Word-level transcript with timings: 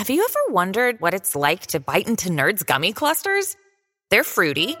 Have 0.00 0.08
you 0.08 0.26
ever 0.26 0.54
wondered 0.54 0.98
what 1.02 1.12
it's 1.12 1.36
like 1.36 1.66
to 1.66 1.78
bite 1.78 2.08
into 2.08 2.30
Nerds 2.30 2.64
gummy 2.64 2.94
clusters? 2.94 3.54
They're 4.08 4.24
fruity. 4.24 4.74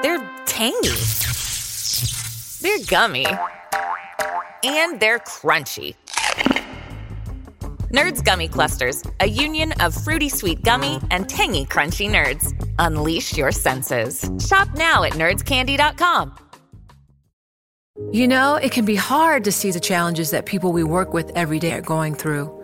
They're 0.00 0.22
tangy. 0.46 0.94
They're 2.60 2.86
gummy. 2.86 3.26
And 4.62 5.00
they're 5.00 5.18
crunchy. 5.18 5.96
Nerds 7.90 8.24
Gummy 8.24 8.46
Clusters, 8.46 9.02
a 9.18 9.26
union 9.26 9.72
of 9.80 9.92
fruity 9.92 10.28
sweet 10.28 10.62
gummy 10.62 11.00
and 11.10 11.28
tangy 11.28 11.66
crunchy 11.66 12.08
nerds. 12.08 12.54
Unleash 12.78 13.36
your 13.36 13.50
senses. 13.50 14.30
Shop 14.38 14.68
now 14.76 15.02
at 15.02 15.14
nerdscandy.com. 15.14 16.36
You 18.12 18.28
know, 18.28 18.54
it 18.54 18.70
can 18.70 18.84
be 18.84 18.94
hard 18.96 19.42
to 19.44 19.52
see 19.52 19.72
the 19.72 19.80
challenges 19.80 20.30
that 20.30 20.46
people 20.46 20.72
we 20.72 20.84
work 20.84 21.12
with 21.12 21.32
every 21.34 21.58
day 21.58 21.72
are 21.72 21.80
going 21.80 22.14
through. 22.14 22.63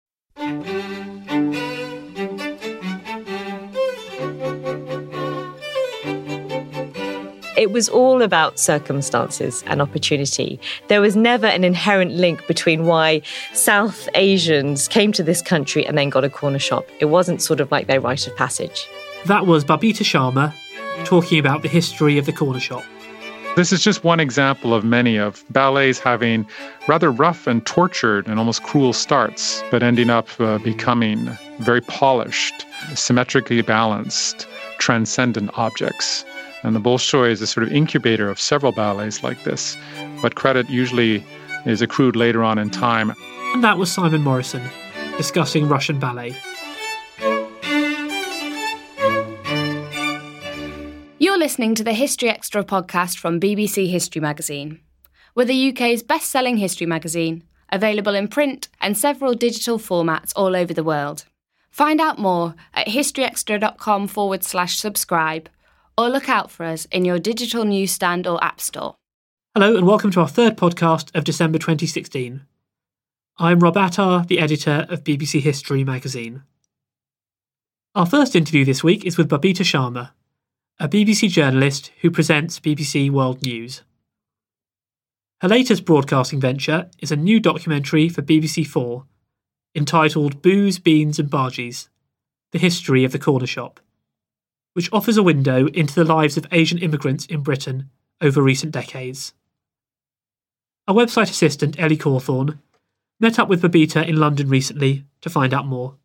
It 7.61 7.71
was 7.71 7.89
all 7.89 8.23
about 8.23 8.57
circumstances 8.57 9.63
and 9.67 9.83
opportunity. 9.83 10.59
There 10.87 10.99
was 10.99 11.15
never 11.15 11.45
an 11.45 11.63
inherent 11.63 12.13
link 12.13 12.47
between 12.47 12.87
why 12.87 13.21
South 13.53 14.09
Asians 14.15 14.87
came 14.87 15.11
to 15.11 15.21
this 15.21 15.43
country 15.43 15.85
and 15.85 15.95
then 15.95 16.09
got 16.09 16.23
a 16.23 16.29
corner 16.31 16.57
shop. 16.57 16.87
It 16.99 17.05
wasn't 17.05 17.39
sort 17.39 17.59
of 17.59 17.69
like 17.69 17.85
their 17.85 18.01
rite 18.01 18.25
of 18.25 18.35
passage. 18.35 18.87
That 19.27 19.45
was 19.45 19.63
Babita 19.63 20.01
Sharma 20.01 20.55
talking 21.05 21.37
about 21.37 21.61
the 21.61 21.67
history 21.67 22.17
of 22.17 22.25
the 22.25 22.33
corner 22.33 22.59
shop. 22.59 22.83
This 23.55 23.71
is 23.71 23.83
just 23.83 24.03
one 24.03 24.19
example 24.19 24.73
of 24.73 24.83
many 24.83 25.17
of 25.17 25.45
ballets 25.51 25.99
having 25.99 26.47
rather 26.87 27.11
rough 27.11 27.45
and 27.45 27.63
tortured 27.67 28.25
and 28.25 28.39
almost 28.39 28.63
cruel 28.63 28.91
starts, 28.91 29.63
but 29.69 29.83
ending 29.83 30.09
up 30.09 30.27
uh, 30.39 30.57
becoming 30.57 31.29
very 31.59 31.81
polished, 31.81 32.65
symmetrically 32.95 33.61
balanced, 33.61 34.47
transcendent 34.79 35.51
objects. 35.59 36.25
And 36.63 36.75
the 36.75 36.79
Bolshoi 36.79 37.31
is 37.31 37.41
a 37.41 37.47
sort 37.47 37.65
of 37.65 37.73
incubator 37.73 38.29
of 38.29 38.39
several 38.39 38.71
ballets 38.71 39.23
like 39.23 39.43
this, 39.43 39.75
but 40.21 40.35
credit 40.35 40.69
usually 40.69 41.23
is 41.65 41.81
accrued 41.81 42.15
later 42.15 42.43
on 42.43 42.57
in 42.57 42.69
time. 42.69 43.13
And 43.53 43.63
that 43.63 43.77
was 43.77 43.91
Simon 43.91 44.21
Morrison 44.21 44.61
discussing 45.17 45.67
Russian 45.67 45.99
ballet. 45.99 46.33
You're 51.19 51.37
listening 51.37 51.75
to 51.75 51.83
the 51.83 51.93
History 51.93 52.29
Extra 52.29 52.63
podcast 52.63 53.17
from 53.19 53.39
BBC 53.39 53.89
History 53.89 54.21
Magazine. 54.21 54.79
We're 55.35 55.45
the 55.45 55.69
UK's 55.69 56.01
best 56.01 56.29
selling 56.29 56.57
history 56.57 56.87
magazine, 56.87 57.43
available 57.71 58.15
in 58.15 58.27
print 58.27 58.67
and 58.81 58.97
several 58.97 59.33
digital 59.33 59.77
formats 59.77 60.33
all 60.35 60.55
over 60.55 60.73
the 60.73 60.83
world. 60.83 61.25
Find 61.69 62.01
out 62.01 62.19
more 62.19 62.55
at 62.73 62.87
historyextra.com 62.87 64.07
forward 64.07 64.43
slash 64.43 64.77
subscribe 64.77 65.47
or 65.97 66.09
look 66.09 66.29
out 66.29 66.51
for 66.51 66.65
us 66.65 66.85
in 66.91 67.05
your 67.05 67.19
digital 67.19 67.65
newsstand 67.65 68.27
or 68.27 68.43
app 68.43 68.61
store. 68.61 68.95
Hello, 69.53 69.75
and 69.75 69.85
welcome 69.85 70.11
to 70.11 70.21
our 70.21 70.27
third 70.27 70.57
podcast 70.57 71.13
of 71.15 71.23
December 71.23 71.57
2016. 71.57 72.45
I'm 73.37 73.59
Rob 73.59 73.75
Attar, 73.75 74.25
the 74.25 74.39
editor 74.39 74.85
of 74.89 75.03
BBC 75.03 75.41
History 75.41 75.83
magazine. 75.83 76.43
Our 77.95 78.05
first 78.05 78.35
interview 78.35 78.63
this 78.63 78.83
week 78.83 79.03
is 79.03 79.17
with 79.17 79.29
Babita 79.29 79.63
Sharma, 79.63 80.11
a 80.79 80.87
BBC 80.87 81.29
journalist 81.29 81.91
who 82.01 82.09
presents 82.09 82.59
BBC 82.59 83.09
World 83.09 83.41
News. 83.43 83.81
Her 85.41 85.49
latest 85.49 85.85
broadcasting 85.85 86.39
venture 86.39 86.89
is 86.99 87.11
a 87.11 87.15
new 87.15 87.39
documentary 87.39 88.07
for 88.07 88.21
BBC 88.21 88.65
Four 88.65 89.05
entitled 89.75 90.41
Booze, 90.41 90.79
Beans 90.79 91.19
and 91.19 91.29
Bhajis 91.29 91.87
The 92.51 92.59
History 92.59 93.03
of 93.03 93.11
the 93.11 93.19
Corner 93.19 93.47
Shop 93.47 93.79
which 94.73 94.91
offers 94.91 95.17
a 95.17 95.23
window 95.23 95.67
into 95.67 95.93
the 95.93 96.05
lives 96.05 96.37
of 96.37 96.47
Asian 96.51 96.77
immigrants 96.77 97.25
in 97.25 97.41
Britain 97.41 97.89
over 98.21 98.41
recent 98.41 98.71
decades. 98.71 99.33
Our 100.87 100.95
website 100.95 101.29
assistant, 101.29 101.79
Ellie 101.79 101.97
Cawthorne, 101.97 102.59
met 103.19 103.39
up 103.39 103.47
with 103.47 103.61
Babita 103.61 104.07
in 104.07 104.17
London 104.17 104.49
recently 104.49 105.05
to 105.21 105.29
find 105.29 105.53
out 105.53 105.65
more. 105.65 105.95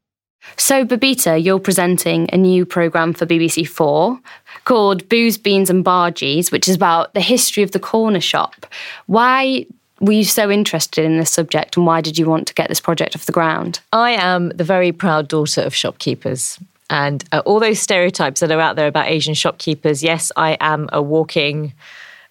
So, 0.56 0.84
Babita, 0.84 1.42
you're 1.42 1.58
presenting 1.58 2.28
a 2.32 2.36
new 2.36 2.64
programme 2.64 3.12
for 3.14 3.26
BBC 3.26 3.66
Four 3.66 4.20
called 4.64 5.08
Booze, 5.08 5.38
Beans 5.38 5.70
and 5.70 5.84
Bhajis, 5.84 6.52
which 6.52 6.68
is 6.68 6.76
about 6.76 7.14
the 7.14 7.20
history 7.20 7.62
of 7.62 7.72
the 7.72 7.80
corner 7.80 8.20
shop. 8.20 8.66
Why 9.06 9.66
were 10.00 10.12
you 10.12 10.24
so 10.24 10.50
interested 10.50 11.04
in 11.04 11.16
this 11.16 11.30
subject 11.30 11.76
and 11.76 11.86
why 11.86 12.00
did 12.00 12.18
you 12.18 12.26
want 12.26 12.46
to 12.48 12.54
get 12.54 12.68
this 12.68 12.80
project 12.80 13.16
off 13.16 13.26
the 13.26 13.32
ground? 13.32 13.80
I 13.92 14.12
am 14.12 14.50
the 14.50 14.64
very 14.64 14.92
proud 14.92 15.28
daughter 15.28 15.62
of 15.62 15.74
shopkeepers. 15.74 16.58
And 16.88 17.24
uh, 17.32 17.42
all 17.44 17.60
those 17.60 17.80
stereotypes 17.80 18.40
that 18.40 18.50
are 18.50 18.60
out 18.60 18.76
there 18.76 18.86
about 18.86 19.08
Asian 19.08 19.34
shopkeepers, 19.34 20.02
yes, 20.02 20.30
I 20.36 20.56
am 20.60 20.88
a 20.92 21.02
walking 21.02 21.72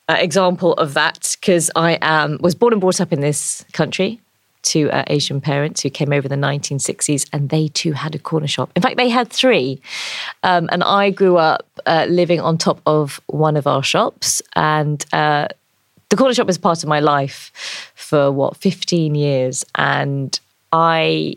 uh, 0.08 0.18
example 0.20 0.74
of 0.74 0.94
that 0.94 1.36
because 1.40 1.72
I 1.76 1.98
am 2.02 2.38
was 2.40 2.56
born 2.56 2.74
and 2.74 2.80
brought 2.80 3.02
up 3.02 3.12
in 3.12 3.22
this 3.22 3.66
country 3.74 4.22
to 4.66 4.90
uh, 4.90 5.04
Asian 5.08 5.40
parents 5.40 5.82
who 5.82 5.90
came 5.90 6.12
over 6.12 6.28
the 6.28 6.36
1960s, 6.36 7.28
and 7.32 7.50
they 7.50 7.68
too 7.70 7.94
had 7.94 8.16
a 8.16 8.20
corner 8.20 8.48
shop. 8.48 8.72
In 8.76 8.82
fact, 8.82 8.98
they 8.98 9.10
had 9.10 9.30
three. 9.30 9.80
Um, 10.44 10.70
and 10.72 10.84
I 10.84 11.12
grew 11.12 11.38
up 11.38 11.66
uh, 11.86 12.08
living 12.10 12.40
on 12.40 12.58
top 12.58 12.82
of 12.86 13.22
one 13.28 13.58
of 13.58 13.68
our 13.68 13.84
shops, 13.84 14.42
and 14.56 15.06
uh, 15.14 15.48
the 16.10 16.16
corner 16.16 16.34
shop 16.34 16.48
was 16.48 16.58
part 16.58 16.84
of 16.84 16.90
my 16.90 17.00
life 17.00 17.92
for 17.96 18.32
what 18.32 18.58
15 18.58 19.16
years. 19.16 19.66
And 19.76 20.40
I, 20.72 21.36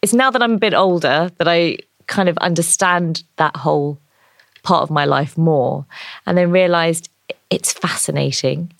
it's 0.00 0.14
now 0.14 0.30
that 0.30 0.42
I'm 0.42 0.54
a 0.54 0.58
bit 0.58 0.74
older 0.74 1.30
that 1.38 1.48
I 1.48 1.78
kind 2.12 2.28
of 2.28 2.36
understand 2.38 3.24
that 3.36 3.56
whole 3.56 3.98
part 4.62 4.82
of 4.82 4.90
my 4.90 5.06
life 5.06 5.36
more 5.38 5.86
and 6.26 6.36
then 6.36 6.50
realized 6.50 7.08
it's 7.50 7.72
fascinating. 7.72 8.72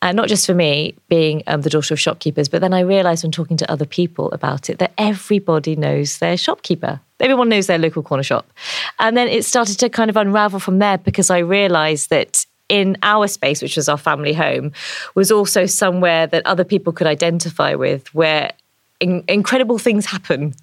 And 0.00 0.16
not 0.16 0.28
just 0.28 0.46
for 0.46 0.54
me, 0.54 0.94
being 1.08 1.42
um, 1.48 1.62
the 1.62 1.70
daughter 1.70 1.94
of 1.94 1.98
shopkeepers, 1.98 2.48
but 2.48 2.60
then 2.60 2.72
I 2.72 2.80
realized 2.80 3.24
when 3.24 3.32
talking 3.32 3.56
to 3.56 3.70
other 3.70 3.86
people 3.86 4.30
about 4.30 4.70
it 4.70 4.78
that 4.78 4.92
everybody 4.96 5.74
knows 5.74 6.18
their 6.18 6.36
shopkeeper. 6.36 7.00
Everyone 7.18 7.48
knows 7.48 7.66
their 7.66 7.78
local 7.78 8.04
corner 8.04 8.22
shop. 8.22 8.52
And 9.00 9.16
then 9.16 9.26
it 9.26 9.44
started 9.44 9.78
to 9.80 9.88
kind 9.88 10.08
of 10.08 10.16
unravel 10.16 10.60
from 10.60 10.78
there 10.78 10.98
because 10.98 11.30
I 11.30 11.38
realized 11.38 12.10
that 12.10 12.46
in 12.68 12.96
our 13.02 13.26
space, 13.26 13.62
which 13.62 13.76
was 13.76 13.88
our 13.88 13.96
family 13.96 14.34
home, 14.34 14.72
was 15.14 15.32
also 15.32 15.66
somewhere 15.66 16.26
that 16.28 16.46
other 16.46 16.64
people 16.64 16.92
could 16.92 17.06
identify 17.06 17.74
with, 17.74 18.14
where 18.14 18.52
in- 19.00 19.24
incredible 19.28 19.78
things 19.78 20.06
happen 20.06 20.54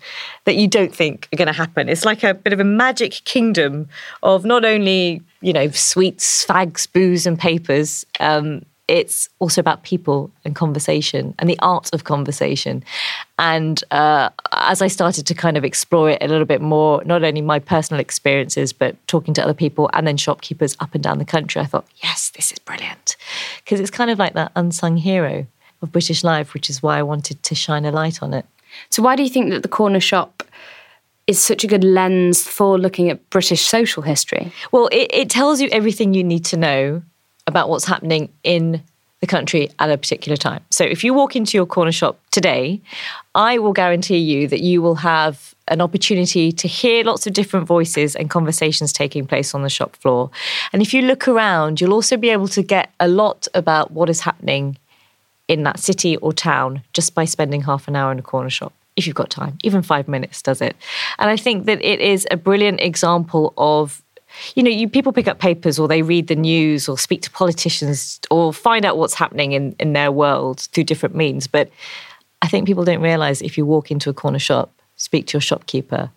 that 0.45 0.55
you 0.55 0.67
don't 0.67 0.93
think 0.93 1.27
are 1.33 1.37
going 1.37 1.47
to 1.47 1.53
happen. 1.53 1.89
It's 1.89 2.05
like 2.05 2.23
a 2.23 2.33
bit 2.33 2.53
of 2.53 2.59
a 2.59 2.65
magic 2.65 3.21
kingdom 3.25 3.87
of 4.23 4.45
not 4.45 4.65
only 4.65 5.21
you 5.41 5.53
know 5.53 5.69
sweets, 5.69 6.45
fags, 6.45 6.91
booze, 6.91 7.25
and 7.25 7.39
papers. 7.39 8.05
Um, 8.19 8.65
it's 8.87 9.29
also 9.39 9.61
about 9.61 9.81
people 9.81 10.29
and 10.43 10.55
conversation 10.55 11.33
and 11.39 11.49
the 11.49 11.57
art 11.59 11.91
of 11.91 12.03
conversation. 12.03 12.83
And 13.39 13.83
uh, 13.89 14.29
as 14.51 14.81
I 14.81 14.87
started 14.87 15.25
to 15.25 15.33
kind 15.33 15.57
of 15.57 15.65
explore 15.65 16.11
it 16.11 16.21
a 16.21 16.27
little 16.27 16.45
bit 16.45 16.61
more, 16.61 17.03
not 17.03 17.23
only 17.23 17.41
my 17.41 17.57
personal 17.57 17.99
experiences, 17.99 18.73
but 18.73 18.95
talking 19.07 19.33
to 19.33 19.43
other 19.43 19.55
people 19.55 19.89
and 19.93 20.05
then 20.05 20.17
shopkeepers 20.17 20.77
up 20.79 20.93
and 20.93 21.03
down 21.03 21.17
the 21.17 21.25
country, 21.25 21.61
I 21.61 21.65
thought, 21.65 21.87
yes, 22.03 22.29
this 22.35 22.51
is 22.51 22.59
brilliant. 22.59 23.17
Because 23.63 23.79
it's 23.79 23.89
kind 23.89 24.11
of 24.11 24.19
like 24.19 24.33
that 24.33 24.51
unsung 24.55 24.97
hero 24.97 25.47
of 25.85 25.91
British 25.91 26.23
life, 26.23 26.53
which 26.53 26.69
is 26.69 26.83
why 26.83 26.99
I 26.99 27.03
wanted 27.03 27.41
to 27.43 27.55
shine 27.55 27.85
a 27.85 27.91
light 27.91 28.21
on 28.21 28.33
it. 28.33 28.45
So, 28.89 29.01
why 29.01 29.15
do 29.15 29.23
you 29.23 29.29
think 29.29 29.51
that 29.51 29.61
the 29.61 29.69
corner 29.69 29.99
shop 29.99 30.43
is 31.27 31.39
such 31.41 31.63
a 31.63 31.67
good 31.67 31.83
lens 31.83 32.43
for 32.43 32.77
looking 32.77 33.09
at 33.09 33.29
British 33.29 33.61
social 33.61 34.03
history? 34.03 34.51
Well, 34.71 34.87
it, 34.91 35.09
it 35.13 35.29
tells 35.29 35.61
you 35.61 35.69
everything 35.71 36.13
you 36.13 36.23
need 36.23 36.45
to 36.45 36.57
know 36.57 37.01
about 37.47 37.69
what's 37.69 37.85
happening 37.85 38.31
in 38.43 38.83
the 39.21 39.27
country 39.27 39.69
at 39.79 39.89
a 39.89 39.97
particular 39.97 40.35
time. 40.35 40.61
So, 40.71 40.83
if 40.83 41.03
you 41.03 41.13
walk 41.13 41.35
into 41.35 41.57
your 41.57 41.65
corner 41.65 41.91
shop 41.91 42.19
today, 42.31 42.81
I 43.33 43.57
will 43.59 43.73
guarantee 43.73 44.17
you 44.17 44.47
that 44.49 44.61
you 44.61 44.81
will 44.81 44.95
have 44.95 45.55
an 45.67 45.81
opportunity 45.81 46.51
to 46.51 46.67
hear 46.67 47.03
lots 47.03 47.25
of 47.25 47.33
different 47.33 47.65
voices 47.65 48.15
and 48.15 48.29
conversations 48.29 48.93
taking 48.93 49.25
place 49.25 49.55
on 49.55 49.63
the 49.63 49.69
shop 49.69 49.95
floor. 49.95 50.29
And 50.71 50.81
if 50.81 50.93
you 50.93 51.01
look 51.01 51.27
around, 51.27 51.81
you'll 51.81 51.93
also 51.93 52.17
be 52.17 52.29
able 52.29 52.47
to 52.49 52.61
get 52.61 52.93
a 52.99 53.07
lot 53.07 53.47
about 53.55 53.91
what 53.91 54.09
is 54.09 54.21
happening 54.21 54.77
in 55.47 55.63
that 55.63 55.79
city 55.79 56.17
or 56.17 56.33
town 56.33 56.81
just 56.93 57.13
by 57.13 57.25
spending 57.25 57.61
half 57.61 57.87
an 57.87 57.95
hour 57.95 58.11
in 58.11 58.19
a 58.19 58.23
corner 58.23 58.49
shop 58.49 58.73
if 58.95 59.05
you've 59.05 59.15
got 59.15 59.29
time. 59.29 59.57
Even 59.63 59.81
five 59.81 60.07
minutes 60.07 60.41
does 60.41 60.61
it. 60.61 60.75
And 61.19 61.29
I 61.29 61.37
think 61.37 61.65
that 61.65 61.81
it 61.81 61.99
is 61.99 62.27
a 62.31 62.37
brilliant 62.37 62.81
example 62.81 63.53
of 63.57 64.01
you 64.55 64.63
know, 64.63 64.69
you 64.69 64.89
people 64.89 65.13
pick 65.13 65.29
up 65.29 65.39
papers 65.39 65.79
or 65.79 65.87
they 65.87 66.01
read 66.01 66.27
the 66.27 66.35
news 66.35 66.89
or 66.89 66.97
speak 66.97 67.21
to 67.21 67.31
politicians 67.31 68.19
or 68.29 68.51
find 68.51 68.83
out 68.83 68.97
what's 68.97 69.13
happening 69.13 69.53
in, 69.53 69.75
in 69.79 69.93
their 69.93 70.11
world 70.11 70.59
through 70.73 70.83
different 70.83 71.15
means. 71.15 71.47
But 71.47 71.69
I 72.41 72.47
think 72.47 72.67
people 72.67 72.83
don't 72.83 73.01
realize 73.01 73.41
if 73.41 73.57
you 73.57 73.65
walk 73.65 73.91
into 73.91 74.09
a 74.09 74.13
corner 74.13 74.39
shop, 74.39 74.71
speak 74.97 75.27
to 75.27 75.33
your 75.35 75.41
shopkeeper, 75.41 76.09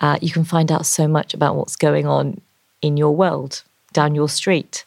uh, 0.00 0.18
you 0.20 0.30
can 0.30 0.44
find 0.44 0.70
out 0.70 0.86
so 0.86 1.08
much 1.08 1.34
about 1.34 1.56
what's 1.56 1.76
going 1.76 2.06
on 2.06 2.40
in 2.80 2.96
your 2.96 3.14
world, 3.14 3.62
down 3.92 4.14
your 4.14 4.28
street. 4.28 4.84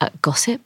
Uh, 0.00 0.10
gossip, 0.22 0.60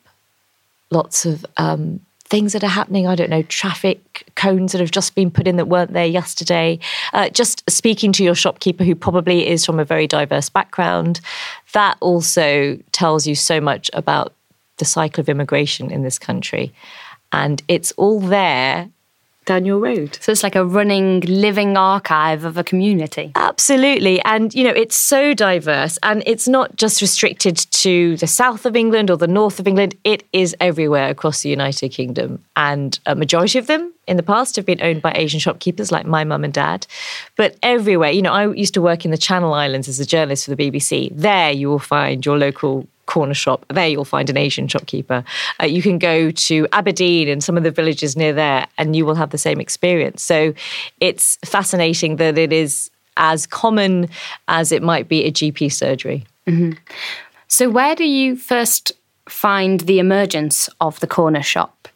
lots 0.90 1.24
of 1.24 1.46
um, 1.56 2.00
things 2.32 2.54
that 2.54 2.64
are 2.64 2.68
happening. 2.68 3.06
I 3.06 3.14
don't 3.14 3.28
know, 3.28 3.42
traffic 3.42 4.24
cones 4.36 4.72
that 4.72 4.80
have 4.80 4.90
just 4.90 5.14
been 5.14 5.30
put 5.30 5.46
in 5.46 5.56
that 5.56 5.66
weren't 5.66 5.92
there 5.92 6.06
yesterday. 6.06 6.78
Uh, 7.12 7.28
just 7.28 7.62
speaking 7.70 8.10
to 8.12 8.24
your 8.24 8.34
shopkeeper, 8.34 8.84
who 8.84 8.94
probably 8.94 9.46
is 9.46 9.66
from 9.66 9.78
a 9.78 9.84
very 9.84 10.06
diverse 10.06 10.48
background, 10.48 11.20
that 11.74 11.98
also 12.00 12.78
tells 12.90 13.26
you 13.26 13.34
so 13.34 13.60
much 13.60 13.90
about 13.92 14.32
the 14.78 14.86
cycle 14.86 15.20
of 15.20 15.28
immigration 15.28 15.90
in 15.90 16.04
this 16.04 16.18
country. 16.18 16.72
And 17.32 17.62
it's 17.68 17.92
all 17.98 18.18
there 18.18 18.88
down 19.44 19.66
your 19.66 19.78
road. 19.78 20.16
So 20.22 20.32
it's 20.32 20.42
like 20.42 20.56
a 20.56 20.64
running, 20.64 21.20
living 21.20 21.76
archive 21.76 22.46
of 22.46 22.56
a 22.56 22.64
community. 22.64 23.32
Absolutely. 23.62 24.20
And, 24.22 24.52
you 24.52 24.64
know, 24.64 24.70
it's 24.70 24.96
so 24.96 25.34
diverse 25.34 25.96
and 26.02 26.24
it's 26.26 26.48
not 26.48 26.74
just 26.74 27.00
restricted 27.00 27.56
to 27.56 28.16
the 28.16 28.26
south 28.26 28.66
of 28.66 28.74
England 28.74 29.08
or 29.08 29.16
the 29.16 29.28
north 29.28 29.60
of 29.60 29.68
England. 29.68 29.94
It 30.02 30.24
is 30.32 30.56
everywhere 30.58 31.08
across 31.08 31.42
the 31.42 31.48
United 31.48 31.90
Kingdom. 31.90 32.42
And 32.56 32.98
a 33.06 33.14
majority 33.14 33.60
of 33.60 33.68
them 33.68 33.92
in 34.08 34.16
the 34.16 34.24
past 34.24 34.56
have 34.56 34.66
been 34.66 34.82
owned 34.82 35.00
by 35.00 35.12
Asian 35.12 35.38
shopkeepers 35.38 35.92
like 35.92 36.06
my 36.06 36.24
mum 36.24 36.42
and 36.42 36.52
dad. 36.52 36.88
But 37.36 37.56
everywhere, 37.62 38.10
you 38.10 38.20
know, 38.20 38.32
I 38.32 38.52
used 38.52 38.74
to 38.74 38.82
work 38.82 39.04
in 39.04 39.12
the 39.12 39.16
Channel 39.16 39.54
Islands 39.54 39.86
as 39.86 40.00
a 40.00 40.06
journalist 40.06 40.46
for 40.46 40.56
the 40.56 40.70
BBC. 40.70 41.12
There 41.14 41.52
you 41.52 41.68
will 41.68 41.78
find 41.78 42.26
your 42.26 42.38
local 42.38 42.88
corner 43.06 43.34
shop. 43.34 43.64
There 43.68 43.86
you'll 43.86 44.04
find 44.04 44.28
an 44.28 44.38
Asian 44.38 44.66
shopkeeper. 44.66 45.22
Uh, 45.62 45.66
you 45.66 45.82
can 45.82 45.98
go 45.98 46.32
to 46.32 46.66
Aberdeen 46.72 47.28
and 47.28 47.44
some 47.44 47.56
of 47.56 47.62
the 47.62 47.70
villages 47.70 48.16
near 48.16 48.32
there, 48.32 48.66
and 48.76 48.96
you 48.96 49.06
will 49.06 49.14
have 49.14 49.30
the 49.30 49.38
same 49.38 49.60
experience. 49.60 50.20
So 50.20 50.52
it's 50.98 51.36
fascinating 51.44 52.16
that 52.16 52.36
it 52.38 52.52
is 52.52 52.90
as 53.16 53.46
common 53.46 54.08
as 54.48 54.72
it 54.72 54.82
might 54.82 55.08
be 55.08 55.24
a 55.24 55.30
GP 55.30 55.72
surgery. 55.72 56.24
Mm-hmm. 56.46 56.72
So, 57.48 57.68
where 57.68 57.94
do 57.94 58.04
you 58.04 58.36
first 58.36 58.92
find 59.28 59.80
the 59.80 59.98
emergence 59.98 60.68
of 60.80 60.98
the 61.00 61.06
corner 61.06 61.42
shop? 61.42 61.88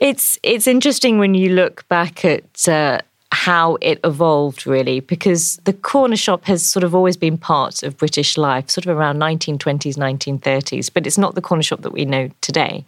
It's 0.00 0.38
it's 0.42 0.66
interesting 0.66 1.18
when 1.18 1.34
you 1.34 1.50
look 1.50 1.86
back 1.88 2.24
at 2.24 2.68
uh, 2.68 3.00
how 3.32 3.76
it 3.80 4.00
evolved 4.04 4.66
really 4.66 5.00
because 5.00 5.56
the 5.64 5.72
corner 5.72 6.16
shop 6.16 6.44
has 6.44 6.66
sort 6.66 6.84
of 6.84 6.94
always 6.94 7.16
been 7.16 7.36
part 7.36 7.82
of 7.82 7.96
British 7.98 8.38
life 8.38 8.70
sort 8.70 8.86
of 8.86 8.96
around 8.96 9.18
1920s 9.18 9.96
1930s 9.96 10.90
but 10.92 11.06
it's 11.06 11.18
not 11.18 11.34
the 11.34 11.42
corner 11.42 11.62
shop 11.62 11.82
that 11.82 11.92
we 11.92 12.04
know 12.04 12.30
today 12.40 12.84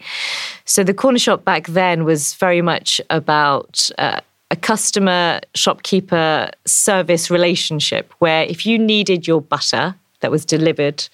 so 0.64 0.84
the 0.84 0.94
corner 0.94 1.19
shop 1.19 1.44
back 1.44 1.66
then 1.66 2.04
was 2.04 2.34
very 2.34 2.62
much 2.62 3.00
about 3.10 3.90
uh, 3.98 4.20
a 4.50 4.56
customer 4.56 5.41
shopkeeper 5.55 6.50
service 6.65 7.31
relationship 7.31 8.12
where 8.19 8.45
if 8.45 8.65
you 8.65 8.79
needed 8.79 9.27
your 9.27 9.41
butter 9.41 9.95
that 10.21 10.31
was 10.31 10.45
delivered 10.45 11.06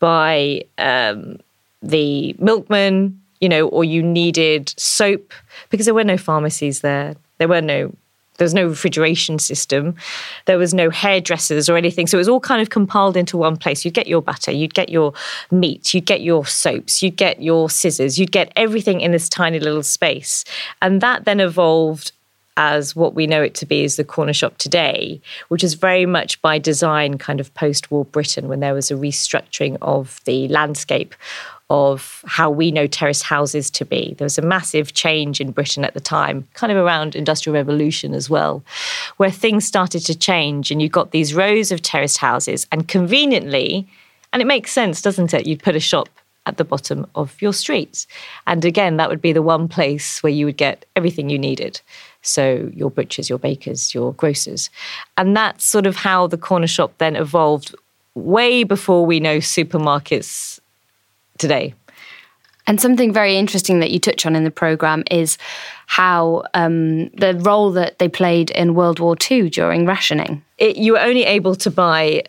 by 0.00 0.62
um, 0.78 1.38
the 1.82 2.34
milkman 2.38 3.20
you 3.40 3.48
know 3.48 3.68
or 3.68 3.84
you 3.84 4.02
needed 4.02 4.74
soap 4.76 5.32
because 5.70 5.86
there 5.86 5.94
were 5.94 6.04
no 6.04 6.18
pharmacies 6.18 6.80
there 6.80 7.14
there 7.38 7.48
were 7.48 7.62
no 7.62 7.92
there 8.40 8.46
was 8.46 8.54
no 8.54 8.68
refrigeration 8.68 9.38
system. 9.38 9.94
There 10.46 10.56
was 10.56 10.72
no 10.72 10.88
hairdressers 10.88 11.68
or 11.68 11.76
anything. 11.76 12.06
So 12.06 12.16
it 12.16 12.20
was 12.20 12.28
all 12.28 12.40
kind 12.40 12.62
of 12.62 12.70
compiled 12.70 13.14
into 13.14 13.36
one 13.36 13.58
place. 13.58 13.84
You'd 13.84 13.92
get 13.92 14.06
your 14.06 14.22
butter, 14.22 14.50
you'd 14.50 14.72
get 14.72 14.88
your 14.88 15.12
meat, 15.50 15.92
you'd 15.92 16.06
get 16.06 16.22
your 16.22 16.46
soaps, 16.46 17.02
you'd 17.02 17.16
get 17.16 17.42
your 17.42 17.68
scissors, 17.68 18.18
you'd 18.18 18.32
get 18.32 18.50
everything 18.56 19.02
in 19.02 19.12
this 19.12 19.28
tiny 19.28 19.60
little 19.60 19.82
space. 19.82 20.46
And 20.80 21.02
that 21.02 21.26
then 21.26 21.38
evolved 21.38 22.12
as 22.56 22.94
what 22.94 23.14
we 23.14 23.26
know 23.26 23.42
it 23.42 23.54
to 23.54 23.66
be 23.66 23.84
as 23.84 23.96
the 23.96 24.04
corner 24.04 24.32
shop 24.32 24.58
today, 24.58 25.20
which 25.48 25.64
is 25.64 25.74
very 25.74 26.06
much 26.06 26.40
by 26.42 26.58
design 26.58 27.18
kind 27.18 27.40
of 27.40 27.52
post 27.54 27.90
war 27.90 28.04
Britain 28.04 28.48
when 28.48 28.60
there 28.60 28.74
was 28.74 28.90
a 28.90 28.94
restructuring 28.94 29.78
of 29.80 30.20
the 30.24 30.48
landscape 30.48 31.14
of 31.70 32.24
how 32.26 32.50
we 32.50 32.72
know 32.72 32.86
terraced 32.86 33.22
houses 33.22 33.70
to 33.70 33.84
be. 33.84 34.14
There 34.18 34.24
was 34.24 34.38
a 34.38 34.42
massive 34.42 34.92
change 34.92 35.40
in 35.40 35.52
Britain 35.52 35.84
at 35.84 35.94
the 35.94 36.00
time, 36.00 36.46
kind 36.54 36.72
of 36.72 36.76
around 36.76 37.14
industrial 37.14 37.54
revolution 37.54 38.12
as 38.12 38.28
well, 38.28 38.64
where 39.18 39.30
things 39.30 39.64
started 39.64 40.00
to 40.06 40.18
change 40.18 40.72
and 40.72 40.82
you 40.82 40.88
got 40.88 41.12
these 41.12 41.32
rows 41.32 41.70
of 41.70 41.80
terraced 41.80 42.18
houses 42.18 42.66
and 42.72 42.88
conveniently, 42.88 43.88
and 44.32 44.42
it 44.42 44.46
makes 44.46 44.72
sense, 44.72 45.00
doesn't 45.00 45.32
it? 45.32 45.46
You'd 45.46 45.62
put 45.62 45.76
a 45.76 45.80
shop 45.80 46.08
at 46.46 46.56
the 46.56 46.64
bottom 46.64 47.06
of 47.14 47.40
your 47.40 47.52
street. 47.52 48.06
And 48.46 48.64
again, 48.64 48.96
that 48.96 49.08
would 49.08 49.22
be 49.22 49.32
the 49.32 49.42
one 49.42 49.68
place 49.68 50.22
where 50.22 50.32
you 50.32 50.46
would 50.46 50.56
get 50.56 50.84
everything 50.96 51.30
you 51.30 51.38
needed. 51.38 51.80
So, 52.22 52.70
your 52.74 52.90
butchers, 52.90 53.30
your 53.30 53.38
bakers, 53.38 53.94
your 53.94 54.12
grocers. 54.12 54.68
And 55.16 55.36
that's 55.36 55.64
sort 55.64 55.86
of 55.86 55.96
how 55.96 56.26
the 56.26 56.36
corner 56.36 56.66
shop 56.66 56.92
then 56.98 57.16
evolved 57.16 57.74
way 58.14 58.64
before 58.64 59.06
we 59.06 59.20
know 59.20 59.38
supermarkets 59.38 60.60
today. 61.38 61.74
And 62.66 62.80
something 62.80 63.12
very 63.12 63.36
interesting 63.36 63.80
that 63.80 63.90
you 63.90 63.98
touch 63.98 64.26
on 64.26 64.36
in 64.36 64.44
the 64.44 64.50
programme 64.50 65.02
is 65.10 65.38
how 65.86 66.44
um, 66.54 67.08
the 67.08 67.36
role 67.42 67.72
that 67.72 67.98
they 67.98 68.08
played 68.08 68.50
in 68.50 68.74
World 68.74 69.00
War 69.00 69.16
II 69.28 69.50
during 69.50 69.86
rationing. 69.86 70.44
It, 70.58 70.76
you 70.76 70.92
were 70.92 71.00
only 71.00 71.24
able 71.24 71.56
to 71.56 71.70
buy 71.70 72.24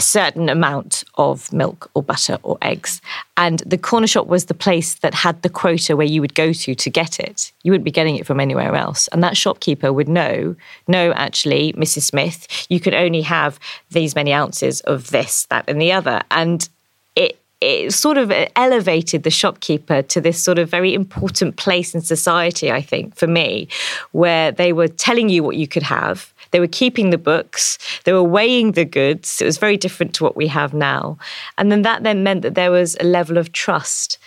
a 0.00 0.02
certain 0.02 0.48
amount 0.48 1.04
of 1.16 1.52
milk 1.52 1.90
or 1.92 2.02
butter 2.02 2.38
or 2.42 2.56
eggs. 2.62 3.02
And 3.36 3.58
the 3.66 3.76
corner 3.76 4.06
shop 4.06 4.28
was 4.28 4.46
the 4.46 4.54
place 4.54 4.94
that 5.00 5.12
had 5.12 5.42
the 5.42 5.50
quota 5.50 5.94
where 5.94 6.06
you 6.06 6.22
would 6.22 6.34
go 6.34 6.54
to 6.54 6.74
to 6.74 6.88
get 6.88 7.20
it. 7.20 7.52
You 7.64 7.70
wouldn't 7.70 7.84
be 7.84 7.90
getting 7.90 8.16
it 8.16 8.26
from 8.26 8.40
anywhere 8.40 8.74
else. 8.74 9.08
And 9.08 9.22
that 9.22 9.36
shopkeeper 9.36 9.92
would 9.92 10.08
know 10.08 10.56
no, 10.88 11.12
actually, 11.12 11.74
Mrs. 11.74 12.04
Smith, 12.04 12.66
you 12.70 12.80
can 12.80 12.94
only 12.94 13.20
have 13.20 13.60
these 13.90 14.14
many 14.14 14.32
ounces 14.32 14.80
of 14.92 15.10
this, 15.10 15.44
that, 15.50 15.66
and 15.68 15.78
the 15.78 15.92
other. 15.92 16.22
And 16.30 16.66
it 17.14 17.38
it 17.60 17.92
sort 17.92 18.16
of 18.16 18.32
elevated 18.56 19.22
the 19.22 19.30
shopkeeper 19.30 20.00
to 20.00 20.18
this 20.18 20.42
sort 20.42 20.58
of 20.58 20.70
very 20.70 20.94
important 20.94 21.56
place 21.56 21.94
in 21.94 22.00
society, 22.00 22.72
I 22.72 22.80
think, 22.80 23.16
for 23.16 23.26
me, 23.26 23.68
where 24.12 24.50
they 24.50 24.72
were 24.72 24.88
telling 24.88 25.28
you 25.28 25.44
what 25.44 25.56
you 25.56 25.68
could 25.68 25.82
have. 25.82 26.32
They 26.50 26.60
were 26.60 26.66
keeping 26.66 27.10
the 27.10 27.18
books, 27.18 27.78
they 28.04 28.12
were 28.12 28.22
weighing 28.22 28.72
the 28.72 28.84
goods. 28.84 29.40
It 29.40 29.44
was 29.44 29.58
very 29.58 29.76
different 29.76 30.14
to 30.14 30.24
what 30.24 30.36
we 30.36 30.48
have 30.48 30.74
now. 30.74 31.18
And 31.58 31.70
then 31.70 31.82
that 31.82 32.02
then 32.02 32.22
meant 32.22 32.42
that 32.42 32.54
there 32.54 32.70
was 32.70 32.96
a 33.00 33.04
level 33.04 33.38
of 33.38 33.52
trust 33.52 34.18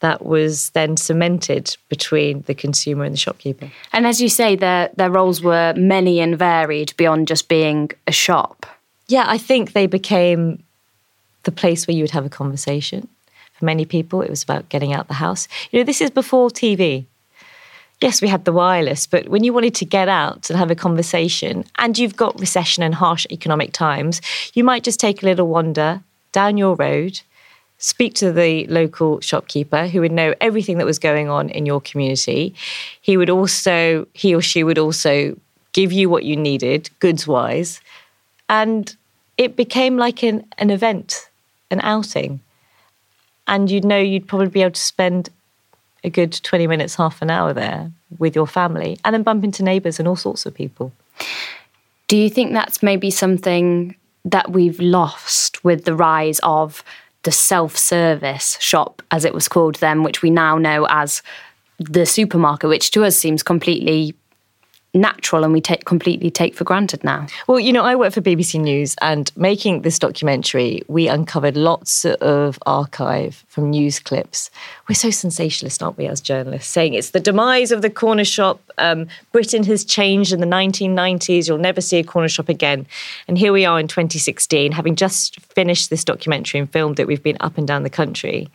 that 0.00 0.24
was 0.24 0.70
then 0.70 0.96
cemented 0.96 1.76
between 1.88 2.42
the 2.42 2.54
consumer 2.54 3.04
and 3.04 3.14
the 3.14 3.18
shopkeeper. 3.18 3.70
And 3.92 4.06
as 4.06 4.20
you 4.20 4.28
say, 4.28 4.56
their 4.56 4.90
their 4.96 5.10
roles 5.10 5.42
were 5.42 5.74
many 5.76 6.20
and 6.20 6.38
varied 6.38 6.94
beyond 6.96 7.28
just 7.28 7.48
being 7.48 7.90
a 8.06 8.12
shop. 8.12 8.66
Yeah, 9.08 9.24
I 9.26 9.38
think 9.38 9.72
they 9.72 9.86
became 9.86 10.62
the 11.42 11.52
place 11.52 11.86
where 11.86 11.96
you 11.96 12.02
would 12.02 12.10
have 12.10 12.26
a 12.26 12.30
conversation. 12.30 13.08
For 13.54 13.64
many 13.64 13.84
people, 13.84 14.22
it 14.22 14.30
was 14.30 14.42
about 14.42 14.68
getting 14.68 14.92
out 14.92 15.08
the 15.08 15.14
house. 15.14 15.48
You 15.70 15.80
know, 15.80 15.84
this 15.84 16.00
is 16.00 16.10
before 16.10 16.48
TV. 16.48 17.04
Yes, 18.00 18.22
we 18.22 18.28
had 18.28 18.44
the 18.44 18.52
wireless, 18.52 19.06
but 19.06 19.28
when 19.28 19.44
you 19.44 19.52
wanted 19.52 19.74
to 19.76 19.84
get 19.84 20.08
out 20.08 20.48
and 20.48 20.58
have 20.58 20.70
a 20.70 20.74
conversation 20.74 21.64
and 21.78 21.98
you've 21.98 22.16
got 22.16 22.38
recession 22.40 22.82
and 22.82 22.94
harsh 22.94 23.26
economic 23.30 23.72
times, 23.72 24.20
you 24.54 24.64
might 24.64 24.82
just 24.82 25.00
take 25.00 25.22
a 25.22 25.26
little 25.26 25.48
wander 25.48 26.02
down 26.32 26.56
your 26.56 26.76
road, 26.76 27.20
speak 27.78 28.14
to 28.14 28.32
the 28.32 28.66
local 28.66 29.20
shopkeeper 29.20 29.86
who 29.86 30.00
would 30.00 30.12
know 30.12 30.34
everything 30.40 30.78
that 30.78 30.86
was 30.86 30.98
going 30.98 31.28
on 31.28 31.50
in 31.50 31.66
your 31.66 31.80
community. 31.80 32.54
He 33.00 33.16
would 33.16 33.30
also, 33.30 34.06
he 34.14 34.34
or 34.34 34.40
she 34.40 34.64
would 34.64 34.78
also 34.78 35.36
give 35.72 35.92
you 35.92 36.08
what 36.08 36.24
you 36.24 36.36
needed, 36.36 36.90
goods 37.00 37.26
wise. 37.26 37.80
And 38.48 38.94
it 39.36 39.56
became 39.56 39.96
like 39.96 40.22
an, 40.22 40.46
an 40.58 40.70
event, 40.70 41.28
an 41.70 41.80
outing. 41.82 42.40
And 43.46 43.70
you'd 43.70 43.84
know 43.84 43.98
you'd 43.98 44.28
probably 44.28 44.48
be 44.48 44.62
able 44.62 44.72
to 44.72 44.80
spend 44.80 45.30
a 46.04 46.10
good 46.10 46.32
20 46.32 46.66
minutes, 46.66 46.94
half 46.94 47.22
an 47.22 47.30
hour 47.30 47.52
there 47.52 47.90
with 48.18 48.34
your 48.34 48.46
family, 48.46 48.98
and 49.04 49.14
then 49.14 49.22
bump 49.22 49.44
into 49.44 49.62
neighbours 49.62 49.98
and 49.98 50.08
all 50.08 50.16
sorts 50.16 50.46
of 50.46 50.54
people. 50.54 50.92
Do 52.08 52.16
you 52.16 52.30
think 52.30 52.52
that's 52.52 52.82
maybe 52.82 53.10
something 53.10 53.94
that 54.24 54.50
we've 54.50 54.80
lost 54.80 55.64
with 55.64 55.84
the 55.84 55.94
rise 55.94 56.40
of 56.42 56.82
the 57.22 57.32
self 57.32 57.76
service 57.76 58.56
shop, 58.60 59.02
as 59.10 59.24
it 59.24 59.34
was 59.34 59.48
called 59.48 59.76
then, 59.76 60.02
which 60.02 60.22
we 60.22 60.30
now 60.30 60.58
know 60.58 60.86
as 60.88 61.22
the 61.78 62.06
supermarket, 62.06 62.68
which 62.68 62.90
to 62.92 63.04
us 63.04 63.16
seems 63.16 63.42
completely 63.42 64.14
natural 64.92 65.44
and 65.44 65.52
we 65.52 65.60
take 65.60 65.84
completely 65.84 66.30
take 66.30 66.54
for 66.54 66.64
granted 66.64 67.04
now. 67.04 67.26
Well, 67.46 67.60
you 67.60 67.72
know, 67.72 67.84
I 67.84 67.94
work 67.94 68.12
for 68.12 68.20
BBC 68.20 68.60
News 68.60 68.96
and 69.00 69.30
making 69.36 69.82
this 69.82 69.98
documentary, 69.98 70.82
we 70.88 71.06
uncovered 71.06 71.56
lots 71.56 72.04
of 72.04 72.58
archive 72.66 73.44
from 73.48 73.70
news 73.70 74.00
clips. 74.00 74.50
We're 74.88 74.94
so 74.94 75.10
sensationalist, 75.10 75.82
aren't 75.82 75.96
we, 75.96 76.06
as 76.06 76.20
journalists, 76.20 76.70
saying 76.70 76.94
it's 76.94 77.10
the 77.10 77.20
demise 77.20 77.70
of 77.70 77.82
the 77.82 77.90
corner 77.90 78.24
shop. 78.24 78.60
Um, 78.78 79.06
Britain 79.32 79.62
has 79.64 79.84
changed 79.84 80.32
in 80.32 80.40
the 80.40 80.46
1990s. 80.46 81.46
You'll 81.46 81.58
never 81.58 81.80
see 81.80 81.98
a 81.98 82.04
corner 82.04 82.28
shop 82.28 82.48
again. 82.48 82.86
And 83.28 83.38
here 83.38 83.52
we 83.52 83.64
are 83.64 83.78
in 83.78 83.86
2016, 83.86 84.72
having 84.72 84.96
just 84.96 85.40
finished 85.40 85.90
this 85.90 86.04
documentary 86.04 86.58
and 86.60 86.70
filmed 86.70 86.98
it. 86.98 87.06
We've 87.06 87.22
been 87.22 87.36
up 87.40 87.58
and 87.58 87.66
down 87.66 87.84
the 87.84 87.90
country 87.90 88.48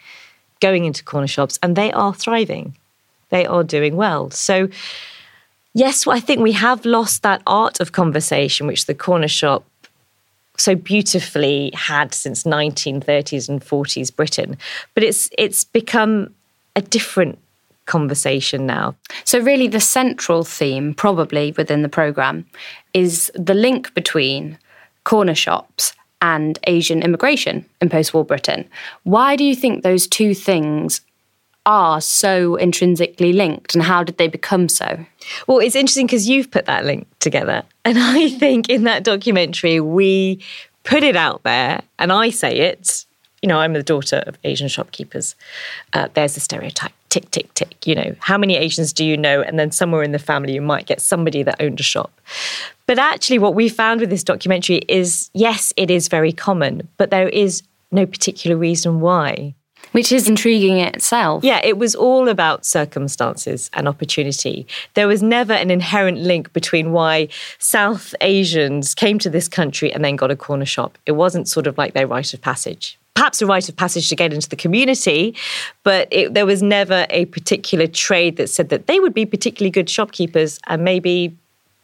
going 0.61 0.85
into 0.85 1.03
corner 1.03 1.27
shops 1.27 1.59
and 1.61 1.75
they 1.75 1.91
are 1.91 2.13
thriving. 2.13 2.75
They 3.29 3.45
are 3.45 3.63
doing 3.63 3.95
well. 3.95 4.29
So 4.31 4.69
yes, 5.75 6.07
I 6.07 6.19
think 6.19 6.41
we 6.41 6.53
have 6.53 6.83
lost 6.85 7.21
that 7.21 7.43
art 7.45 7.79
of 7.79 7.91
conversation, 7.91 8.65
which 8.65 8.87
the 8.87 8.95
corner 8.95 9.27
shop 9.27 9.63
so 10.57 10.73
beautifully 10.73 11.69
had 11.75 12.13
since 12.13 12.43
1930s 12.43 13.49
and 13.49 13.61
40s 13.61 14.15
Britain. 14.15 14.57
But 14.95 15.03
it's 15.03 15.29
it's 15.37 15.63
become 15.63 16.33
a 16.75 16.81
different 16.81 17.37
conversation 17.85 18.65
now. 18.65 18.95
So 19.25 19.39
really 19.39 19.67
the 19.67 19.79
central 19.79 20.43
theme 20.43 20.93
probably 20.95 21.53
within 21.55 21.83
the 21.83 21.89
program 21.89 22.45
is 22.93 23.31
the 23.35 23.53
link 23.53 23.93
between 23.93 24.57
corner 25.03 25.35
shops 25.35 25.93
and 26.21 26.57
Asian 26.65 27.03
immigration 27.03 27.65
in 27.81 27.89
post-war 27.89 28.25
Britain. 28.25 28.67
Why 29.03 29.35
do 29.35 29.43
you 29.43 29.55
think 29.55 29.83
those 29.83 30.07
two 30.07 30.33
things 30.33 31.01
are 31.65 31.99
so 32.01 32.55
intrinsically 32.55 33.33
linked 33.33 33.75
and 33.75 33.83
how 33.83 34.03
did 34.03 34.17
they 34.17 34.27
become 34.27 34.69
so? 34.69 35.05
Well, 35.47 35.59
it's 35.59 35.75
interesting 35.75 36.05
because 36.05 36.29
you've 36.29 36.51
put 36.51 36.65
that 36.65 36.85
link 36.85 37.07
together. 37.19 37.63
And 37.85 37.99
I 37.99 38.29
think 38.29 38.67
in 38.67 38.85
that 38.85 39.03
documentary, 39.03 39.79
we 39.79 40.41
put 40.83 41.03
it 41.03 41.15
out 41.15 41.43
there 41.43 41.83
and 41.99 42.11
I 42.11 42.31
say 42.31 42.57
it. 42.57 43.05
You 43.43 43.47
know, 43.47 43.59
I'm 43.59 43.73
the 43.73 43.83
daughter 43.83 44.23
of 44.25 44.39
Asian 44.43 44.67
shopkeepers. 44.67 45.35
Uh, 45.93 46.07
there's 46.15 46.33
the 46.33 46.39
stereotype 46.39 46.93
tick, 47.15 47.31
tick, 47.31 47.53
tick. 47.53 47.87
You 47.87 47.95
know, 47.95 48.15
how 48.19 48.37
many 48.37 48.57
Asians 48.57 48.91
do 48.91 49.05
you 49.05 49.15
know? 49.15 49.41
And 49.41 49.57
then 49.57 49.71
somewhere 49.71 50.03
in 50.03 50.11
the 50.11 50.19
family, 50.19 50.53
you 50.53 50.61
might 50.61 50.85
get 50.85 50.99
somebody 50.99 51.43
that 51.43 51.61
owned 51.61 51.79
a 51.79 51.83
shop. 51.83 52.11
But 52.87 52.99
actually, 52.99 53.39
what 53.39 53.55
we 53.55 53.69
found 53.69 54.01
with 54.01 54.09
this 54.09 54.23
documentary 54.23 54.81
is 54.89 55.29
yes, 55.33 55.73
it 55.77 55.89
is 55.89 56.07
very 56.07 56.33
common, 56.33 56.87
but 56.97 57.11
there 57.11 57.29
is 57.29 57.63
no 57.91 58.05
particular 58.05 58.57
reason 58.57 58.99
why. 58.99 59.53
Which 59.95 60.11
is 60.11 60.27
intriguing 60.27 60.79
in 60.79 60.87
itself. 60.87 61.41
Yeah, 61.41 61.61
it 61.63 61.77
was 61.77 61.95
all 61.95 62.27
about 62.27 62.65
circumstances 62.65 63.69
and 63.71 63.87
opportunity. 63.87 64.67
There 64.93 65.07
was 65.07 65.23
never 65.23 65.53
an 65.53 65.71
inherent 65.71 66.17
link 66.17 66.51
between 66.51 66.91
why 66.91 67.29
South 67.59 68.13
Asians 68.19 68.93
came 68.93 69.19
to 69.19 69.29
this 69.29 69.47
country 69.47 69.93
and 69.93 70.03
then 70.03 70.17
got 70.17 70.31
a 70.31 70.35
corner 70.35 70.65
shop. 70.65 70.97
It 71.05 71.13
wasn't 71.13 71.47
sort 71.47 71.65
of 71.65 71.77
like 71.77 71.93
their 71.93 72.07
rite 72.07 72.33
of 72.33 72.41
passage. 72.41 72.99
Perhaps 73.13 73.41
a 73.41 73.45
rite 73.45 73.69
of 73.69 73.77
passage 73.77 74.09
to 74.09 74.17
get 74.17 74.33
into 74.33 74.49
the 74.49 74.57
community, 74.57 75.33
but 75.83 76.09
it, 76.11 76.33
there 76.33 76.45
was 76.45 76.61
never 76.61 77.05
a 77.09 77.23
particular 77.27 77.87
trade 77.87 78.35
that 78.35 78.49
said 78.49 78.67
that 78.67 78.87
they 78.87 78.99
would 78.99 79.13
be 79.13 79.25
particularly 79.25 79.71
good 79.71 79.89
shopkeepers 79.89 80.59
and 80.67 80.83
maybe 80.83 81.33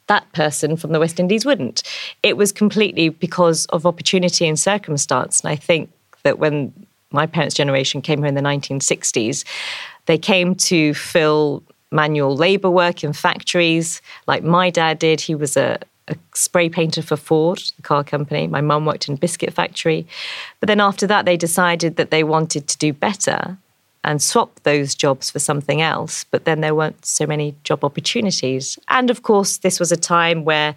that 0.07 0.29
person 0.33 0.75
from 0.75 0.91
the 0.91 0.99
West 0.99 1.17
Indies 1.17 1.45
wouldn't. 1.45 1.81
It 2.23 2.35
was 2.35 2.51
completely 2.51 3.07
because 3.07 3.67
of 3.67 3.85
opportunity 3.85 4.49
and 4.49 4.59
circumstance. 4.59 5.39
And 5.39 5.49
I 5.49 5.55
think 5.55 5.89
that 6.23 6.39
when 6.39 6.73
my 7.11 7.25
parents' 7.25 7.55
generation 7.55 8.01
came 8.01 8.19
here 8.19 8.27
in 8.27 8.35
the 8.35 8.41
1960s. 8.41 9.43
They 10.05 10.17
came 10.17 10.55
to 10.55 10.93
fill 10.93 11.63
manual 11.91 12.35
labor 12.35 12.69
work 12.69 13.03
in 13.03 13.13
factories, 13.13 14.01
like 14.27 14.43
my 14.43 14.69
dad 14.69 14.99
did. 14.99 15.21
He 15.21 15.35
was 15.35 15.57
a, 15.57 15.79
a 16.07 16.15
spray 16.33 16.69
painter 16.69 17.01
for 17.01 17.17
Ford, 17.17 17.61
the 17.75 17.81
car 17.81 18.03
company. 18.03 18.47
My 18.47 18.61
mum 18.61 18.85
worked 18.85 19.07
in 19.07 19.15
a 19.15 19.17
biscuit 19.17 19.53
factory. 19.53 20.07
But 20.59 20.67
then 20.67 20.79
after 20.79 21.05
that, 21.07 21.25
they 21.25 21.37
decided 21.37 21.97
that 21.97 22.11
they 22.11 22.23
wanted 22.23 22.67
to 22.69 22.77
do 22.77 22.93
better 22.93 23.57
and 24.03 24.21
swap 24.21 24.59
those 24.63 24.95
jobs 24.95 25.29
for 25.29 25.39
something 25.39 25.81
else. 25.81 26.23
But 26.23 26.45
then 26.45 26.61
there 26.61 26.73
weren't 26.73 27.05
so 27.05 27.27
many 27.27 27.55
job 27.63 27.83
opportunities. 27.83 28.79
And 28.87 29.09
of 29.09 29.21
course, 29.21 29.57
this 29.57 29.79
was 29.79 29.91
a 29.91 29.97
time 29.97 30.43
where 30.43 30.75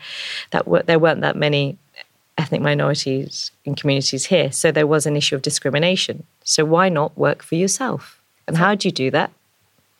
that 0.50 0.66
there 0.86 0.98
weren't 0.98 1.22
that 1.22 1.36
many 1.36 1.78
ethnic 2.36 2.60
minorities 2.60 3.50
in 3.64 3.74
communities 3.74 4.26
here. 4.26 4.50
So 4.50 4.72
there 4.72 4.86
was 4.86 5.06
an 5.06 5.16
issue 5.16 5.36
of 5.36 5.42
discrimination. 5.42 6.24
So 6.42 6.64
why 6.64 6.88
not 6.88 7.16
work 7.16 7.42
for 7.42 7.54
yourself? 7.54 8.20
And 8.46 8.56
how 8.56 8.74
do 8.74 8.88
you 8.88 8.92
do 8.92 9.10
that? 9.12 9.30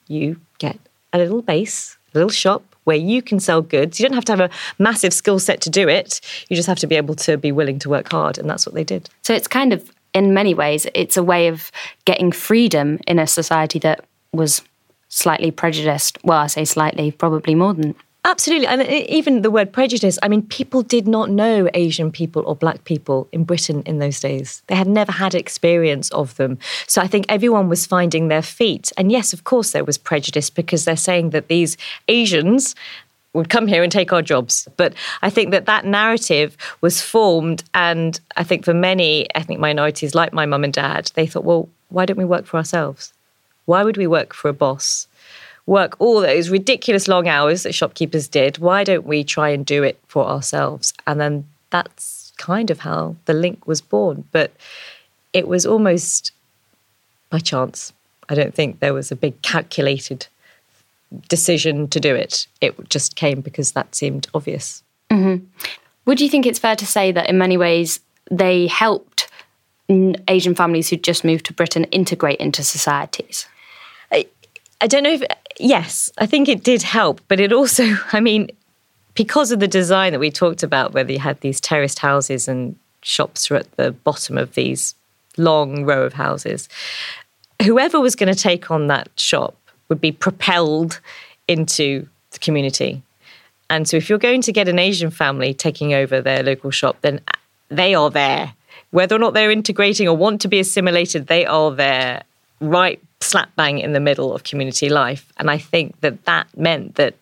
You 0.09 0.41
get 0.59 0.79
a 1.13 1.19
little 1.19 1.43
base, 1.43 1.97
a 2.13 2.19
little 2.19 2.31
shop 2.31 2.63
where 2.85 2.97
you 2.97 3.23
can 3.23 3.41
sell 3.41 3.63
goods. 3.63 3.99
You 3.99 4.07
don't 4.07 4.15
have 4.15 4.27
to 4.27 4.33
have 4.33 4.41
a 4.41 4.51
massive 4.79 5.15
skill 5.15 5.39
set 5.39 5.61
to 5.63 5.71
do 5.71 5.89
it. 5.89 6.21
You 6.49 6.57
just 6.57 6.69
have 6.69 6.79
to 6.81 6.87
be 6.87 6.97
able 6.97 7.15
to 7.17 7.39
be 7.39 7.53
willing 7.53 7.79
to 7.79 7.89
work 7.89 8.11
hard. 8.11 8.37
And 8.37 8.51
that's 8.51 8.67
what 8.67 8.75
they 8.75 8.85
did. 8.85 9.09
So 9.23 9.33
it's 9.33 9.49
kind 9.49 9.73
of, 9.73 9.91
in 10.13 10.35
many 10.35 10.55
ways, 10.55 10.87
it's 10.95 11.17
a 11.17 11.23
way 11.23 11.49
of 11.49 11.73
getting 12.05 12.31
freedom 12.31 13.01
in 13.07 13.19
a 13.19 13.27
society 13.27 13.79
that 13.79 14.05
was 14.33 14.61
slightly 15.09 15.51
prejudiced. 15.51 16.19
Well, 16.25 16.39
I 16.39 16.49
say 16.49 16.65
slightly, 16.65 17.11
probably 17.11 17.55
more 17.55 17.73
than 17.73 17.95
Absolutely. 18.27 18.67
And 18.67 18.81
uh, 18.81 18.87
even 18.89 19.43
the 19.43 19.51
word 19.51 19.71
prejudice, 19.71 20.19
I 20.23 20.29
mean, 20.29 20.43
people 20.43 20.83
did 20.83 21.07
not 21.07 21.29
know 21.29 21.69
Asian 21.75 22.11
people 22.11 22.43
or 22.47 22.57
black 22.57 22.85
people 22.85 23.29
in 23.33 23.45
Britain 23.45 23.83
in 23.85 23.99
those 23.99 24.19
days. 24.19 24.63
They 24.67 24.75
had 24.75 24.89
never 24.89 25.13
had 25.13 25.35
experience 25.35 26.09
of 26.11 26.35
them. 26.37 26.59
So 26.87 27.03
I 27.03 27.07
think 27.07 27.27
everyone 27.29 27.69
was 27.69 27.85
finding 27.85 28.29
their 28.29 28.43
feet. 28.43 28.91
And 28.97 29.13
yes, 29.13 29.35
of 29.35 29.45
course, 29.45 29.73
there 29.73 29.85
was 29.85 29.99
prejudice 29.99 30.49
because 30.49 30.87
they're 30.87 30.97
saying 30.97 31.31
that 31.31 31.49
these 31.49 31.77
Asians 32.09 32.75
would 33.35 33.51
come 33.51 33.67
here 33.67 33.83
and 33.83 33.93
take 33.93 34.13
our 34.13 34.23
jobs. 34.23 34.69
But 34.79 34.95
I 35.21 35.29
think 35.29 35.51
that 35.51 35.67
that 35.67 35.85
narrative 35.85 36.57
was 36.81 37.03
formed. 37.03 37.63
And 37.75 38.19
I 38.37 38.45
think 38.45 38.65
for 38.65 38.73
many 38.73 39.27
ethnic 39.35 39.59
minorities, 39.59 40.15
like 40.15 40.33
my 40.33 40.47
mum 40.47 40.65
and 40.65 40.73
dad, 40.73 41.11
they 41.15 41.27
thought, 41.27 41.45
well, 41.45 41.69
why 41.91 42.07
don't 42.07 42.17
we 42.17 42.25
work 42.25 42.47
for 42.47 42.57
ourselves? 42.57 43.13
Why 43.67 43.85
would 43.85 43.97
we 43.97 44.07
work 44.07 44.33
for 44.33 44.49
a 44.49 44.55
boss? 44.55 45.09
Work 45.67 45.97
all 45.99 46.21
those 46.21 46.51
ridiculous 46.51 47.09
long 47.09 47.27
hours 47.27 47.63
that 47.63 47.75
shopkeepers 47.75 48.29
did. 48.29 48.59
Why 48.59 48.85
don't 48.85 49.07
we 49.07 49.25
try 49.25 49.49
and 49.49 49.65
do 49.65 49.83
it 49.83 49.99
for 50.07 50.27
ourselves? 50.27 50.93
And 51.07 51.21
then 51.21 51.47
that's 51.71 52.33
kind 52.37 52.71
of 52.71 52.81
how 52.81 53.17
the 53.25 53.35
link 53.35 53.67
was 53.67 53.81
born. 53.81 54.25
But 54.33 54.53
it 55.33 55.49
was 55.49 55.65
almost 55.65 56.33
by 57.31 57.39
chance. 57.39 57.93
I 58.29 58.35
don't 58.35 58.55
think 58.55 58.81
there 58.81 58.95
was 58.95 59.11
a 59.11 59.17
big 59.17 59.41
calculated 59.43 60.27
decision 61.29 61.89
to 61.89 62.01
do 62.01 62.15
it. 62.15 62.47
It 62.61 62.89
just 62.89 63.17
came 63.17 63.41
because 63.41 63.73
that 63.73 63.95
seemed 63.95 64.27
obvious. 64.35 64.83
Mm-hmm. 65.11 65.45
Would 66.07 66.21
you 66.21 66.29
think 66.29 66.47
it's 66.47 66.59
fair 66.59 66.77
to 66.77 66.87
say 66.87 67.13
that 67.13 67.29
in 67.29 67.39
many 67.39 67.57
ways 67.57 68.01
they 68.31 68.67
helped 68.67 69.29
Asian 69.89 70.55
families 70.55 70.89
who 70.89 70.97
just 70.97 71.25
moved 71.25 71.47
to 71.47 71.53
Britain 71.53 71.85
integrate 71.85 72.41
into 72.41 72.63
societies? 72.63 73.47
I, 74.85 74.87
don't 74.87 75.03
know 75.03 75.13
if 75.13 75.23
yes, 75.59 76.13
I 76.19 76.27
think 76.27 76.47
it 76.47 76.63
did 76.63 76.83
help, 76.83 77.23
but 77.29 77.41
it 77.41 77.55
also, 77.55 77.97
I 78.13 78.21
mean, 78.21 78.51
because 79.15 79.51
of 79.51 79.59
the 79.61 79.69
design 79.69 80.13
that 80.13 80.19
we 80.19 80.31
talked 80.31 80.63
about, 80.63 80.93
where 80.93 81.11
you 81.11 81.19
had 81.19 81.41
these 81.41 81.59
terraced 81.59 81.99
houses 81.99 82.49
and 82.49 82.77
shops 83.01 83.49
were 83.49 83.57
at 83.57 83.77
the 83.77 83.93
bottom 83.93 84.37
of 84.37 84.55
these 84.55 84.95
long 85.39 85.87
row 85.87 86.03
of 86.03 86.13
houses, 86.13 86.69
whoever 87.63 87.99
was 87.99 88.15
going 88.15 88.33
to 88.33 88.39
take 88.39 88.71
on 88.71 88.89
that 88.89 89.09
shop 89.17 89.57
would 89.89 90.03
be 90.03 90.13
propelled 90.13 91.01
into 91.49 92.07
the 92.33 92.39
community. 92.39 93.03
And 93.71 93.89
so, 93.89 93.97
if 93.97 94.11
you're 94.11 94.19
going 94.19 94.43
to 94.43 94.53
get 94.53 94.69
an 94.69 94.79
Asian 94.79 95.11
family 95.11 95.55
taking 95.55 95.95
over 95.95 96.21
their 96.21 96.43
local 96.43 96.71
shop, 96.71 96.99
then 97.01 97.21
they 97.71 97.95
are 97.95 98.11
there. 98.11 98.53
Whether 98.91 99.17
or 99.17 99.19
not 99.19 99.33
they're 99.33 99.51
integrating 99.51 100.07
or 100.09 100.17
want 100.17 100.43
to 100.43 100.49
be 100.49 100.61
assimilated, 100.61 101.27
they 101.27 101.47
are 101.47 101.71
there 101.71 102.25
right 102.61 103.01
slap 103.21 103.55
bang 103.57 103.79
in 103.79 103.93
the 103.93 104.01
middle 104.01 104.35
of 104.35 104.45
community 104.45 104.89
life. 104.89 105.33
And 105.39 105.51
I 105.51 105.59
think 105.59 106.01
that 106.01 106.25
that 106.25 106.47
meant 106.57 106.97
that 106.97 107.15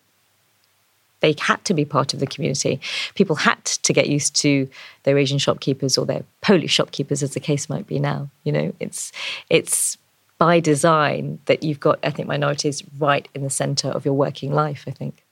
they 1.21 1.35
had 1.39 1.63
to 1.65 1.73
be 1.73 1.85
part 1.85 2.13
of 2.13 2.19
the 2.19 2.27
community. 2.27 2.81
People 3.15 3.37
had 3.37 3.63
to 3.63 3.93
get 3.93 4.09
used 4.09 4.35
to 4.35 4.69
their 5.03 5.17
Asian 5.17 5.37
shopkeepers 5.37 5.97
or 5.97 6.05
their 6.05 6.23
Polish 6.41 6.73
shopkeepers, 6.73 7.23
as 7.23 7.33
the 7.33 7.39
case 7.39 7.69
might 7.69 7.87
be 7.87 7.97
now. 7.97 8.29
You 8.43 8.51
know, 8.51 8.73
it's 8.81 9.13
it's 9.49 9.97
by 10.37 10.59
design 10.59 11.39
that 11.45 11.63
you've 11.63 11.79
got 11.79 11.99
ethnic 12.03 12.27
minorities 12.27 12.83
right 12.99 13.27
in 13.33 13.43
the 13.43 13.49
centre 13.49 13.87
of 13.87 14.03
your 14.03 14.13
working 14.13 14.53
life. 14.53 14.83
I 14.85 14.91
think. 14.91 15.23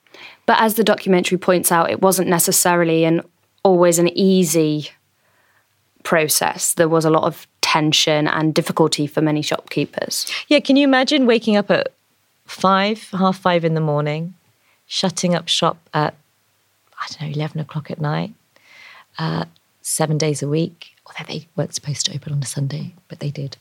But 0.46 0.62
as 0.62 0.75
the 0.75 0.84
documentary 0.84 1.38
points 1.38 1.72
out, 1.74 1.91
it 1.91 2.01
wasn't 2.01 2.29
necessarily 2.29 3.03
an 3.03 3.22
always 3.63 4.00
an 4.00 4.08
easy 4.17 4.89
process. 6.03 6.74
There 6.74 6.89
was 6.89 7.03
a 7.03 7.10
lot 7.10 7.24
of 7.24 7.48
tension 7.71 8.27
and 8.27 8.53
difficulty 8.53 9.07
for 9.07 9.21
many 9.21 9.41
shopkeepers. 9.41 10.29
Yeah, 10.49 10.59
can 10.59 10.75
you 10.75 10.83
imagine 10.83 11.25
waking 11.25 11.55
up 11.55 11.71
at 11.71 11.93
five, 12.45 13.09
half 13.11 13.37
five 13.37 13.63
in 13.63 13.75
the 13.75 13.81
morning, 13.81 14.33
shutting 14.87 15.33
up 15.33 15.47
shop 15.47 15.77
at, 15.93 16.13
I 16.99 17.05
don't 17.07 17.29
know, 17.29 17.33
11 17.33 17.61
o'clock 17.61 17.89
at 17.89 18.01
night, 18.01 18.33
uh, 19.17 19.45
seven 19.81 20.17
days 20.17 20.43
a 20.43 20.49
week? 20.49 20.89
Although 21.05 21.31
they 21.31 21.47
weren't 21.55 21.73
supposed 21.73 22.05
to 22.07 22.13
open 22.13 22.33
on 22.33 22.43
a 22.43 22.45
Sunday, 22.45 22.93
but 23.07 23.21
they 23.21 23.31
did. 23.31 23.55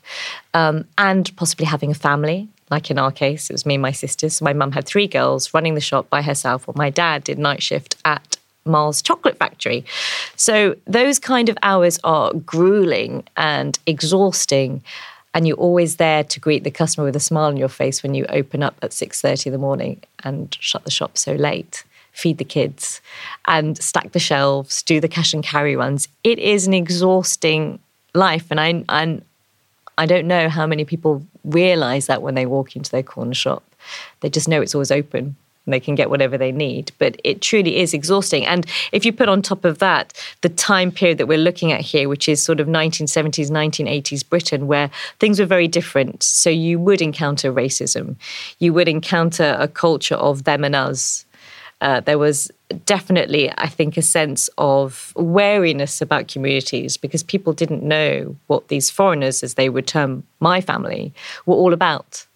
Um, 0.55 0.87
and 0.99 1.31
possibly 1.37 1.67
having 1.67 1.93
a 1.93 1.95
family, 1.95 2.49
like 2.69 2.91
in 2.91 2.99
our 2.99 3.13
case, 3.13 3.49
it 3.49 3.53
was 3.53 3.65
me 3.65 3.75
and 3.77 3.83
my 3.83 3.93
sisters. 3.93 4.35
So 4.35 4.45
my 4.45 4.53
mum 4.53 4.73
had 4.73 4.87
three 4.87 5.07
girls 5.07 5.55
running 5.55 5.77
the 5.77 5.81
shop 5.81 6.11
by 6.11 6.23
herself, 6.23 6.67
while 6.67 6.75
my 6.77 6.91
dad 6.91 7.23
did 7.23 7.39
night 7.39 7.63
shift 7.63 7.95
at 8.05 8.37
Mars 8.65 9.03
Chocolate 9.03 9.39
Factory. 9.39 9.85
So 10.37 10.77
those 10.87 11.19
kind 11.19 11.49
of 11.49 11.57
hours 11.63 11.99
are 12.05 12.33
grueling 12.35 13.25
and 13.37 13.79
exhausting. 13.87 14.83
And 15.33 15.47
you're 15.47 15.57
always 15.57 15.97
there 15.97 16.25
to 16.25 16.41
greet 16.41 16.65
the 16.65 16.71
customer 16.71 17.05
with 17.05 17.15
a 17.15 17.21
smile 17.21 17.47
on 17.47 17.57
your 17.57 17.69
face 17.69 18.03
when 18.03 18.15
you 18.15 18.27
open 18.29 18.63
up 18.63 18.77
at 18.83 18.91
6.30 18.91 19.47
in 19.47 19.53
the 19.53 19.59
morning 19.59 20.03
and 20.25 20.57
shut 20.59 20.85
the 20.85 20.91
shop 20.91 21.17
so 21.17 21.35
late 21.35 21.85
feed 22.13 22.39
the 22.39 22.45
kids 22.45 23.01
and 23.47 23.79
stack 23.79 24.13
the 24.13 24.19
shelves 24.19 24.83
do 24.83 25.01
the 25.01 25.09
cash 25.09 25.33
and 25.33 25.45
carry 25.45 25.77
runs 25.77 26.09
it 26.25 26.39
is 26.39 26.67
an 26.67 26.75
exhausting 26.75 27.79
life 28.15 28.47
and 28.51 28.61
i 28.61 28.85
and 28.89 29.25
i 29.97 30.07
don't 30.07 30.27
know 30.27 30.49
how 30.49 30.67
many 30.67 30.85
people 30.85 31.25
realize 31.45 32.07
that 32.07 32.21
when 32.21 32.35
they 32.35 32.47
walk 32.47 32.75
into 32.75 32.91
their 32.91 33.03
corner 33.03 33.33
shop 33.33 33.63
they 34.21 34.29
just 34.29 34.49
know 34.49 34.61
it's 34.61 34.75
always 34.75 34.91
open 34.91 35.37
they 35.67 35.81
can 35.81 35.95
get 35.95 36.11
whatever 36.11 36.39
they 36.39 36.53
need. 36.53 36.93
But 36.99 37.21
it 37.25 37.41
truly 37.41 37.79
is 37.79 37.95
exhausting. 37.95 38.47
And 38.47 38.67
if 38.93 39.05
you 39.05 39.13
put 39.13 39.29
on 39.29 39.43
top 39.43 39.65
of 39.65 39.79
that 39.79 40.13
the 40.41 40.49
time 40.49 40.91
period 40.91 41.19
that 41.19 41.27
we're 41.27 41.39
looking 41.39 41.73
at 41.73 41.81
here, 41.81 42.09
which 42.09 42.29
is 42.29 42.43
sort 42.43 42.61
of 42.61 42.67
1970s, 42.67 43.51
1980s 43.51 44.29
Britain, 44.29 44.67
where 44.67 44.91
things 45.19 45.39
were 45.39 45.47
very 45.47 45.69
different. 45.69 46.23
So 46.23 46.51
you 46.51 46.79
would 46.79 47.03
encounter 47.03 47.53
racism, 47.53 48.17
you 48.59 48.73
would 48.73 48.89
encounter 48.89 49.57
a 49.59 49.69
culture 49.69 50.17
of 50.17 50.45
them 50.45 50.65
and 50.65 50.75
us. 50.75 51.25
Uh, 51.81 52.01
there 52.01 52.19
was 52.19 52.51
definitely, 52.85 53.51
I 53.57 53.67
think, 53.67 53.97
a 53.97 54.03
sense 54.03 54.51
of 54.59 55.15
wariness 55.17 56.03
about 56.03 56.29
communities 56.29 56.99
because 56.99 57.23
people 57.23 57.55
didn't 57.55 57.83
know 57.83 58.37
what 58.49 58.69
these 58.69 58.91
foreigners, 58.91 59.43
as 59.43 59.55
they 59.55 59.71
would 59.71 59.87
term 59.87 60.25
my 60.41 60.61
family, 60.61 61.15
were 61.47 61.55
all 61.55 61.73
about. 61.73 62.27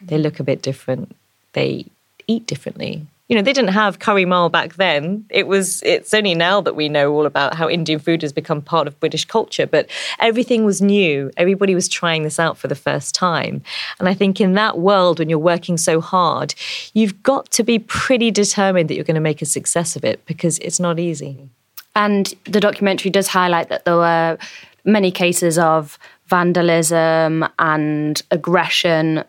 They 0.00 0.18
look 0.18 0.38
a 0.38 0.44
bit 0.44 0.62
different. 0.62 1.16
They 1.52 1.86
eat 2.26 2.46
differently. 2.46 3.06
You 3.28 3.36
know, 3.36 3.42
they 3.42 3.54
didn't 3.54 3.70
have 3.70 3.98
curry 3.98 4.26
mal 4.26 4.50
back 4.50 4.74
then. 4.74 5.24
It 5.30 5.46
was 5.46 5.82
it's 5.84 6.12
only 6.12 6.34
now 6.34 6.60
that 6.60 6.76
we 6.76 6.90
know 6.90 7.12
all 7.12 7.24
about 7.24 7.54
how 7.54 7.68
Indian 7.68 7.98
food 7.98 8.20
has 8.20 8.32
become 8.32 8.60
part 8.60 8.86
of 8.86 9.00
British 9.00 9.24
culture, 9.24 9.66
but 9.66 9.88
everything 10.18 10.66
was 10.66 10.82
new. 10.82 11.30
Everybody 11.38 11.74
was 11.74 11.88
trying 11.88 12.24
this 12.24 12.38
out 12.38 12.58
for 12.58 12.68
the 12.68 12.74
first 12.74 13.14
time. 13.14 13.62
And 13.98 14.06
I 14.06 14.12
think 14.12 14.38
in 14.38 14.52
that 14.54 14.78
world 14.78 15.18
when 15.18 15.30
you're 15.30 15.38
working 15.38 15.78
so 15.78 16.00
hard, 16.00 16.54
you've 16.92 17.22
got 17.22 17.50
to 17.52 17.62
be 17.62 17.78
pretty 17.78 18.30
determined 18.30 18.90
that 18.90 18.96
you're 18.96 19.04
going 19.04 19.14
to 19.14 19.20
make 19.20 19.40
a 19.40 19.46
success 19.46 19.96
of 19.96 20.04
it 20.04 20.24
because 20.26 20.58
it's 20.58 20.80
not 20.80 20.98
easy. 20.98 21.48
And 21.94 22.34
the 22.44 22.60
documentary 22.60 23.10
does 23.10 23.28
highlight 23.28 23.70
that 23.70 23.84
there 23.84 23.96
were 23.96 24.36
many 24.84 25.10
cases 25.10 25.58
of 25.58 25.98
vandalism 26.26 27.46
and 27.58 28.22
aggression 28.30 29.24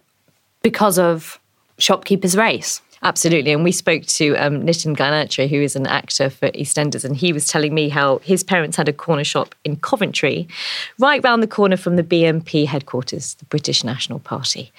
because 0.61 0.97
of 0.97 1.39
shopkeepers' 1.77 2.37
race. 2.37 2.81
Absolutely. 3.03 3.51
And 3.51 3.65
we 3.65 3.73
spoke 3.73 4.05
to 4.05 4.33
um, 4.37 4.61
Nitin 4.61 4.95
Ganatra, 4.95 5.49
who 5.49 5.57
is 5.57 5.75
an 5.75 5.85
actor 5.85 6.29
for 6.29 6.49
EastEnders, 6.51 7.03
and 7.03 7.17
he 7.17 7.33
was 7.33 7.47
telling 7.47 7.73
me 7.73 7.89
how 7.89 8.19
his 8.19 8.45
parents 8.45 8.77
had 8.77 8.87
a 8.87 8.93
corner 8.93 9.25
shop 9.25 9.53
in 9.65 9.75
Coventry, 9.75 10.47
right 10.99 11.21
round 11.21 11.43
the 11.43 11.47
corner 11.47 11.75
from 11.75 11.97
the 11.97 12.03
BNP 12.03 12.65
headquarters, 12.65 13.33
the 13.35 13.45
British 13.45 13.83
National 13.83 14.19
Party, 14.19 14.71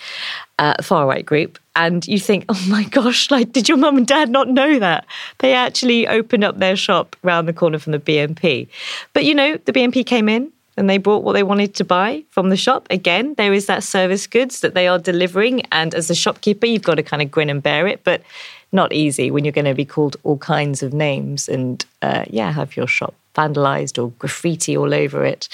uh, 0.58 0.82
far 0.82 1.06
right 1.06 1.24
group. 1.24 1.58
And 1.76 2.06
you 2.06 2.18
think, 2.18 2.46
oh 2.48 2.66
my 2.68 2.84
gosh, 2.84 3.30
like, 3.30 3.52
did 3.52 3.68
your 3.68 3.76
mum 3.76 3.98
and 3.98 4.06
dad 4.06 4.30
not 4.30 4.48
know 4.48 4.78
that? 4.78 5.04
They 5.40 5.52
actually 5.52 6.08
opened 6.08 6.44
up 6.44 6.58
their 6.58 6.76
shop 6.76 7.16
round 7.22 7.46
the 7.46 7.52
corner 7.52 7.78
from 7.78 7.92
the 7.92 7.98
BNP. 7.98 8.68
But 9.12 9.26
you 9.26 9.34
know, 9.34 9.58
the 9.66 9.72
BNP 9.72 10.06
came 10.06 10.30
in, 10.30 10.50
and 10.76 10.90
they 10.90 10.98
bought 10.98 11.22
what 11.22 11.32
they 11.32 11.42
wanted 11.42 11.74
to 11.76 11.84
buy 11.84 12.24
from 12.30 12.48
the 12.50 12.56
shop. 12.56 12.86
Again, 12.90 13.34
there 13.34 13.52
is 13.52 13.66
that 13.66 13.82
service 13.82 14.26
goods 14.26 14.60
that 14.60 14.74
they 14.74 14.88
are 14.88 14.98
delivering. 14.98 15.62
And 15.72 15.94
as 15.94 16.10
a 16.10 16.14
shopkeeper, 16.14 16.66
you've 16.66 16.82
got 16.82 16.96
to 16.96 17.02
kind 17.02 17.22
of 17.22 17.30
grin 17.30 17.50
and 17.50 17.62
bear 17.62 17.86
it, 17.86 18.02
but 18.04 18.22
not 18.72 18.92
easy 18.92 19.30
when 19.30 19.44
you're 19.44 19.52
going 19.52 19.64
to 19.66 19.74
be 19.74 19.84
called 19.84 20.16
all 20.24 20.38
kinds 20.38 20.82
of 20.82 20.92
names 20.92 21.48
and, 21.48 21.84
uh, 22.02 22.24
yeah, 22.28 22.50
have 22.50 22.76
your 22.76 22.88
shop 22.88 23.14
vandalized 23.34 24.02
or 24.02 24.10
graffiti 24.18 24.76
all 24.76 24.92
over 24.92 25.24
it. 25.24 25.48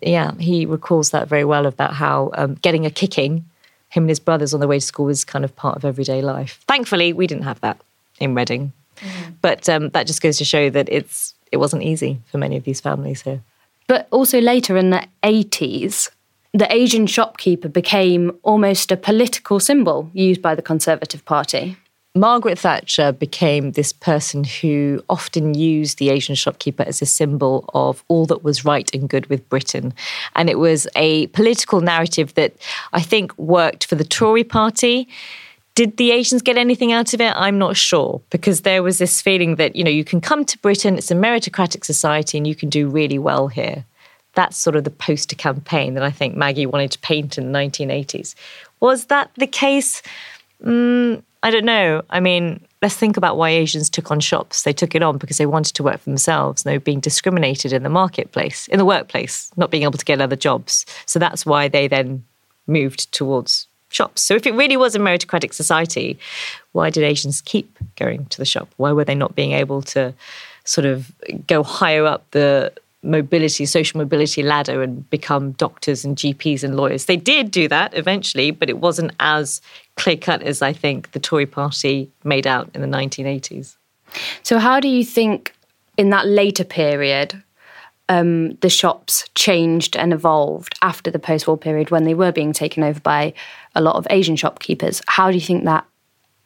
yeah, 0.00 0.32
he 0.38 0.66
recalls 0.66 1.10
that 1.10 1.28
very 1.28 1.44
well 1.44 1.66
about 1.66 1.94
how 1.94 2.30
um, 2.34 2.54
getting 2.54 2.86
a 2.86 2.90
kicking, 2.90 3.44
him 3.88 4.04
and 4.04 4.08
his 4.08 4.20
brothers 4.20 4.52
on 4.54 4.60
the 4.60 4.66
way 4.66 4.78
to 4.78 4.84
school, 4.84 5.06
was 5.06 5.24
kind 5.24 5.44
of 5.44 5.54
part 5.54 5.76
of 5.76 5.84
everyday 5.84 6.22
life. 6.22 6.60
Thankfully, 6.66 7.12
we 7.12 7.26
didn't 7.26 7.44
have 7.44 7.60
that 7.60 7.80
in 8.18 8.34
Reading. 8.34 8.72
Mm. 8.96 9.34
But 9.40 9.68
um, 9.68 9.88
that 9.90 10.06
just 10.06 10.22
goes 10.22 10.38
to 10.38 10.44
show 10.44 10.70
that 10.70 10.88
it's 10.90 11.34
it 11.50 11.58
wasn't 11.58 11.82
easy 11.82 12.18
for 12.26 12.38
many 12.38 12.56
of 12.56 12.64
these 12.64 12.80
families 12.80 13.22
here. 13.22 13.42
But 13.86 14.08
also 14.10 14.40
later 14.40 14.76
in 14.76 14.90
the 14.90 15.06
80s, 15.22 16.10
the 16.52 16.72
Asian 16.72 17.06
shopkeeper 17.06 17.68
became 17.68 18.32
almost 18.42 18.92
a 18.92 18.96
political 18.96 19.58
symbol 19.58 20.10
used 20.12 20.42
by 20.42 20.54
the 20.54 20.62
Conservative 20.62 21.24
Party. 21.24 21.76
Margaret 22.14 22.58
Thatcher 22.58 23.10
became 23.10 23.72
this 23.72 23.90
person 23.90 24.44
who 24.44 25.02
often 25.08 25.54
used 25.54 25.96
the 25.96 26.10
Asian 26.10 26.34
shopkeeper 26.34 26.82
as 26.82 27.00
a 27.00 27.06
symbol 27.06 27.64
of 27.72 28.04
all 28.08 28.26
that 28.26 28.44
was 28.44 28.66
right 28.66 28.94
and 28.94 29.08
good 29.08 29.26
with 29.28 29.48
Britain. 29.48 29.94
And 30.36 30.50
it 30.50 30.58
was 30.58 30.86
a 30.94 31.28
political 31.28 31.80
narrative 31.80 32.34
that 32.34 32.52
I 32.92 33.00
think 33.00 33.36
worked 33.38 33.86
for 33.86 33.94
the 33.94 34.04
Tory 34.04 34.44
party. 34.44 35.08
Did 35.74 35.96
the 35.96 36.10
Asians 36.10 36.42
get 36.42 36.58
anything 36.58 36.92
out 36.92 37.14
of 37.14 37.20
it? 37.20 37.32
I'm 37.34 37.58
not 37.58 37.76
sure 37.76 38.20
because 38.28 38.60
there 38.60 38.82
was 38.82 38.98
this 38.98 39.22
feeling 39.22 39.56
that, 39.56 39.74
you 39.74 39.84
know, 39.84 39.90
you 39.90 40.04
can 40.04 40.20
come 40.20 40.44
to 40.44 40.58
Britain, 40.58 40.98
it's 40.98 41.10
a 41.10 41.14
meritocratic 41.14 41.84
society, 41.84 42.36
and 42.36 42.46
you 42.46 42.54
can 42.54 42.68
do 42.68 42.88
really 42.88 43.18
well 43.18 43.48
here. 43.48 43.86
That's 44.34 44.58
sort 44.58 44.76
of 44.76 44.84
the 44.84 44.90
poster 44.90 45.36
campaign 45.36 45.94
that 45.94 46.02
I 46.02 46.10
think 46.10 46.36
Maggie 46.36 46.66
wanted 46.66 46.90
to 46.92 46.98
paint 46.98 47.38
in 47.38 47.52
the 47.52 47.58
1980s. 47.58 48.34
Was 48.80 49.06
that 49.06 49.30
the 49.36 49.46
case? 49.46 50.02
Mm, 50.62 51.22
I 51.42 51.50
don't 51.50 51.64
know. 51.64 52.02
I 52.10 52.20
mean, 52.20 52.60
let's 52.82 52.96
think 52.96 53.16
about 53.16 53.38
why 53.38 53.50
Asians 53.50 53.88
took 53.88 54.10
on 54.10 54.20
shops. 54.20 54.62
They 54.62 54.72
took 54.74 54.94
it 54.94 55.02
on 55.02 55.16
because 55.16 55.38
they 55.38 55.46
wanted 55.46 55.74
to 55.76 55.82
work 55.82 56.00
for 56.00 56.10
themselves. 56.10 56.64
They 56.64 56.76
were 56.76 56.80
being 56.80 57.00
discriminated 57.00 57.72
in 57.72 57.82
the 57.82 57.88
marketplace, 57.88 58.68
in 58.68 58.78
the 58.78 58.84
workplace, 58.84 59.50
not 59.56 59.70
being 59.70 59.84
able 59.84 59.98
to 59.98 60.04
get 60.04 60.20
other 60.20 60.36
jobs. 60.36 60.84
So 61.06 61.18
that's 61.18 61.46
why 61.46 61.68
they 61.68 61.88
then 61.88 62.24
moved 62.66 63.10
towards 63.12 63.66
shops. 63.92 64.22
So 64.22 64.34
if 64.34 64.46
it 64.46 64.54
really 64.54 64.76
was 64.76 64.94
a 64.94 64.98
meritocratic 64.98 65.54
society, 65.54 66.18
why 66.72 66.90
did 66.90 67.04
Asians 67.04 67.40
keep 67.40 67.78
going 67.96 68.26
to 68.26 68.38
the 68.38 68.44
shop? 68.44 68.68
Why 68.76 68.92
were 68.92 69.04
they 69.04 69.14
not 69.14 69.34
being 69.34 69.52
able 69.52 69.82
to 69.82 70.14
sort 70.64 70.86
of 70.86 71.12
go 71.46 71.62
higher 71.62 72.06
up 72.06 72.28
the 72.30 72.72
mobility, 73.02 73.66
social 73.66 73.98
mobility 73.98 74.42
ladder 74.42 74.80
and 74.80 75.08
become 75.10 75.52
doctors 75.52 76.04
and 76.04 76.16
GPs 76.16 76.62
and 76.62 76.76
lawyers? 76.76 77.06
They 77.06 77.16
did 77.16 77.50
do 77.50 77.68
that 77.68 77.96
eventually, 77.96 78.50
but 78.50 78.70
it 78.70 78.78
wasn't 78.78 79.12
as 79.20 79.60
clear 79.96 80.16
cut 80.16 80.42
as 80.42 80.62
I 80.62 80.72
think 80.72 81.12
the 81.12 81.20
Tory 81.20 81.46
party 81.46 82.10
made 82.24 82.46
out 82.46 82.70
in 82.74 82.80
the 82.80 82.86
1980s. 82.86 83.76
So, 84.42 84.58
how 84.58 84.78
do 84.78 84.88
you 84.88 85.04
think 85.04 85.54
in 85.96 86.10
that 86.10 86.26
later 86.26 86.64
period 86.64 87.42
um, 88.08 88.54
the 88.56 88.68
shops 88.68 89.28
changed 89.34 89.96
and 89.96 90.12
evolved 90.12 90.78
after 90.82 91.10
the 91.10 91.18
post 91.18 91.46
war 91.46 91.56
period 91.56 91.90
when 91.90 92.04
they 92.04 92.14
were 92.14 92.32
being 92.32 92.52
taken 92.52 92.82
over 92.82 93.00
by 93.00 93.32
a 93.74 93.80
lot 93.80 93.96
of 93.96 94.06
Asian 94.10 94.36
shopkeepers. 94.36 95.02
How 95.06 95.30
do 95.30 95.34
you 95.34 95.40
think 95.40 95.64
that 95.64 95.86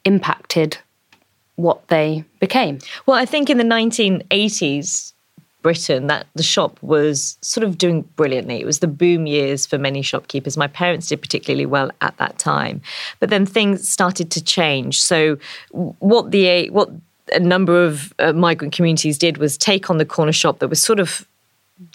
impacted 0.05 0.77
what 1.55 1.87
they 1.87 2.23
became? 2.39 2.79
Well, 3.05 3.17
I 3.17 3.25
think 3.25 3.49
in 3.49 3.57
the 3.57 3.63
1980s, 3.63 5.13
Britain, 5.63 6.07
that 6.07 6.27
the 6.35 6.43
shop 6.43 6.81
was 6.81 7.37
sort 7.41 7.63
of 7.63 7.77
doing 7.77 8.03
brilliantly. 8.15 8.61
It 8.61 8.65
was 8.65 8.79
the 8.79 8.87
boom 8.87 9.27
years 9.27 9.65
for 9.65 9.77
many 9.77 10.01
shopkeepers. 10.01 10.55
My 10.55 10.67
parents 10.67 11.07
did 11.07 11.21
particularly 11.21 11.65
well 11.65 11.91
at 11.99 12.15
that 12.17 12.37
time, 12.39 12.81
but 13.19 13.29
then 13.29 13.45
things 13.45 13.87
started 13.87 14.31
to 14.31 14.43
change. 14.43 15.01
So, 15.01 15.37
what 15.71 16.31
the 16.31 16.69
what 16.69 16.89
a 17.33 17.39
number 17.39 17.83
of 17.83 18.13
uh, 18.19 18.31
migrant 18.31 18.73
communities 18.73 19.17
did 19.17 19.39
was 19.39 19.57
take 19.57 19.89
on 19.89 19.97
the 19.97 20.05
corner 20.05 20.31
shop 20.31 20.59
that 20.59 20.69
was 20.69 20.81
sort 20.81 20.99
of 21.01 21.27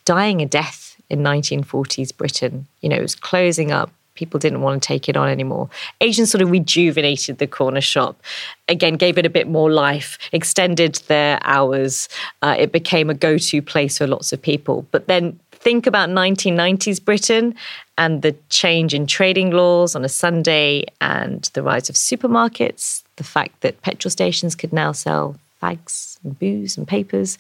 dying 0.05 0.43
a 0.43 0.47
death 0.47 1.01
in 1.09 1.21
1940s 1.21 2.15
Britain. 2.15 2.67
You 2.83 2.91
know, 2.91 2.97
it 2.97 3.03
was 3.03 3.15
closing 3.15 3.73
up 3.73 3.91
People 4.15 4.39
didn't 4.39 4.61
want 4.61 4.83
to 4.83 4.87
take 4.87 5.09
it 5.09 5.17
on 5.17 5.29
anymore. 5.29 5.69
Asians 6.01 6.31
sort 6.31 6.43
of 6.43 6.51
rejuvenated 6.51 7.39
the 7.39 7.47
corner 7.47 7.81
shop, 7.81 8.21
again, 8.69 8.95
gave 8.95 9.19
it 9.19 9.27
a 9.27 9.31
bit 9.31 9.49
more 9.49 9.71
life, 9.71 10.19
extended 10.33 10.97
their 11.07 11.39
hours. 11.43 12.09
Uh, 12.43 12.55
it 12.59 12.73
became 12.73 13.09
a 13.11 13.15
go 13.15 13.39
to 13.39 13.63
place 13.63 13.99
for 13.99 14.07
lots 14.07 14.33
of 14.33 14.41
people. 14.41 14.87
But 14.91 15.09
then 15.09 15.39
think 15.51 15.87
about 15.87 16.09
1990s 16.09 17.03
Britain 17.03 17.55
and 17.97 18.23
the 18.23 18.35
change 18.49 18.95
in 18.95 19.07
trading 19.07 19.51
laws 19.51 19.95
on 19.95 20.05
a 20.05 20.09
Sunday 20.09 20.85
and 21.01 21.49
the 21.55 21.63
rise 21.63 21.89
of 21.89 21.95
supermarkets, 21.95 23.03
the 23.17 23.25
fact 23.25 23.61
that 23.61 23.81
petrol 23.83 24.11
stations 24.11 24.55
could 24.55 24.73
now 24.73 24.93
sell 24.93 25.37
fags 25.63 26.19
and 26.25 26.39
booze 26.39 26.77
and 26.77 26.89
papers 26.89 27.39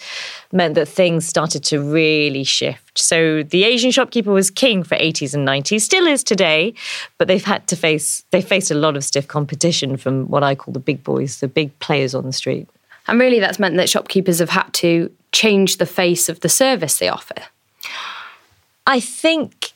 meant 0.52 0.74
that 0.74 0.87
things 0.87 1.26
started 1.26 1.64
to 1.64 1.80
really 1.80 2.44
shift. 2.44 2.98
So 2.98 3.42
the 3.42 3.64
Asian 3.64 3.90
shopkeeper 3.90 4.30
was 4.30 4.50
king 4.50 4.82
for 4.82 4.96
80s 4.96 5.35
and 5.35 5.46
90s, 5.46 5.80
still 5.80 6.06
is 6.06 6.22
today, 6.22 6.74
but 7.18 7.28
they've 7.28 7.44
had 7.44 7.66
to 7.68 7.76
face 7.76 8.24
they 8.30 8.42
faced 8.42 8.70
a 8.70 8.74
lot 8.74 8.96
of 8.96 9.04
stiff 9.04 9.28
competition 9.28 9.96
from 9.96 10.28
what 10.28 10.42
I 10.42 10.54
call 10.54 10.72
the 10.72 10.80
big 10.80 11.02
boys, 11.02 11.40
the 11.40 11.48
big 11.48 11.76
players 11.80 12.14
on 12.14 12.24
the 12.24 12.32
street. 12.32 12.68
And 13.08 13.18
really 13.18 13.40
that's 13.40 13.58
meant 13.58 13.76
that 13.76 13.88
shopkeepers 13.88 14.38
have 14.38 14.50
had 14.50 14.72
to 14.74 15.11
change 15.32 15.78
the 15.78 15.87
face 15.87 16.28
of 16.28 16.40
the 16.40 16.48
service 16.48 16.98
they 16.98 17.08
offer. 17.08 17.42
I 18.87 19.00
think 19.00 19.72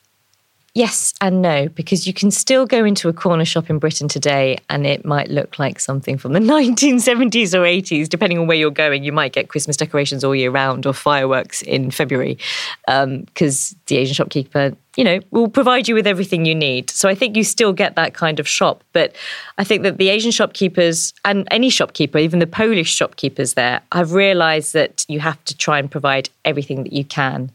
yes 0.77 1.15
and 1.23 1.41
no, 1.41 1.69
because 1.71 2.07
you 2.07 2.13
can 2.13 2.31
still 2.31 2.67
go 2.67 2.85
into 2.85 3.09
a 3.09 3.13
corner 3.13 3.47
shop 3.47 3.71
in 3.71 3.79
Britain 3.79 4.09
today 4.09 4.59
and 4.69 4.87
it 4.87 5.07
might 5.07 5.31
look 5.31 5.59
like 5.59 5.81
something 5.81 6.19
from 6.19 6.35
the 6.35 6.39
1970s 6.55 7.55
or 7.55 7.63
80s, 7.63 8.09
depending 8.09 8.39
on 8.39 8.47
where 8.47 8.57
you're 8.57 8.71
going. 8.71 9.03
You 9.03 9.13
might 9.13 9.33
get 9.33 9.49
Christmas 9.49 9.79
decorations 9.79 10.23
all 10.23 10.35
year 10.35 10.51
round 10.51 10.85
or 10.85 10.93
fireworks 10.93 11.63
in 11.63 11.91
February, 11.91 12.39
because 12.87 13.73
um, 13.73 13.79
the 13.87 13.97
Asian 13.97 14.15
shopkeeper, 14.15 14.77
you 14.97 15.05
know, 15.05 15.21
will 15.31 15.49
provide 15.49 15.89
you 15.89 15.95
with 15.95 16.07
everything 16.07 16.45
you 16.45 16.55
need. 16.55 16.91
So 16.91 17.09
I 17.09 17.15
think 17.15 17.37
you 17.37 17.45
still 17.45 17.73
get 17.73 17.97
that 17.97 18.13
kind 18.13 18.39
of 18.39 18.47
shop. 18.47 18.85
But 18.93 19.17
I 19.57 19.65
think 19.65 19.83
that 19.83 19.97
the 19.97 20.11
Asian 20.11 20.31
shopkeepers 20.31 21.15
and 21.25 21.49
any 21.51 21.71
shopkeeper, 21.71 22.19
even 22.19 22.39
the 22.39 22.47
Polish 22.47 22.91
shopkeepers 22.91 23.55
there, 23.55 23.81
have 23.93 24.13
realized 24.13 24.75
that 24.75 25.07
you 25.09 25.21
have 25.21 25.43
to 25.47 25.57
try 25.57 25.79
and 25.79 25.91
provide 25.91 26.29
everything 26.45 26.83
that 26.85 26.93
you 26.93 27.05
can 27.05 27.51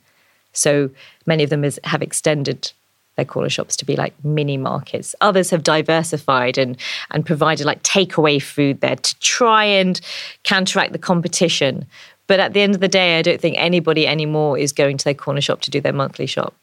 so 0.54 0.90
many 1.26 1.44
of 1.44 1.50
them 1.50 1.64
is, 1.64 1.80
have 1.84 2.02
extended 2.02 2.72
their 3.16 3.26
corner 3.26 3.50
shops 3.50 3.76
to 3.78 3.86
be 3.86 3.96
like 3.96 4.14
mini 4.24 4.58
markets. 4.58 5.16
Others 5.22 5.50
have 5.50 5.64
diversified 5.64 6.58
and 6.58 6.78
and 7.12 7.26
provided 7.26 7.66
like 7.66 7.84
takeaway 7.84 8.42
food 8.42 8.82
there 8.82 8.96
to 8.96 9.20
try 9.20 9.66
and 9.66 10.00
counteract 10.44 10.94
the 10.94 11.00
competition. 11.00 11.86
But 12.28 12.40
at 12.40 12.54
the 12.54 12.62
end 12.62 12.76
of 12.76 12.82
the 12.82 12.88
day, 12.88 13.20
I 13.20 13.22
don't 13.22 13.42
think 13.42 13.58
anybody 13.58 14.08
anymore 14.08 14.58
is 14.58 14.72
going 14.72 14.98
to 14.98 15.04
their 15.04 15.14
corner 15.14 15.42
shop 15.42 15.62
to 15.62 15.72
do 15.72 15.82
their 15.82 15.94
monthly 15.94 16.26
shop. 16.26 16.54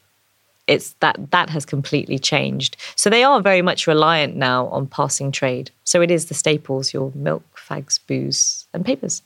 It's 0.66 0.94
that 1.00 1.30
that 1.30 1.50
has 1.50 1.64
completely 1.64 2.18
changed. 2.18 2.76
So 2.96 3.10
they 3.10 3.24
are 3.24 3.40
very 3.40 3.62
much 3.62 3.86
reliant 3.86 4.36
now 4.36 4.66
on 4.68 4.86
passing 4.86 5.32
trade. 5.32 5.70
So 5.84 6.00
it 6.00 6.10
is 6.10 6.26
the 6.26 6.34
staples: 6.34 6.92
your 6.92 7.12
milk, 7.14 7.42
fags, 7.56 7.98
booze, 8.06 8.66
and 8.72 8.84
papers. 8.84 9.22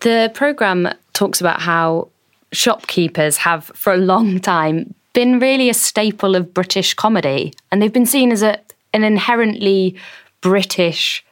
The 0.00 0.30
program 0.34 0.92
talks 1.12 1.40
about 1.40 1.60
how 1.60 2.08
shopkeepers 2.52 3.38
have 3.38 3.64
for 3.74 3.92
a 3.92 3.96
long 3.96 4.38
time 4.38 4.94
been 5.14 5.38
really 5.38 5.70
a 5.70 5.74
staple 5.74 6.36
of 6.36 6.52
British 6.52 6.92
comedy, 6.92 7.54
and 7.72 7.80
they've 7.80 7.92
been 7.92 8.04
seen 8.04 8.30
as 8.30 8.42
a, 8.42 8.60
an 8.92 9.02
inherently 9.02 9.96
British 10.42 11.24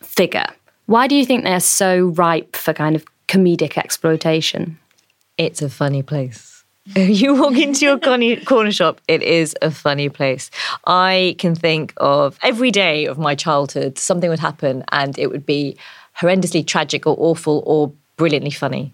figure. 0.00 0.46
Why 0.86 1.08
do 1.08 1.16
you 1.16 1.26
think 1.26 1.42
they're 1.42 1.58
so 1.58 2.06
ripe 2.08 2.54
for 2.54 2.72
kind 2.72 2.94
of 2.94 3.04
comedic 3.26 3.76
exploitation? 3.76 4.78
It's 5.38 5.62
a 5.62 5.68
funny 5.68 6.02
place. 6.02 6.64
you 6.96 7.34
walk 7.34 7.56
into 7.56 7.84
your 7.84 7.98
corner 7.98 8.72
shop, 8.72 9.00
it 9.08 9.22
is 9.22 9.54
a 9.62 9.70
funny 9.70 10.08
place. 10.08 10.50
I 10.86 11.36
can 11.38 11.54
think 11.54 11.94
of 11.98 12.38
every 12.42 12.70
day 12.70 13.06
of 13.06 13.18
my 13.18 13.34
childhood, 13.34 13.98
something 13.98 14.28
would 14.28 14.40
happen 14.40 14.84
and 14.90 15.16
it 15.18 15.28
would 15.28 15.46
be 15.46 15.76
horrendously 16.20 16.66
tragic 16.66 17.06
or 17.06 17.14
awful 17.18 17.62
or 17.66 17.92
brilliantly 18.16 18.50
funny 18.50 18.92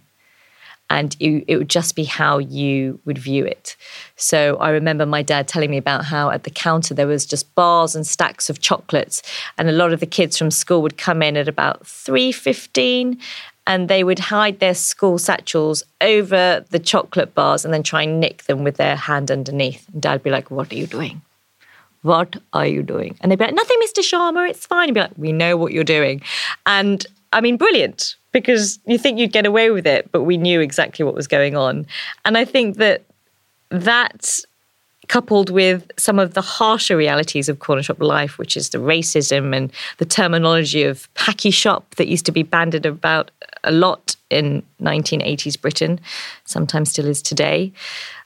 and 0.90 1.16
you, 1.20 1.44
it 1.46 1.56
would 1.56 1.68
just 1.68 1.94
be 1.96 2.04
how 2.04 2.38
you 2.38 2.98
would 3.04 3.18
view 3.18 3.44
it. 3.44 3.76
So 4.16 4.56
I 4.56 4.70
remember 4.70 5.04
my 5.06 5.22
dad 5.22 5.48
telling 5.48 5.70
me 5.70 5.76
about 5.76 6.04
how 6.04 6.30
at 6.30 6.44
the 6.44 6.50
counter 6.50 6.94
there 6.94 7.06
was 7.06 7.26
just 7.26 7.54
bars 7.54 7.94
and 7.94 8.06
stacks 8.06 8.48
of 8.48 8.60
chocolates, 8.60 9.22
and 9.56 9.68
a 9.68 9.72
lot 9.72 9.92
of 9.92 10.00
the 10.00 10.06
kids 10.06 10.38
from 10.38 10.50
school 10.50 10.82
would 10.82 10.96
come 10.96 11.22
in 11.22 11.36
at 11.36 11.48
about 11.48 11.86
three 11.86 12.32
fifteen, 12.32 13.18
and 13.66 13.88
they 13.88 14.02
would 14.02 14.18
hide 14.18 14.60
their 14.60 14.74
school 14.74 15.18
satchels 15.18 15.82
over 16.00 16.64
the 16.70 16.78
chocolate 16.78 17.34
bars 17.34 17.64
and 17.64 17.74
then 17.74 17.82
try 17.82 18.02
and 18.02 18.20
nick 18.20 18.44
them 18.44 18.64
with 18.64 18.76
their 18.76 18.96
hand 18.96 19.30
underneath. 19.30 19.86
And 19.92 20.00
Dad 20.00 20.12
would 20.12 20.22
be 20.22 20.30
like, 20.30 20.50
"What 20.50 20.72
are 20.72 20.76
you 20.76 20.86
doing?" 20.86 21.22
What 22.02 22.36
are 22.52 22.66
you 22.66 22.84
doing? 22.84 23.16
And 23.20 23.30
they'd 23.30 23.38
be 23.38 23.44
like, 23.44 23.54
Nothing, 23.54 23.76
Mr. 23.82 24.04
Sharma, 24.04 24.48
it's 24.48 24.64
fine. 24.64 24.86
He'd 24.86 24.94
be 24.94 25.00
like, 25.00 25.10
We 25.16 25.32
know 25.32 25.56
what 25.56 25.72
you're 25.72 25.82
doing. 25.82 26.22
And 26.64 27.04
I 27.32 27.40
mean, 27.40 27.56
brilliant 27.56 28.14
because 28.32 28.78
you 28.86 28.98
think 28.98 29.18
you'd 29.18 29.32
get 29.32 29.46
away 29.46 29.70
with 29.70 29.86
it, 29.86 30.10
but 30.12 30.22
we 30.22 30.36
knew 30.36 30.60
exactly 30.60 31.04
what 31.04 31.14
was 31.14 31.26
going 31.26 31.56
on. 31.56 31.86
And 32.24 32.36
I 32.36 32.44
think 32.44 32.76
that 32.76 33.02
that 33.70 34.40
coupled 35.08 35.48
with 35.50 35.90
some 35.96 36.18
of 36.18 36.34
the 36.34 36.42
harsher 36.42 36.96
realities 36.96 37.48
of 37.48 37.58
corner 37.58 37.82
shop 37.82 38.00
life, 38.00 38.38
which 38.38 38.56
is 38.56 38.70
the 38.70 38.78
racism 38.78 39.56
and 39.56 39.72
the 39.96 40.04
terminology 40.04 40.82
of 40.82 41.12
packy 41.14 41.50
shop 41.50 41.94
that 41.96 42.08
used 42.08 42.26
to 42.26 42.32
be 42.32 42.42
banded 42.42 42.84
about 42.84 43.30
a 43.64 43.72
lot 43.72 44.16
in 44.30 44.62
1980s 44.80 45.60
Britain, 45.60 45.98
sometimes 46.44 46.90
still 46.90 47.06
is 47.06 47.22
today, 47.22 47.72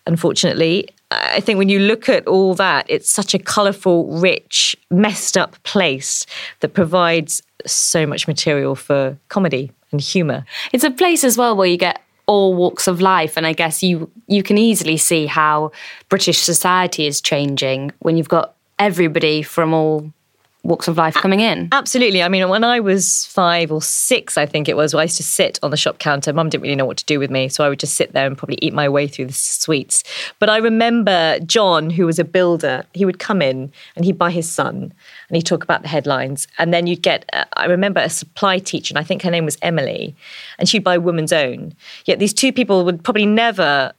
unfortunately. 0.06 0.88
I 1.12 1.40
think 1.40 1.58
when 1.58 1.68
you 1.68 1.78
look 1.78 2.08
at 2.08 2.26
all 2.26 2.54
that, 2.54 2.86
it's 2.88 3.10
such 3.10 3.34
a 3.34 3.38
colourful, 3.38 4.18
rich, 4.18 4.74
messed 4.90 5.36
up 5.36 5.62
place 5.62 6.26
that 6.60 6.74
provides 6.74 7.42
so 7.64 8.06
much 8.06 8.26
material 8.26 8.74
for 8.74 9.16
comedy 9.28 9.70
and 9.92 10.00
humour. 10.00 10.44
It's 10.72 10.84
a 10.84 10.90
place 10.90 11.22
as 11.22 11.38
well 11.38 11.56
where 11.56 11.68
you 11.68 11.76
get 11.76 12.02
all 12.26 12.54
walks 12.54 12.88
of 12.88 13.00
life 13.00 13.36
and 13.36 13.46
I 13.46 13.52
guess 13.52 13.82
you 13.82 14.10
you 14.26 14.42
can 14.42 14.56
easily 14.56 14.96
see 14.96 15.26
how 15.26 15.72
British 16.08 16.38
society 16.38 17.06
is 17.06 17.20
changing 17.20 17.92
when 17.98 18.16
you've 18.16 18.28
got 18.28 18.54
everybody 18.78 19.42
from 19.42 19.74
all 19.74 20.12
walks 20.64 20.86
of 20.86 20.96
life 20.96 21.14
coming 21.14 21.40
in. 21.40 21.68
Absolutely. 21.72 22.22
I 22.22 22.28
mean, 22.28 22.48
when 22.48 22.62
I 22.62 22.78
was 22.78 23.26
five 23.26 23.72
or 23.72 23.82
six, 23.82 24.38
I 24.38 24.46
think 24.46 24.68
it 24.68 24.76
was, 24.76 24.94
I 24.94 25.02
used 25.02 25.16
to 25.16 25.22
sit 25.22 25.58
on 25.62 25.72
the 25.72 25.76
shop 25.76 25.98
counter. 25.98 26.32
Mum 26.32 26.48
didn't 26.48 26.62
really 26.62 26.76
know 26.76 26.84
what 26.84 26.98
to 26.98 27.04
do 27.04 27.18
with 27.18 27.30
me. 27.30 27.48
So 27.48 27.64
I 27.64 27.68
would 27.68 27.80
just 27.80 27.94
sit 27.94 28.12
there 28.12 28.26
and 28.26 28.38
probably 28.38 28.58
eat 28.62 28.72
my 28.72 28.88
way 28.88 29.08
through 29.08 29.26
the 29.26 29.32
sweets. 29.32 30.04
But 30.38 30.48
I 30.48 30.58
remember 30.58 31.40
John, 31.40 31.90
who 31.90 32.06
was 32.06 32.20
a 32.20 32.24
builder, 32.24 32.84
he 32.94 33.04
would 33.04 33.18
come 33.18 33.42
in 33.42 33.72
and 33.96 34.04
he'd 34.04 34.18
buy 34.18 34.30
his 34.30 34.48
Sun 34.48 34.92
and 35.28 35.36
he'd 35.36 35.46
talk 35.46 35.64
about 35.64 35.82
the 35.82 35.88
headlines. 35.88 36.46
And 36.58 36.72
then 36.72 36.86
you'd 36.86 37.02
get, 37.02 37.24
uh, 37.32 37.44
I 37.54 37.64
remember 37.64 38.00
a 38.00 38.10
supply 38.10 38.58
teacher, 38.58 38.92
and 38.92 38.98
I 38.98 39.02
think 39.02 39.22
her 39.22 39.30
name 39.30 39.44
was 39.44 39.58
Emily, 39.62 40.14
and 40.58 40.68
she'd 40.68 40.84
buy 40.84 40.98
Woman's 40.98 41.32
Own. 41.32 41.74
Yet 42.04 42.18
these 42.18 42.34
two 42.34 42.52
people 42.52 42.84
would 42.84 43.02
probably 43.02 43.26
never 43.26 43.92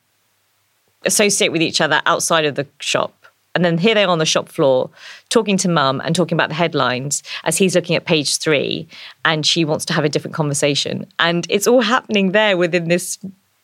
associate 1.06 1.52
with 1.52 1.62
each 1.62 1.82
other 1.82 2.02
outside 2.06 2.46
of 2.46 2.56
the 2.56 2.68
shop 2.80 3.23
and 3.56 3.64
then 3.64 3.78
here 3.78 3.94
they 3.94 4.04
are 4.04 4.10
on 4.10 4.20
the 4.20 4.26
shop 4.26 4.50
floor 4.50 4.90
talking 5.30 5.58
to 5.58 5.70
mum 5.70 6.02
and 6.04 6.16
talking 6.16 6.36
about 6.36 6.50
the 6.50 6.56
headlines 6.56 7.22
as 7.44 7.58
he's 7.58 7.76
looking 7.76 7.96
at 7.96 8.06
page 8.06 8.38
three 8.38 8.88
and 9.26 9.46
she 9.46 9.64
wants 9.64 9.86
to 9.86 9.94
have 9.94 10.04
a 10.04 10.10
different 10.10 10.36
conversation. 10.36 11.06
And 11.20 11.46
it's 11.50 11.68
all 11.68 11.82
happening 11.82 12.32
there 12.32 12.58
within 12.58 12.88
this 12.88 13.20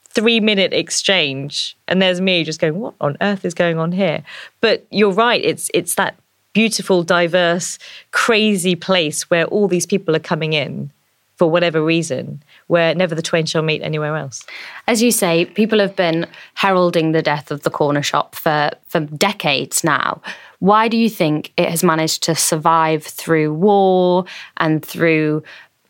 three 0.10 0.40
minute 0.40 0.74
exchange. 0.74 1.76
And 1.88 2.02
there's 2.02 2.22
me 2.22 2.44
just 2.44 2.60
going, 2.60 2.80
what 2.80 2.94
on 3.02 3.18
earth 3.22 3.46
is 3.46 3.54
going 3.54 3.80
on 3.80 3.92
here? 3.92 4.24
But 4.62 4.86
you're 4.92 5.12
right, 5.12 5.44
it's 5.44 5.72
it's 5.74 5.96
that 5.96 6.16
beautiful, 6.54 7.04
diverse, 7.04 7.80
crazy 8.12 8.76
place 8.76 9.30
where 9.30 9.46
all 9.46 9.68
these 9.68 9.86
people 9.86 10.16
are 10.16 10.20
coming 10.20 10.54
in 10.54 10.92
for 11.38 11.50
whatever 11.50 11.84
reason, 11.84 12.44
where 12.70 12.94
never 12.94 13.16
the 13.16 13.22
twain 13.24 13.48
shall 13.48 13.64
meet 13.64 13.82
anywhere 13.82 14.16
else. 14.16 14.46
As 14.88 15.02
you 15.02 15.12
say, 15.12 15.46
people 15.46 15.80
have 15.80 15.96
been 15.96 16.28
heralding 16.54 17.14
the 17.14 17.24
death 17.24 17.50
of 17.50 17.64
the 17.64 17.72
corner 17.72 18.04
shop 18.04 18.36
for, 18.36 18.70
for 18.88 19.00
decades 19.00 19.84
now. 19.84 20.22
Why 20.60 20.88
do 20.88 20.96
you 20.96 21.10
think 21.10 21.52
it 21.58 21.68
has 21.68 21.84
managed 21.84 22.22
to 22.24 22.36
survive 22.36 23.04
through 23.04 23.56
war 23.56 24.26
and 24.58 24.86
through 24.86 25.42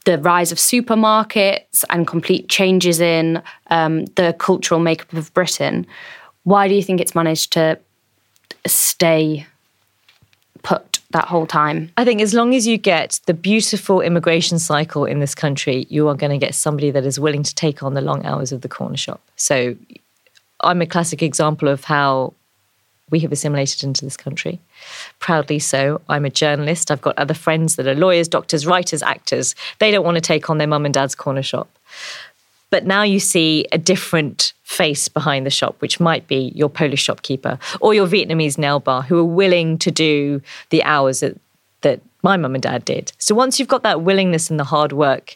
the 0.06 0.18
rise 0.20 0.54
of 0.54 0.58
supermarkets 0.58 1.84
and 1.90 2.08
complete 2.08 2.48
changes 2.48 3.02
in 3.02 3.44
um, 3.68 4.06
the 4.16 4.34
cultural 4.40 4.80
makeup 4.80 5.12
of 5.12 5.34
Britain? 5.34 5.86
Why 6.44 6.70
do 6.70 6.76
you 6.76 6.82
think 6.82 7.02
it's 7.02 7.14
managed 7.14 7.52
to 7.54 7.78
stay 8.66 9.46
put 10.64 10.89
that 11.12 11.26
whole 11.26 11.48
time. 11.48 11.92
I 11.98 12.06
think 12.06 12.22
as 12.22 12.34
long 12.34 12.54
as 12.54 12.68
you 12.68 12.78
get 12.78 13.20
the 13.26 13.34
beautiful 13.34 14.02
immigration 14.02 14.60
cycle 14.60 15.06
in 15.06 15.20
this 15.20 15.34
country, 15.34 15.88
you 15.90 16.08
are 16.08 16.16
going 16.16 16.32
to 16.32 16.38
get 16.38 16.54
somebody 16.54 16.92
that 16.92 17.06
is 17.06 17.20
willing 17.20 17.44
to 17.44 17.56
take 17.56 17.82
on 17.82 17.96
the 17.96 18.02
long 18.02 18.26
hours 18.26 18.52
of 18.52 18.62
the 18.62 18.70
corner 18.70 18.98
shop. 18.98 19.22
So 19.36 19.76
I'm 20.62 20.82
a 20.82 20.86
classic 20.86 21.24
example 21.24 21.68
of 21.68 21.84
how 21.84 22.34
we 23.10 23.20
have 23.22 23.32
assimilated 23.32 23.84
into 23.84 24.06
this 24.06 24.18
country. 24.18 24.60
Proudly 25.20 25.58
so. 25.58 26.00
I'm 26.10 26.26
a 26.26 26.30
journalist. 26.30 26.92
I've 26.92 27.02
got 27.02 27.18
other 27.18 27.34
friends 27.34 27.76
that 27.76 27.88
are 27.88 27.96
lawyers, 27.96 28.28
doctors, 28.28 28.68
writers, 28.68 29.02
actors. 29.02 29.56
They 29.80 29.90
don't 29.90 30.06
want 30.06 30.16
to 30.16 30.22
take 30.22 30.50
on 30.50 30.60
their 30.60 30.68
mum 30.68 30.86
and 30.86 30.94
dad's 30.94 31.16
corner 31.16 31.42
shop. 31.42 31.70
But 32.70 32.86
now 32.86 33.02
you 33.02 33.20
see 33.20 33.66
a 33.72 33.80
different 33.80 34.54
face 34.70 35.08
behind 35.08 35.48
the 35.48 35.50
shop, 35.50 35.76
which 35.80 36.00
might 36.00 36.28
be 36.28 36.52
your 36.56 36.70
Polish 36.70 37.02
shopkeeper 37.02 37.58
or 37.82 37.96
your 37.96 38.06
Vietnamese 38.06 38.56
nail 38.56 38.80
bar, 38.80 39.02
who 39.02 39.18
are 39.18 39.26
willing 39.26 39.80
to 39.80 39.90
do 39.90 40.40
the 40.70 40.84
hours 40.84 41.22
that, 41.22 41.36
that 41.82 42.00
my 42.22 42.38
mum 42.38 42.54
and 42.54 42.62
dad 42.62 42.86
did. 42.86 43.12
So 43.18 43.34
once 43.34 43.60
you've 43.60 43.68
got 43.68 43.82
that 43.82 44.02
willingness 44.02 44.52
and 44.52 44.60
the 44.60 44.64
hard 44.64 44.94
work, 44.94 45.36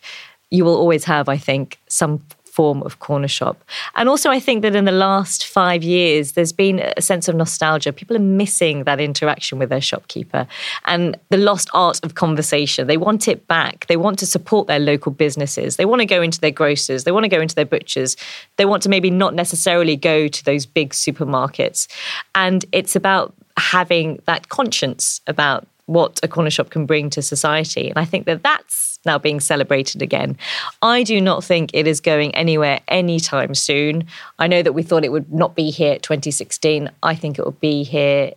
you 0.51 0.63
will 0.63 0.75
always 0.75 1.03
have, 1.05 1.27
I 1.29 1.37
think, 1.37 1.79
some 1.87 2.23
form 2.53 2.83
of 2.83 2.99
corner 2.99 3.27
shop. 3.27 3.63
And 3.95 4.07
also, 4.07 4.29
I 4.29 4.39
think 4.39 4.61
that 4.61 4.75
in 4.75 4.85
the 4.85 4.91
last 4.91 5.47
five 5.47 5.83
years, 5.83 6.33
there's 6.33 6.53
been 6.53 6.79
a 6.95 7.01
sense 7.01 7.27
of 7.27 7.35
nostalgia. 7.35 7.91
People 7.91 8.15
are 8.15 8.19
missing 8.19 8.83
that 8.83 8.99
interaction 8.99 9.57
with 9.57 9.69
their 9.69 9.81
shopkeeper 9.81 10.47
and 10.85 11.17
the 11.29 11.37
lost 11.37 11.69
art 11.73 11.99
of 12.03 12.13
conversation. 12.13 12.85
They 12.85 12.97
want 12.97 13.27
it 13.27 13.47
back. 13.47 13.87
They 13.87 13.97
want 13.97 14.19
to 14.19 14.27
support 14.27 14.67
their 14.67 14.79
local 14.79 15.11
businesses. 15.11 15.77
They 15.77 15.85
want 15.85 16.01
to 16.01 16.05
go 16.05 16.21
into 16.21 16.39
their 16.39 16.51
grocers. 16.51 17.05
They 17.05 17.11
want 17.11 17.23
to 17.23 17.35
go 17.35 17.41
into 17.41 17.55
their 17.55 17.65
butchers. 17.65 18.15
They 18.57 18.65
want 18.65 18.83
to 18.83 18.89
maybe 18.89 19.09
not 19.09 19.33
necessarily 19.33 19.95
go 19.95 20.27
to 20.27 20.45
those 20.45 20.67
big 20.67 20.91
supermarkets. 20.91 21.87
And 22.35 22.65
it's 22.71 22.95
about 22.95 23.33
having 23.57 24.21
that 24.25 24.49
conscience 24.49 25.21
about 25.25 25.67
what 25.87 26.19
a 26.23 26.27
corner 26.27 26.51
shop 26.51 26.69
can 26.69 26.85
bring 26.85 27.09
to 27.09 27.21
society. 27.21 27.89
And 27.89 27.97
I 27.97 28.05
think 28.05 28.25
that 28.25 28.43
that's 28.43 28.92
now 29.05 29.17
being 29.17 29.39
celebrated 29.39 30.01
again. 30.01 30.37
I 30.81 31.03
do 31.03 31.19
not 31.19 31.43
think 31.43 31.71
it 31.73 31.87
is 31.87 31.99
going 31.99 32.33
anywhere 32.35 32.79
anytime 32.87 33.55
soon. 33.55 34.05
I 34.39 34.47
know 34.47 34.61
that 34.61 34.73
we 34.73 34.83
thought 34.83 35.03
it 35.03 35.11
would 35.11 35.31
not 35.31 35.55
be 35.55 35.69
here 35.69 35.97
2016. 35.99 36.89
I 37.01 37.15
think 37.15 37.37
it 37.37 37.45
will 37.45 37.51
be 37.51 37.83
here 37.83 38.33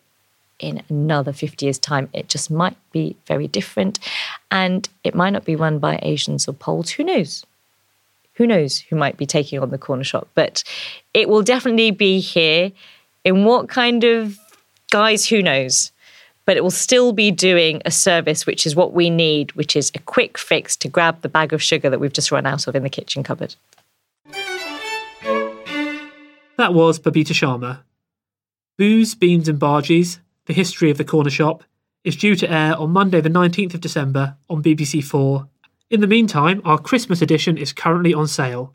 in 0.59 0.83
another 0.89 1.33
50 1.33 1.67
years' 1.67 1.79
time. 1.79 2.09
It 2.13 2.29
just 2.29 2.51
might 2.51 2.77
be 2.93 3.17
very 3.27 3.49
different. 3.49 3.99
And 4.51 4.89
it 5.05 5.15
might 5.15 5.31
not 5.31 5.45
be 5.45 5.57
run 5.57 5.79
by 5.79 5.99
Asians 6.03 6.49
or 6.49 6.53
Poles. 6.53 6.91
Who 6.91 7.05
knows? 7.05 7.45
Who 8.35 8.47
knows 8.47 8.81
who 8.81 8.97
might 8.97 9.17
be 9.17 9.27
taking 9.27 9.59
on 9.61 9.71
the 9.71 9.79
corner 9.79 10.05
shop? 10.05 10.29
But 10.35 10.63
it 11.15 11.29
will 11.29 11.43
definitely 11.43 11.91
be 11.91 12.21
here. 12.21 12.73
In 13.25 13.45
what 13.45 13.69
kind 13.69 14.05
of 14.05 14.39
guise, 14.91 15.27
Who 15.27 15.43
knows? 15.43 15.91
But 16.47 16.57
it 16.57 16.63
will 16.63 16.71
still 16.71 17.13
be 17.13 17.31
doing 17.31 17.83
a 17.85 17.91
service 17.91 18.47
which 18.47 18.67
is 18.67 18.75
what 18.75 18.93
we 18.95 19.11
need, 19.11 19.53
which 19.53 19.77
is 19.77 19.91
a 19.95 19.99
quick 19.99 20.39
fix 20.39 20.77
to 20.77 20.89
grab 20.89 21.21
the 21.21 21.29
bag 21.29 21.53
of 21.53 21.63
sugar 21.63 21.91
that 21.91 22.01
we've 22.01 22.13
just 22.13 22.33
run 22.33 22.47
out 22.47 22.67
of 22.67 22.75
in 22.75 22.83
the 22.83 22.89
kitchen 22.89 23.23
cupboard. 23.23 23.57
That 26.57 26.73
was 26.73 26.99
Babita 26.99 27.35
Sharma. 27.35 27.81
Booze, 28.79 29.15
Beans 29.15 29.49
and 29.49 29.59
Bhajis, 29.59 30.21
The 30.47 30.55
History 30.55 30.91
of 30.91 30.99
the 30.99 31.05
Corner 31.05 31.31
Shop, 31.31 31.65
is 32.05 32.17
due 32.17 32.37
to 32.37 32.51
air 32.51 32.77
on 32.77 32.91
Monday, 32.91 33.21
the 33.21 33.29
19th 33.29 33.75
of 33.75 33.81
December 33.81 34.37
on 34.49 34.63
BBC 34.63 35.03
Four. 35.03 35.49
In 35.91 36.01
the 36.01 36.07
meantime, 36.07 36.63
our 36.65 36.79
Christmas 36.79 37.21
edition 37.21 37.59
is 37.59 37.73
currently 37.73 38.15
on 38.15 38.27
sale. 38.27 38.75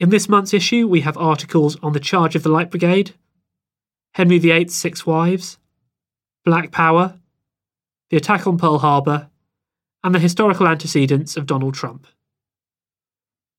In 0.00 0.10
this 0.10 0.28
month's 0.28 0.54
issue, 0.54 0.88
we 0.88 1.02
have 1.02 1.16
articles 1.16 1.76
on 1.82 1.92
the 1.92 2.00
charge 2.00 2.34
of 2.34 2.42
the 2.42 2.48
Light 2.48 2.70
Brigade, 2.70 3.14
Henry 4.14 4.38
VIII's 4.38 4.74
Six 4.74 5.06
Wives, 5.06 5.58
Black 6.44 6.72
Power, 6.72 7.18
the 8.10 8.16
attack 8.16 8.46
on 8.46 8.58
Pearl 8.58 8.78
Harbor, 8.78 9.28
and 10.02 10.14
the 10.14 10.18
historical 10.18 10.66
antecedents 10.66 11.36
of 11.36 11.46
Donald 11.46 11.74
Trump. 11.74 12.06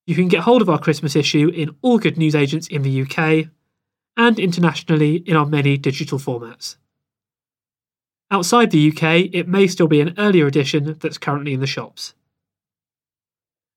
You 0.05 0.15
can 0.15 0.27
get 0.27 0.41
hold 0.41 0.61
of 0.61 0.69
our 0.69 0.79
Christmas 0.79 1.15
issue 1.15 1.49
in 1.49 1.75
all 1.81 1.97
good 1.97 2.17
newsagents 2.17 2.67
in 2.67 2.81
the 2.81 3.01
UK 3.01 3.47
and 4.17 4.37
internationally 4.37 5.15
in 5.15 5.35
our 5.35 5.45
many 5.45 5.77
digital 5.77 6.19
formats. 6.19 6.75
Outside 8.29 8.71
the 8.71 8.91
UK, 8.91 9.29
it 9.33 9.47
may 9.47 9.67
still 9.67 9.87
be 9.87 10.01
an 10.01 10.15
earlier 10.17 10.47
edition 10.47 10.97
that's 10.99 11.17
currently 11.17 11.53
in 11.53 11.59
the 11.59 11.67
shops. 11.67 12.13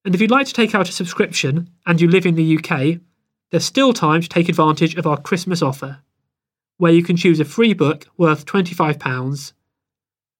And 0.03 0.15
if 0.15 0.21
you'd 0.21 0.31
like 0.31 0.47
to 0.47 0.53
take 0.53 0.75
out 0.75 0.89
a 0.89 0.93
subscription 0.93 1.69
and 1.85 2.01
you 2.01 2.09
live 2.09 2.25
in 2.25 2.35
the 2.35 2.57
UK, 2.57 2.99
there's 3.51 3.65
still 3.65 3.93
time 3.93 4.21
to 4.21 4.29
take 4.29 4.49
advantage 4.49 4.95
of 4.95 5.07
our 5.07 5.19
Christmas 5.19 5.61
offer 5.61 5.99
where 6.77 6.91
you 6.91 7.03
can 7.03 7.17
choose 7.17 7.39
a 7.39 7.45
free 7.45 7.73
book 7.73 8.07
worth 8.17 8.45
£25, 8.45 9.53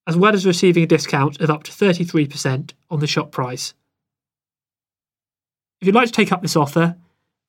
as 0.06 0.16
well 0.16 0.34
as 0.34 0.46
receiving 0.46 0.84
a 0.84 0.88
discount 0.88 1.42
of 1.42 1.50
up 1.50 1.64
to 1.64 1.72
33% 1.72 2.74
on 2.90 3.00
the 3.00 3.08
shop 3.08 3.32
price. 3.32 3.74
If 5.82 5.88
you'd 5.88 5.96
like 5.96 6.08
to 6.08 6.14
take 6.14 6.32
up 6.32 6.42
this 6.42 6.56
offer, 6.56 6.96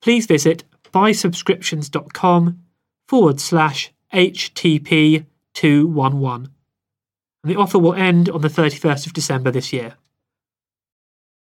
please 0.01 0.25
visit 0.25 0.63
buysubscriptions.com 0.91 2.59
forward 3.07 3.39
slash 3.39 3.91
HTP211. 4.13 6.49
And 7.41 7.51
the 7.51 7.55
offer 7.55 7.79
will 7.79 7.93
end 7.93 8.29
on 8.29 8.41
the 8.41 8.49
31st 8.49 9.07
of 9.07 9.13
December 9.13 9.51
this 9.51 9.71
year. 9.71 9.95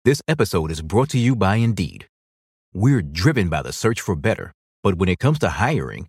This 0.04 0.20
episode 0.28 0.70
is 0.70 0.82
brought 0.82 1.08
to 1.10 1.18
you 1.18 1.36
by 1.36 1.56
Indeed. 1.56 2.08
We're 2.74 3.00
driven 3.00 3.48
by 3.48 3.62
the 3.62 3.72
search 3.72 4.00
for 4.00 4.16
better, 4.16 4.52
but 4.82 4.96
when 4.96 5.08
it 5.08 5.18
comes 5.18 5.38
to 5.38 5.48
hiring, 5.48 6.08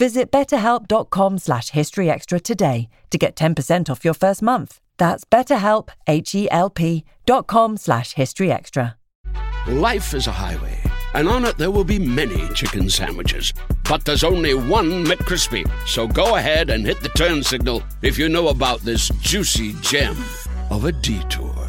Visit 0.00 0.30
betterhelp.com 0.30 1.36
slash 1.36 1.72
historyextra 1.72 2.40
today 2.40 2.88
to 3.10 3.18
get 3.18 3.36
10% 3.36 3.90
off 3.90 4.02
your 4.02 4.14
first 4.14 4.40
month. 4.40 4.80
That's 4.96 5.24
betterhelp, 5.24 5.90
H-E-L-P 6.06 7.04
dot 7.26 7.46
com 7.46 7.76
slash 7.76 8.14
historyextra. 8.14 8.94
Life 9.68 10.14
is 10.14 10.26
a 10.26 10.32
highway, 10.32 10.78
and 11.12 11.28
on 11.28 11.44
it 11.44 11.58
there 11.58 11.70
will 11.70 11.84
be 11.84 11.98
many 11.98 12.48
chicken 12.54 12.88
sandwiches. 12.88 13.52
But 13.84 14.06
there's 14.06 14.24
only 14.24 14.54
one 14.54 15.04
McCrispy. 15.04 15.70
So 15.86 16.08
go 16.08 16.36
ahead 16.36 16.70
and 16.70 16.86
hit 16.86 17.02
the 17.02 17.10
turn 17.10 17.42
signal 17.42 17.82
if 18.00 18.16
you 18.16 18.30
know 18.30 18.48
about 18.48 18.80
this 18.80 19.10
juicy 19.20 19.74
gem 19.82 20.16
of 20.70 20.86
a 20.86 20.92
detour. 20.92 21.68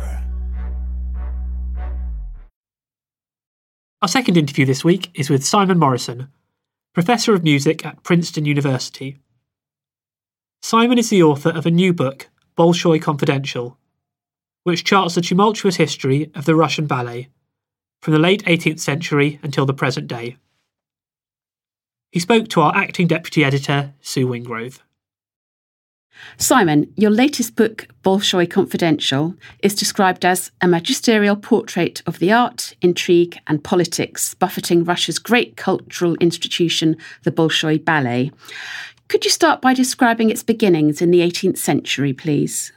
Our 4.02 4.08
second 4.08 4.38
interview 4.38 4.66
this 4.66 4.86
week 4.86 5.12
is 5.16 5.30
with 5.30 5.46
Simon 5.46 5.78
Morrison, 5.78 6.30
Professor 6.94 7.34
of 7.34 7.42
Music 7.42 7.86
at 7.86 8.04
Princeton 8.04 8.44
University. 8.44 9.18
Simon 10.62 10.98
is 10.98 11.10
the 11.10 11.24
author 11.24 11.50
of 11.50 11.66
a 11.66 11.72
new 11.72 11.94
book, 11.94 12.28
Bolshoi 12.58 13.02
Confidential, 13.02 13.78
which 14.64 14.84
charts 14.84 15.16
the 15.16 15.22
tumultuous 15.22 15.78
history 15.78 16.30
of 16.36 16.44
the 16.44 16.54
Russian 16.54 16.88
ballet 16.88 17.30
from 18.02 18.12
the 18.12 18.20
late 18.20 18.44
18th 18.44 18.82
century 18.82 19.40
until 19.42 19.66
the 19.66 19.74
present 19.74 20.08
day. 20.08 20.36
He 22.12 22.20
spoke 22.20 22.50
to 22.50 22.60
our 22.60 22.76
acting 22.76 23.08
deputy 23.08 23.46
editor, 23.46 23.94
Sue 24.02 24.28
Wingrove. 24.28 24.80
Simon, 26.38 26.92
your 26.96 27.12
latest 27.12 27.56
book, 27.56 27.88
Bolshoi 28.04 28.50
Confidential, 28.50 29.36
is 29.64 29.76
described 29.76 30.26
as 30.26 30.52
a 30.62 30.68
magisterial 30.68 31.36
portrait 31.36 32.02
of 32.06 32.20
the 32.20 32.32
art, 32.32 32.74
intrigue, 32.82 33.38
and 33.48 33.64
politics 33.64 34.34
buffeting 34.36 34.84
Russia's 34.84 35.20
great 35.20 35.58
cultural 35.58 36.16
institution, 36.16 36.98
the 37.24 37.32
Bolshoi 37.32 37.84
Ballet. 37.84 38.32
Could 39.08 39.26
you 39.26 39.32
start 39.32 39.62
by 39.62 39.74
describing 39.74 40.30
its 40.30 40.44
beginnings 40.44 41.02
in 41.02 41.12
the 41.12 41.20
18th 41.20 41.58
century, 41.58 42.14
please? 42.14 42.72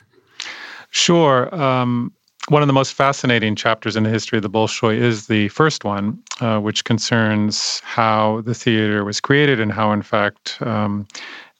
Sure. 0.91 1.55
Um, 1.55 2.13
one 2.49 2.63
of 2.63 2.67
the 2.67 2.75
most 2.75 2.93
fascinating 2.93 3.57
chapters 3.57 3.97
in 3.97 4.03
the 4.03 4.11
history 4.11 4.37
of 4.37 4.43
the 4.43 4.51
Bolshoi 4.51 4.97
is 4.99 5.29
the 5.29 5.49
first 5.49 5.85
one, 5.85 6.23
uh, 6.41 6.59
which 6.59 6.85
concerns 6.85 7.81
how 7.81 8.43
the 8.43 8.55
theater 8.55 9.05
was 9.05 9.21
created 9.21 9.61
and 9.61 9.73
how, 9.73 9.93
in 9.93 10.03
fact, 10.03 10.59
um, 10.61 11.07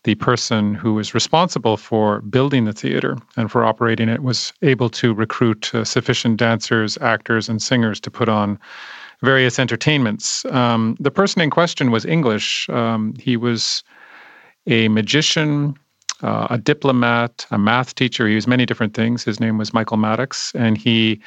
the 0.05 0.15
person 0.17 0.75
who 0.75 0.95
was 0.95 1.15
responsible 1.15 1.77
for 1.77 2.21
building 2.23 2.67
the 2.67 2.73
theater 2.73 3.17
and 3.37 3.51
for 3.51 3.65
operating 3.65 4.09
it 4.09 4.23
was 4.23 4.53
able 4.63 4.89
to 4.91 5.13
recruit 5.15 5.75
uh, 5.75 5.83
sufficient 5.85 6.37
dancers, 6.37 6.97
actors, 7.01 7.49
and 7.49 7.61
singers 7.61 8.01
to 8.01 8.11
put 8.11 8.29
on 8.29 8.59
various 9.23 9.59
entertainments. 9.59 10.45
Um, 10.47 10.97
the 11.01 11.11
person 11.11 11.41
in 11.41 11.51
question 11.51 11.91
was 11.91 12.05
English. 12.05 12.69
Um, 12.69 13.15
he 13.19 13.37
was 13.37 13.83
a 14.67 14.89
magician, 14.89 15.75
uh, 16.23 16.49
a 16.51 16.59
diplomat, 16.59 17.47
a 17.51 17.59
math 17.59 17.95
teacher. 17.95 18.29
He 18.29 18.35
was 18.35 18.47
many 18.47 18.67
different 18.67 18.95
things. 18.95 19.25
His 19.25 19.41
name 19.41 19.57
was 19.57 19.73
Michael 19.73 19.97
Maddox, 19.97 20.53
and 20.55 20.77
he 20.77 21.21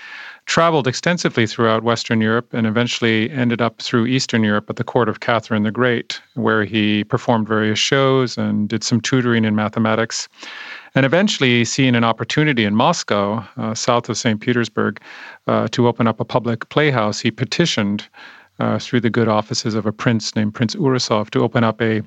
traveled 0.48 0.88
extensively 0.88 1.46
throughout 1.46 1.84
Western 1.84 2.22
Europe 2.22 2.54
and 2.54 2.66
eventually 2.66 3.30
ended 3.32 3.62
up 3.62 3.82
through 3.82 4.08
Eastern 4.08 4.44
Europe 4.44 4.70
at 4.70 4.78
the 4.78 4.84
court 4.84 5.10
of 5.10 5.20
Catherine 5.20 5.64
the 5.64 5.72
Great, 5.72 6.22
where 6.36 6.64
he 6.64 7.04
performed 7.04 7.48
various 7.48 7.78
shows 7.78 8.38
and 8.38 8.70
did 8.70 8.82
some 8.84 9.02
tutoring 9.02 9.44
in 9.44 9.56
mathematics. 9.56 10.30
And 10.96 11.06
eventually, 11.06 11.66
seeing 11.66 11.96
an 11.96 12.06
opportunity 12.06 12.64
in 12.64 12.76
Moscow, 12.76 13.46
uh, 13.58 13.76
south 13.76 14.10
of 14.10 14.18
St. 14.18 14.40
Petersburg, 14.40 15.02
uh, 15.48 15.68
to 15.68 15.88
open 15.88 16.08
up 16.08 16.20
a 16.20 16.26
public 16.26 16.68
playhouse, 16.70 17.20
he 17.20 17.30
petitioned 17.30 18.08
uh, 18.60 18.80
through 18.80 19.02
the 19.02 19.10
good 19.10 19.28
offices 19.28 19.76
of 19.76 19.86
a 19.86 19.92
prince 19.92 20.36
named 20.36 20.54
Prince 20.54 20.76
Urusov 20.76 21.30
to 21.32 21.44
open 21.44 21.64
up 21.64 21.82
a 21.82 22.02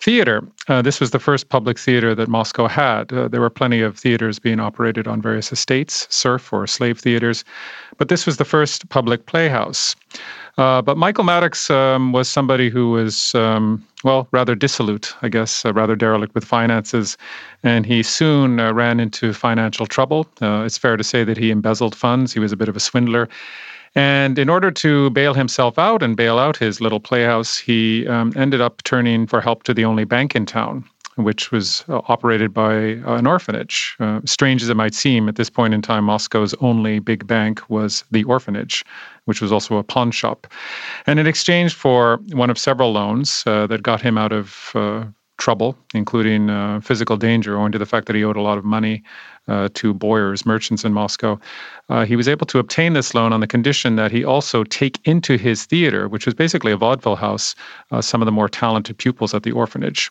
theater. 0.00 0.46
Uh, 0.68 0.82
this 0.82 1.00
was 1.00 1.10
the 1.10 1.18
first 1.18 1.48
public 1.48 1.78
theater 1.78 2.14
that 2.14 2.28
Moscow 2.28 2.68
had. 2.68 3.12
Uh, 3.12 3.28
there 3.28 3.40
were 3.40 3.50
plenty 3.50 3.80
of 3.80 3.98
theaters 3.98 4.38
being 4.38 4.60
operated 4.60 5.08
on 5.08 5.22
various 5.22 5.50
estates, 5.52 6.06
serf 6.14 6.52
or 6.52 6.66
slave 6.66 6.98
theaters, 6.98 7.44
but 7.96 8.08
this 8.08 8.26
was 8.26 8.36
the 8.36 8.44
first 8.44 8.88
public 8.88 9.26
playhouse. 9.26 9.96
Uh, 10.58 10.80
but 10.80 10.96
Michael 10.96 11.24
Maddox 11.24 11.70
um, 11.70 12.12
was 12.12 12.28
somebody 12.28 12.70
who 12.70 12.90
was, 12.90 13.34
um, 13.34 13.84
well, 14.04 14.26
rather 14.30 14.54
dissolute, 14.54 15.14
I 15.22 15.28
guess, 15.28 15.64
uh, 15.64 15.72
rather 15.72 15.96
derelict 15.96 16.34
with 16.34 16.44
finances, 16.44 17.18
and 17.62 17.84
he 17.84 18.02
soon 18.02 18.60
uh, 18.60 18.72
ran 18.72 19.00
into 19.00 19.32
financial 19.32 19.86
trouble. 19.86 20.26
it's 20.40 20.78
fair 20.78 20.96
to 20.96 21.04
say 21.04 21.24
that 21.24 21.36
he 21.36 21.50
embezzled 21.50 21.94
funds. 21.94 22.32
He 22.32 22.40
was 22.40 22.52
a 22.52 22.56
bit 22.56 22.68
of 22.68 22.76
a 22.76 22.80
swindler. 22.80 23.28
And 23.96 24.38
in 24.38 24.50
order 24.50 24.70
to 24.70 25.08
bail 25.10 25.32
himself 25.32 25.78
out 25.78 26.02
and 26.02 26.16
bail 26.16 26.38
out 26.38 26.58
his 26.58 26.82
little 26.82 27.00
playhouse, 27.00 27.56
he 27.56 28.06
um, 28.06 28.30
ended 28.36 28.60
up 28.60 28.82
turning 28.84 29.26
for 29.26 29.40
help 29.40 29.62
to 29.62 29.72
the 29.72 29.86
only 29.86 30.04
bank 30.04 30.36
in 30.36 30.44
town, 30.44 30.84
which 31.14 31.50
was 31.50 31.82
uh, 31.88 32.02
operated 32.06 32.52
by 32.52 32.74
an 32.74 33.26
orphanage. 33.26 33.96
Uh, 33.98 34.20
strange 34.26 34.62
as 34.62 34.68
it 34.68 34.76
might 34.76 34.94
seem, 34.94 35.30
at 35.30 35.36
this 35.36 35.48
point 35.48 35.72
in 35.72 35.80
time, 35.80 36.04
Moscow's 36.04 36.54
only 36.60 36.98
big 36.98 37.26
bank 37.26 37.62
was 37.70 38.04
the 38.10 38.22
orphanage, 38.24 38.84
which 39.24 39.40
was 39.40 39.50
also 39.50 39.78
a 39.78 39.82
pawn 39.82 40.10
shop. 40.10 40.46
And 41.06 41.18
in 41.18 41.26
exchange 41.26 41.72
for 41.72 42.20
one 42.32 42.50
of 42.50 42.58
several 42.58 42.92
loans 42.92 43.44
uh, 43.46 43.66
that 43.68 43.82
got 43.82 44.02
him 44.02 44.18
out 44.18 44.30
of 44.30 44.72
uh, 44.74 45.04
trouble, 45.38 45.76
including 45.94 46.50
uh, 46.50 46.80
physical 46.80 47.16
danger, 47.16 47.56
owing 47.56 47.72
to 47.72 47.78
the 47.78 47.86
fact 47.86 48.06
that 48.08 48.16
he 48.16 48.24
owed 48.24 48.36
a 48.36 48.42
lot 48.42 48.58
of 48.58 48.64
money 48.64 49.02
uh, 49.48 49.68
to 49.74 49.94
boyars, 49.94 50.44
merchants 50.44 50.84
in 50.84 50.92
Moscow. 50.92 51.38
Uh, 51.88 52.04
he 52.04 52.16
was 52.16 52.28
able 52.28 52.46
to 52.46 52.58
obtain 52.58 52.94
this 52.94 53.14
loan 53.14 53.32
on 53.32 53.40
the 53.40 53.46
condition 53.46 53.96
that 53.96 54.10
he 54.10 54.24
also 54.24 54.64
take 54.64 54.98
into 55.04 55.36
his 55.36 55.64
theater, 55.64 56.08
which 56.08 56.26
was 56.26 56.34
basically 56.34 56.72
a 56.72 56.76
vaudeville 56.76 57.16
house, 57.16 57.54
uh, 57.92 58.00
some 58.00 58.20
of 58.20 58.26
the 58.26 58.32
more 58.32 58.48
talented 58.48 58.98
pupils 58.98 59.34
at 59.34 59.44
the 59.44 59.52
orphanage. 59.52 60.10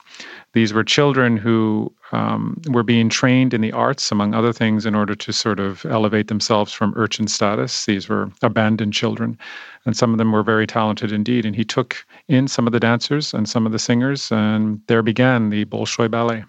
These 0.53 0.73
were 0.73 0.83
children 0.83 1.35
who 1.35 1.91
um, 2.13 2.61
were 2.69 2.83
being 2.83 3.09
trained 3.09 3.53
in 3.53 3.59
the 3.59 3.73
arts, 3.73 4.11
among 4.11 4.33
other 4.33 4.53
things, 4.53 4.85
in 4.85 4.95
order 4.95 5.15
to 5.15 5.33
sort 5.33 5.59
of 5.59 5.85
elevate 5.85 6.27
themselves 6.27 6.71
from 6.71 6.93
urchin 6.95 7.27
status. 7.27 7.85
These 7.85 8.07
were 8.07 8.31
abandoned 8.41 8.93
children, 8.93 9.37
and 9.85 9.97
some 9.97 10.13
of 10.13 10.17
them 10.17 10.31
were 10.31 10.43
very 10.43 10.65
talented 10.65 11.11
indeed. 11.11 11.45
And 11.45 11.55
he 11.55 11.65
took 11.65 12.05
in 12.29 12.47
some 12.47 12.67
of 12.67 12.73
the 12.73 12.79
dancers 12.79 13.33
and 13.33 13.49
some 13.49 13.65
of 13.65 13.73
the 13.73 13.79
singers, 13.79 14.31
and 14.31 14.79
there 14.87 15.01
began 15.01 15.49
the 15.49 15.65
Bolshoi 15.65 16.09
Ballet. 16.09 16.45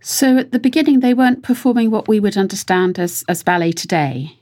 So 0.00 0.38
at 0.38 0.52
the 0.52 0.58
beginning, 0.58 1.00
they 1.00 1.14
weren't 1.14 1.42
performing 1.42 1.90
what 1.90 2.08
we 2.08 2.20
would 2.20 2.36
understand 2.36 2.98
as, 2.98 3.24
as 3.28 3.42
ballet 3.42 3.72
today. 3.72 4.36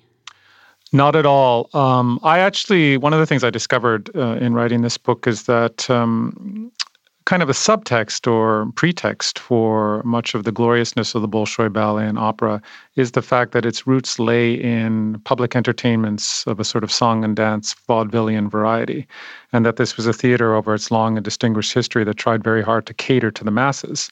Not 0.93 1.17
at 1.17 1.27
all. 1.27 1.69
Um, 1.75 2.19
I 2.23 2.39
actually, 2.39 2.97
one 2.97 3.13
of 3.13 3.19
the 3.19 3.27
things 3.27 3.45
I 3.45 3.51
discovered 3.51 4.11
uh, 4.17 4.37
in 4.41 4.55
writing 4.55 4.83
this 4.83 4.97
book 4.97 5.27
is 5.27 5.43
that 5.43 5.91
um, 5.91 6.73
kind 7.29 7.43
of 7.43 7.51
a 7.51 7.53
subtext 7.53 8.27
or 8.27 8.73
pretext 8.75 9.39
for 9.39 10.03
much 10.03 10.35
of 10.35 10.45
the 10.45 10.53
gloriousness 10.53 11.15
of 11.15 11.21
the 11.21 11.29
Bolshoi 11.29 11.71
ballet 11.71 12.07
and 12.07 12.19
opera 12.19 12.63
is 12.97 13.13
the 13.13 13.21
fact 13.21 13.53
that 13.53 13.67
its 13.67 13.87
roots 13.87 14.19
lay 14.19 14.55
in 14.55 15.21
public 15.25 15.55
entertainments 15.55 16.47
of 16.47 16.59
a 16.59 16.65
sort 16.65 16.83
of 16.83 16.91
song 16.91 17.25
and 17.25 17.37
dance 17.37 17.75
vaudevillian 17.87 18.51
variety, 18.51 19.07
and 19.53 19.67
that 19.67 19.77
this 19.77 19.95
was 19.95 20.07
a 20.07 20.15
theater 20.15 20.55
over 20.55 20.75
its 20.75 20.91
long 20.91 21.19
and 21.19 21.25
distinguished 21.25 21.75
history 21.75 22.03
that 22.03 22.17
tried 22.17 22.43
very 22.43 22.63
hard 22.63 22.87
to 22.87 22.95
cater 22.95 23.31
to 23.31 23.45
the 23.45 23.51
masses. 23.51 24.11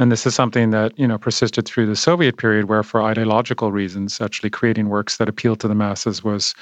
And 0.00 0.10
this 0.10 0.24
is 0.26 0.34
something 0.34 0.70
that 0.70 0.98
you 0.98 1.06
know 1.06 1.18
persisted 1.18 1.66
through 1.66 1.84
the 1.84 1.94
Soviet 1.94 2.38
period, 2.38 2.70
where 2.70 2.82
for 2.82 3.02
ideological 3.02 3.70
reasons, 3.70 4.18
actually 4.18 4.48
creating 4.48 4.88
works 4.88 5.18
that 5.18 5.28
appealed 5.28 5.60
to 5.60 5.68
the 5.68 5.74
masses 5.74 6.24
was 6.24 6.54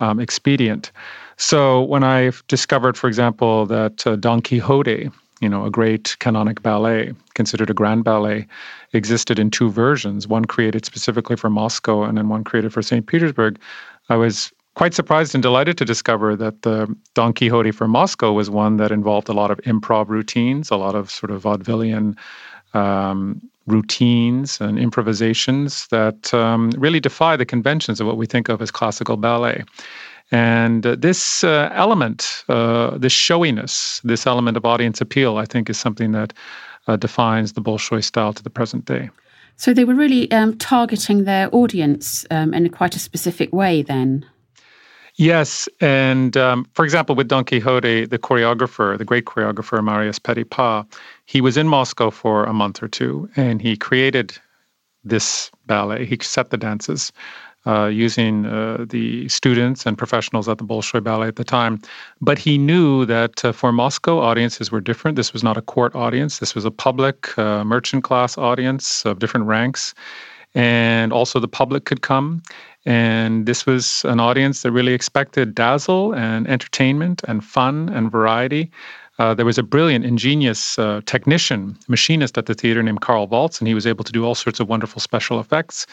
um, 0.00 0.18
expedient. 0.18 0.90
So 1.36 1.82
when 1.82 2.02
I 2.02 2.32
discovered, 2.48 2.96
for 2.96 3.06
example, 3.06 3.66
that 3.66 4.06
uh, 4.06 4.16
Don 4.16 4.40
Quixote, 4.40 5.10
you 5.40 5.48
know, 5.50 5.66
a 5.66 5.70
great 5.70 6.16
canonic 6.18 6.62
ballet, 6.62 7.12
considered 7.34 7.68
a 7.68 7.74
grand 7.74 8.04
ballet, 8.04 8.46
existed 8.94 9.38
in 9.38 9.50
two 9.50 9.70
versions, 9.70 10.26
one 10.26 10.46
created 10.46 10.86
specifically 10.86 11.36
for 11.36 11.50
Moscow 11.50 12.04
and 12.04 12.16
then 12.16 12.30
one 12.30 12.42
created 12.42 12.72
for 12.72 12.80
St. 12.80 13.06
Petersburg, 13.06 13.58
I 14.08 14.16
was 14.16 14.50
quite 14.76 14.94
surprised 14.94 15.34
and 15.34 15.42
delighted 15.42 15.76
to 15.76 15.84
discover 15.84 16.36
that 16.36 16.62
the 16.62 16.96
Don 17.12 17.34
Quixote 17.34 17.72
for 17.72 17.86
Moscow 17.86 18.32
was 18.32 18.48
one 18.48 18.78
that 18.78 18.92
involved 18.92 19.28
a 19.28 19.32
lot 19.32 19.50
of 19.50 19.58
improv 19.58 20.08
routines, 20.08 20.70
a 20.70 20.76
lot 20.76 20.94
of 20.94 21.10
sort 21.10 21.30
of 21.30 21.42
vaudevillian 21.42 22.16
um, 22.74 23.40
routines 23.66 24.60
and 24.60 24.78
improvisations 24.78 25.86
that 25.88 26.32
um, 26.32 26.70
really 26.78 27.00
defy 27.00 27.36
the 27.36 27.46
conventions 27.46 28.00
of 28.00 28.06
what 28.06 28.16
we 28.16 28.26
think 28.26 28.48
of 28.48 28.62
as 28.62 28.70
classical 28.70 29.16
ballet. 29.16 29.62
And 30.30 30.86
uh, 30.86 30.96
this 30.96 31.42
uh, 31.44 31.70
element, 31.72 32.44
uh, 32.48 32.98
this 32.98 33.12
showiness, 33.12 34.00
this 34.04 34.26
element 34.26 34.56
of 34.56 34.64
audience 34.64 35.00
appeal, 35.00 35.38
I 35.38 35.44
think 35.44 35.70
is 35.70 35.78
something 35.78 36.12
that 36.12 36.32
uh, 36.86 36.96
defines 36.96 37.52
the 37.52 37.62
Bolshoi 37.62 38.02
style 38.04 38.32
to 38.32 38.42
the 38.42 38.50
present 38.50 38.84
day. 38.84 39.10
So 39.56 39.74
they 39.74 39.84
were 39.84 39.94
really 39.94 40.30
um, 40.30 40.56
targeting 40.56 41.24
their 41.24 41.48
audience 41.54 42.24
um, 42.30 42.54
in 42.54 42.68
quite 42.68 42.94
a 42.94 42.98
specific 42.98 43.52
way 43.52 43.82
then. 43.82 44.24
Yes, 45.18 45.68
and 45.80 46.36
um, 46.36 46.64
for 46.74 46.84
example, 46.84 47.16
with 47.16 47.26
Don 47.26 47.44
Quixote, 47.44 48.06
the 48.06 48.18
choreographer, 48.20 48.96
the 48.96 49.04
great 49.04 49.24
choreographer 49.24 49.82
Marius 49.82 50.18
Petipa, 50.20 50.86
he 51.26 51.40
was 51.40 51.56
in 51.56 51.66
Moscow 51.66 52.10
for 52.10 52.44
a 52.44 52.52
month 52.52 52.80
or 52.80 52.86
two, 52.86 53.28
and 53.34 53.60
he 53.60 53.76
created 53.76 54.38
this 55.02 55.50
ballet. 55.66 56.06
He 56.06 56.16
set 56.22 56.50
the 56.50 56.56
dances 56.56 57.12
uh, 57.66 57.86
using 57.86 58.46
uh, 58.46 58.86
the 58.88 59.28
students 59.28 59.86
and 59.86 59.98
professionals 59.98 60.48
at 60.48 60.58
the 60.58 60.64
Bolshoi 60.64 61.02
Ballet 61.02 61.26
at 61.26 61.36
the 61.36 61.44
time. 61.44 61.80
But 62.20 62.38
he 62.38 62.56
knew 62.56 63.04
that 63.06 63.44
uh, 63.44 63.50
for 63.50 63.72
Moscow, 63.72 64.20
audiences 64.20 64.70
were 64.70 64.80
different. 64.80 65.16
This 65.16 65.32
was 65.32 65.42
not 65.42 65.56
a 65.56 65.62
court 65.62 65.96
audience. 65.96 66.38
This 66.38 66.54
was 66.54 66.64
a 66.64 66.70
public 66.70 67.36
uh, 67.36 67.64
merchant 67.64 68.04
class 68.04 68.38
audience 68.38 69.04
of 69.04 69.18
different 69.18 69.46
ranks, 69.46 69.94
and 70.54 71.12
also 71.12 71.40
the 71.40 71.48
public 71.48 71.86
could 71.86 72.02
come. 72.02 72.40
And 72.88 73.44
this 73.44 73.66
was 73.66 74.02
an 74.06 74.18
audience 74.18 74.62
that 74.62 74.72
really 74.72 74.94
expected 74.94 75.54
dazzle 75.54 76.14
and 76.14 76.48
entertainment 76.48 77.20
and 77.28 77.44
fun 77.44 77.90
and 77.90 78.10
variety. 78.10 78.70
Uh, 79.18 79.34
there 79.34 79.44
was 79.44 79.58
a 79.58 79.62
brilliant, 79.62 80.06
ingenious 80.06 80.78
uh, 80.78 81.02
technician, 81.04 81.76
machinist 81.88 82.38
at 82.38 82.46
the 82.46 82.54
theater 82.54 82.82
named 82.82 83.02
Karl 83.02 83.26
Waltz, 83.26 83.60
and 83.60 83.68
he 83.68 83.74
was 83.74 83.86
able 83.86 84.04
to 84.04 84.12
do 84.12 84.24
all 84.24 84.34
sorts 84.34 84.58
of 84.58 84.70
wonderful 84.70 85.02
special 85.02 85.38
effects. 85.38 85.86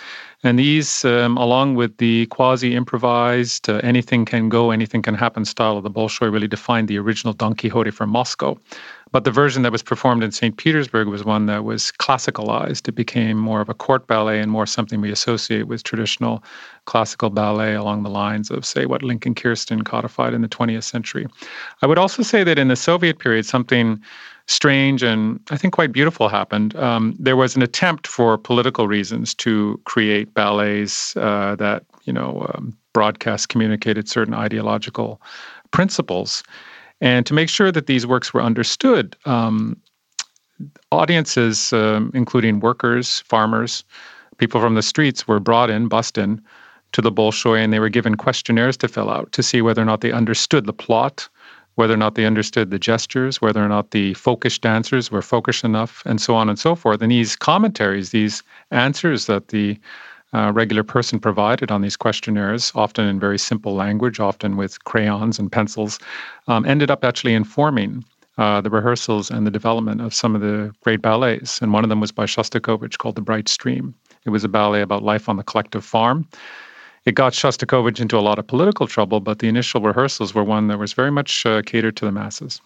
And 0.43 0.58
these, 0.58 1.03
um, 1.03 1.36
along 1.36 1.75
with 1.75 1.97
the 1.97 2.27
quasi 2.27 2.75
improvised, 2.75 3.67
uh, 3.67 3.81
anything 3.84 4.23
can 4.23 4.47
go, 4.47 4.71
anything 4.71 5.01
can 5.01 5.15
happen 5.15 5.43
style 5.43 5.75
of 5.75 5.84
the 5.84 5.91
Bolshoi, 5.91 6.31
really 6.31 6.47
defined 6.47 6.88
the 6.88 6.97
original 6.97 7.34
Don 7.34 7.55
Quixote 7.55 7.91
from 7.91 8.10
Moscow. 8.10 8.57
But 9.16 9.24
the 9.24 9.32
version 9.32 9.61
that 9.61 9.72
was 9.72 9.82
performed 9.82 10.26
in 10.26 10.34
St. 10.34 10.57
Petersburg 10.57 11.07
was 11.07 11.24
one 11.24 11.45
that 11.45 11.63
was 11.63 11.93
classicalized. 11.99 12.89
It 12.89 12.95
became 12.95 13.38
more 13.38 13.61
of 13.61 13.70
a 13.70 13.74
court 13.74 14.07
ballet 14.07 14.41
and 14.41 14.51
more 14.51 14.66
something 14.66 14.99
we 14.99 15.09
associate 15.09 15.70
with 15.70 15.84
traditional 15.84 16.43
classical 16.84 17.30
ballet 17.30 17.76
along 17.76 18.03
the 18.03 18.09
lines 18.09 18.51
of, 18.51 18.66
say, 18.66 18.86
what 18.86 19.03
Lincoln 19.03 19.34
Kirstein 19.34 19.86
codified 19.86 20.34
in 20.34 20.41
the 20.41 20.49
20th 20.49 20.84
century. 20.84 21.28
I 21.82 21.88
would 21.88 21.97
also 21.97 22.24
say 22.24 22.43
that 22.43 22.59
in 22.59 22.68
the 22.68 22.76
Soviet 22.76 23.18
period, 23.20 23.45
something 23.45 24.01
strange 24.47 25.01
and 25.01 25.39
I 25.49 25.55
think 25.55 25.74
quite 25.74 25.93
beautiful 25.93 26.28
happened. 26.28 26.76
Um, 26.76 27.16
there 27.18 27.38
was 27.38 27.55
an 27.55 27.61
attempt 27.61 28.07
for 28.07 28.38
political 28.38 28.86
reasons 28.86 29.34
to 29.36 29.80
create 29.86 30.34
ballets 30.34 31.16
uh, 31.16 31.55
that, 31.57 31.86
you 32.03 32.11
know, 32.11 32.51
um, 32.53 32.78
broadcast 32.91 33.47
communicated 33.47 34.09
certain 34.09 34.34
ideological 34.34 35.22
principles. 35.72 36.43
And 37.01 37.25
to 37.25 37.33
make 37.33 37.49
sure 37.49 37.71
that 37.71 37.87
these 37.87 38.07
works 38.07 38.33
were 38.33 38.41
understood, 38.41 39.15
um, 39.25 39.77
audiences, 40.91 41.73
um, 41.73 42.11
including 42.13 42.59
workers, 42.59 43.19
farmers, 43.21 43.83
people 44.37 44.61
from 44.61 44.75
the 44.75 44.81
streets, 44.81 45.27
were 45.27 45.39
brought 45.39 45.69
in, 45.69 45.87
bussed 45.87 46.17
in 46.17 46.41
to 46.93 47.01
the 47.01 47.11
Bolshoi, 47.11 47.61
and 47.63 47.73
they 47.73 47.79
were 47.79 47.89
given 47.89 48.15
questionnaires 48.15 48.77
to 48.77 48.87
fill 48.87 49.09
out 49.09 49.31
to 49.33 49.43
see 49.43 49.61
whether 49.61 49.81
or 49.81 49.85
not 49.85 50.01
they 50.01 50.11
understood 50.11 50.65
the 50.65 50.73
plot, 50.73 51.27
whether 51.75 51.93
or 51.93 51.97
not 51.97 52.15
they 52.15 52.25
understood 52.25 52.71
the 52.71 52.79
gestures, 52.79 53.41
whether 53.41 53.63
or 53.63 53.67
not 53.67 53.91
the 53.91 54.13
folkish 54.13 54.61
dancers 54.61 55.11
were 55.11 55.21
folkish 55.21 55.63
enough, 55.63 56.01
and 56.05 56.21
so 56.21 56.35
on 56.35 56.47
and 56.47 56.57
so 56.57 56.73
forth. 56.73 57.01
And 57.01 57.11
these 57.11 57.35
commentaries, 57.35 58.11
these 58.11 58.43
answers 58.71 59.25
that 59.25 59.49
the 59.49 59.77
uh, 60.36 60.51
regular 60.51 60.83
person 60.83 61.17
provided 61.19 61.71
on 61.71 61.81
these 61.81 61.95
questionnaires, 61.95 62.71
often 62.75 63.07
in 63.07 63.19
very 63.19 63.39
simple 63.39 63.73
language, 63.73 64.19
often 64.19 64.57
with 64.57 64.83
crayons 64.83 65.39
and 65.39 65.49
pencils, 65.49 65.97
um, 66.47 66.65
ended 66.65 66.91
up 66.91 67.05
actually 67.05 67.33
informing 67.33 68.03
uh, 68.38 68.59
the 68.59 68.69
rehearsals 68.69 69.31
and 69.31 69.47
the 69.47 69.51
development 69.51 70.01
of 70.01 70.13
some 70.13 70.36
of 70.36 70.41
the 70.41 70.73
great 70.83 71.01
ballets. 71.01 71.61
And 71.61 71.71
one 71.71 71.86
of 71.86 71.89
them 71.89 72.01
was 72.01 72.11
by 72.11 72.25
Shostakovich 72.25 72.97
called 72.97 73.15
The 73.15 73.21
Bright 73.21 73.47
Stream. 73.47 73.95
It 74.25 74.31
was 74.31 74.43
a 74.43 74.49
ballet 74.49 74.81
about 74.81 75.03
life 75.03 75.29
on 75.29 75.38
the 75.38 75.43
collective 75.43 75.86
farm. 75.86 76.27
It 77.05 77.15
got 77.15 77.31
Shostakovich 77.31 78.01
into 78.01 78.17
a 78.17 78.25
lot 78.27 78.38
of 78.38 78.45
political 78.47 78.88
trouble, 78.88 79.21
but 79.21 79.39
the 79.39 79.47
initial 79.47 79.79
rehearsals 79.79 80.36
were 80.36 80.43
one 80.43 80.67
that 80.67 80.79
was 80.79 80.91
very 80.91 81.11
much 81.11 81.45
uh, 81.45 81.61
catered 81.61 81.95
to 81.97 82.05
the 82.05 82.11
masses. 82.11 82.59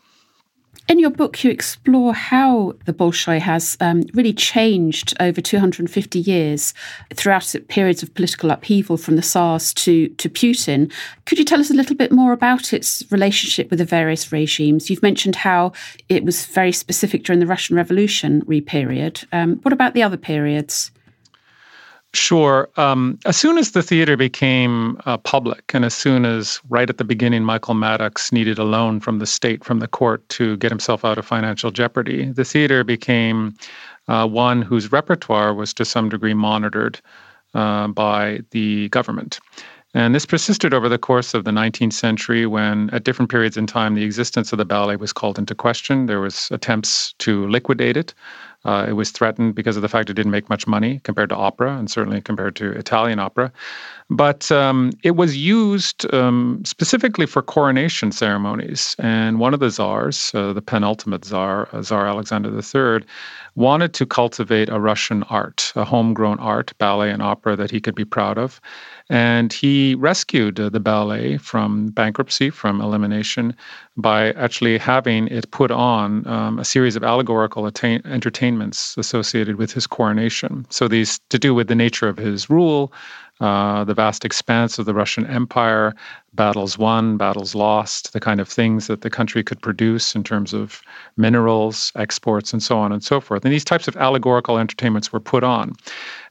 In 0.90 0.98
your 0.98 1.12
book, 1.12 1.44
you 1.44 1.52
explore 1.52 2.16
how 2.16 2.74
the 2.86 2.94
Bolshoi 2.94 3.40
has 3.40 3.78
um, 3.80 4.06
really 4.16 4.34
changed 4.34 5.14
over 5.20 5.40
250 5.40 6.18
years 6.18 6.74
throughout 7.14 7.54
periods 7.68 8.02
of 8.02 8.12
political 8.16 8.50
upheaval 8.50 8.98
from 8.98 9.16
the 9.16 9.22
Tsars 9.22 9.72
to, 9.76 10.08
to 10.08 10.28
Putin. 10.28 10.92
Could 11.26 11.38
you 11.38 11.46
tell 11.46 11.60
us 11.60 11.70
a 11.70 11.76
little 11.76 11.96
bit 11.96 12.12
more 12.12 12.34
about 12.34 12.74
its 12.74 13.04
relationship 13.12 13.70
with 13.70 13.78
the 13.78 13.86
various 13.86 14.32
regimes? 14.32 14.90
You've 14.90 15.04
mentioned 15.04 15.36
how 15.36 15.74
it 16.10 16.26
was 16.26 16.48
very 16.48 16.72
specific 16.72 17.24
during 17.24 17.40
the 17.40 17.46
Russian 17.46 17.76
Revolutionary 17.76 18.60
period. 18.60 19.28
Um, 19.32 19.58
what 19.58 19.74
about 19.74 19.94
the 19.94 20.02
other 20.02 20.18
periods? 20.18 20.90
Sure. 22.14 22.68
Um, 22.76 23.20
as 23.26 23.38
soon 23.38 23.60
as 23.60 23.72
the 23.72 23.84
theater 23.84 24.18
became 24.18 25.00
uh, 25.06 25.18
public, 25.18 25.76
and 25.76 25.86
as 25.86 25.94
soon 25.94 26.26
as 26.26 26.60
right 26.68 26.90
at 26.90 26.98
the 26.98 27.04
beginning, 27.04 27.44
Michael 27.44 27.76
Maddox 27.76 28.32
needed 28.32 28.58
a 28.58 28.64
loan 28.64 29.00
from 29.00 29.20
the 29.20 29.28
state, 29.28 29.64
from 29.64 29.80
the 29.80 29.88
court, 29.88 30.28
to 30.30 30.58
get 30.58 30.72
himself 30.72 31.06
out 31.06 31.20
of 31.20 31.26
financial 31.26 31.70
jeopardy, 31.70 32.32
the 32.32 32.44
theater 32.44 32.84
became 32.84 33.54
uh, 34.08 34.28
one 34.28 34.64
whose 34.64 34.92
repertoire 34.92 35.54
was 35.54 35.72
to 35.76 35.86
some 35.86 36.10
degree 36.10 36.34
monitored 36.34 37.00
uh, 37.54 37.88
by 37.88 38.40
the 38.50 38.90
government. 38.90 39.40
And 39.94 40.14
this 40.14 40.26
persisted 40.26 40.74
over 40.74 40.88
the 40.88 41.00
course 41.00 41.34
of 41.34 41.46
the 41.46 41.52
19th 41.52 41.94
century 41.94 42.46
when, 42.46 42.90
at 42.92 43.04
different 43.04 43.32
periods 43.32 43.58
in 43.58 43.66
time, 43.66 43.96
the 43.96 44.04
existence 44.04 44.52
of 44.52 44.58
the 44.58 44.66
ballet 44.66 44.96
was 44.98 45.14
called 45.14 45.40
into 45.40 45.56
question. 45.56 46.06
There 46.06 46.22
was 46.22 46.48
attempts 46.52 47.14
to 47.20 47.48
liquidate 47.48 47.98
it. 47.98 48.14
Uh, 48.66 48.86
it 48.90 48.94
was 48.94 49.12
threatened 49.12 49.56
because 49.56 49.76
of 49.78 49.82
the 49.82 49.88
fact 49.88 50.10
it 50.10 50.16
didn't 50.16 50.32
make 50.32 50.50
much 50.50 50.68
money 50.68 51.00
compared 51.04 51.30
to 51.30 51.36
opera, 51.36 51.78
and 51.78 51.90
certainly 51.90 52.20
compared 52.22 52.56
to 52.58 52.72
Italian 52.72 53.20
opera. 53.20 53.52
But 54.10 54.52
um, 54.52 54.92
it 55.04 55.16
was 55.16 55.38
used 55.38 56.12
um, 56.14 56.62
specifically 56.66 57.28
for 57.28 57.44
coronation 57.44 58.12
ceremonies. 58.12 58.96
And 58.98 59.40
one 59.40 59.54
of 59.54 59.60
the 59.60 59.70
czars, 59.70 60.32
uh, 60.34 60.52
the 60.52 60.64
penultimate 60.64 61.26
czar, 61.26 61.70
uh, 61.72 61.84
Tsar 61.84 62.08
Alexander 62.08 62.50
III, 62.50 63.06
wanted 63.56 63.94
to 63.94 64.06
cultivate 64.06 64.70
a 64.70 64.80
Russian 64.80 65.24
art, 65.24 65.72
a 65.76 65.86
homegrown 65.86 66.40
art, 66.40 66.74
ballet 66.80 67.12
and 67.12 67.22
opera 67.22 67.56
that 67.56 67.70
he 67.70 67.80
could 67.80 67.96
be 67.96 68.06
proud 68.06 68.38
of. 68.38 68.60
And 69.10 69.54
he 69.54 69.96
rescued 69.96 70.60
uh, 70.60 70.70
the 70.70 70.80
ballet 70.80 71.38
from 71.38 71.90
bankruptcy, 71.90 72.50
from 72.50 72.82
elimination, 72.82 73.56
by 73.98 74.32
actually 74.34 74.78
having 74.78 75.28
it 75.28 75.52
put 75.52 75.72
on 75.72 76.26
um, 76.28 76.58
a 76.58 76.66
series 76.66 76.96
of 76.96 77.04
allegorical 77.04 77.66
attain- 77.66 78.02
entertainments 78.50 78.98
associated 78.98 79.58
with 79.58 79.72
his 79.74 79.88
coronation. 79.88 80.66
So 80.70 80.88
these 80.88 81.20
to 81.30 81.38
do 81.38 81.54
with 81.54 81.68
the 81.68 81.76
nature 81.76 82.10
of 82.10 82.18
his 82.18 82.50
rule, 82.50 82.92
uh, 83.40 83.86
the 83.86 83.94
vast 83.94 84.26
expanse 84.26 84.80
of 84.80 84.86
the 84.86 84.94
Russian 84.94 85.26
Empire, 85.28 85.94
battles 86.34 86.78
won, 86.78 87.18
battles 87.18 87.56
lost, 87.56 88.12
the 88.12 88.20
kind 88.20 88.42
of 88.42 88.50
things 88.50 88.88
that 88.88 89.02
the 89.02 89.10
country 89.10 89.44
could 89.44 89.62
produce 89.62 90.16
in 90.16 90.24
terms 90.24 90.54
of 90.54 90.82
minerals, 91.16 91.92
exports, 91.96 92.54
and 92.54 92.62
so 92.62 92.78
on 92.78 92.92
and 92.92 93.04
so 93.04 93.22
forth. 93.22 93.46
And 93.46 93.54
these 93.54 93.66
types 93.66 93.88
of 93.88 93.96
allegorical 93.96 94.58
entertainments 94.58 95.14
were 95.14 95.22
put 95.22 95.44
on. 95.44 95.74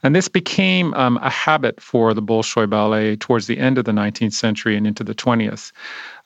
And 0.03 0.15
this 0.15 0.29
became 0.29 0.93
um, 0.93 1.17
a 1.21 1.29
habit 1.29 1.81
for 1.81 2.13
the 2.13 2.21
Bolshoi 2.21 2.69
Ballet 2.69 3.15
towards 3.15 3.47
the 3.47 3.57
end 3.57 3.77
of 3.77 3.85
the 3.85 3.91
19th 3.91 4.33
century 4.33 4.77
and 4.77 4.85
into 4.85 5.03
the 5.03 5.15
20th. 5.15 5.71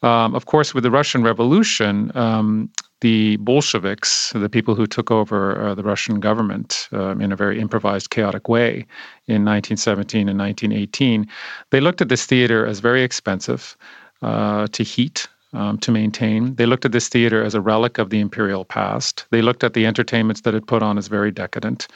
Um, 0.02 0.36
of 0.36 0.46
course, 0.46 0.74
with 0.74 0.84
the 0.84 0.92
Russian 0.92 1.24
Revolution, 1.24 2.12
um, 2.16 2.70
the 3.04 3.36
Bolsheviks, 3.36 4.32
the 4.34 4.48
people 4.48 4.76
who 4.76 4.88
took 4.88 5.12
over 5.12 5.62
uh, 5.62 5.76
the 5.76 5.84
Russian 5.84 6.22
government 6.22 6.88
um, 6.94 7.20
in 7.20 7.34
a 7.34 7.36
very 7.36 7.60
improvised, 7.60 8.10
chaotic 8.10 8.48
way 8.48 8.88
in 9.28 9.44
1917 9.44 10.30
and 10.30 10.40
1918, 10.40 11.28
they 11.72 11.82
looked 11.82 12.00
at 12.00 12.08
this 12.08 12.26
theater 12.26 12.66
as 12.66 12.80
very 12.80 13.04
expensive 13.04 13.76
uh, 14.22 14.68
to 14.68 14.84
heat. 14.84 15.28
Um, 15.56 15.78
to 15.80 15.92
maintain. 15.92 16.56
They 16.56 16.66
looked 16.66 16.84
at 16.84 16.94
this 16.94 17.08
theater 17.08 17.44
as 17.44 17.54
a 17.54 17.62
relic 17.62 18.00
of 18.00 18.10
the 18.10 18.20
imperial 18.20 18.66
past. 18.66 19.28
They 19.30 19.44
looked 19.44 19.64
at 19.64 19.76
the 19.76 19.86
entertainments 19.86 20.42
that 20.42 20.56
it 20.56 20.66
put 20.66 20.82
on 20.82 20.98
as 20.98 21.08
very 21.08 21.30
decadent. 21.30 21.88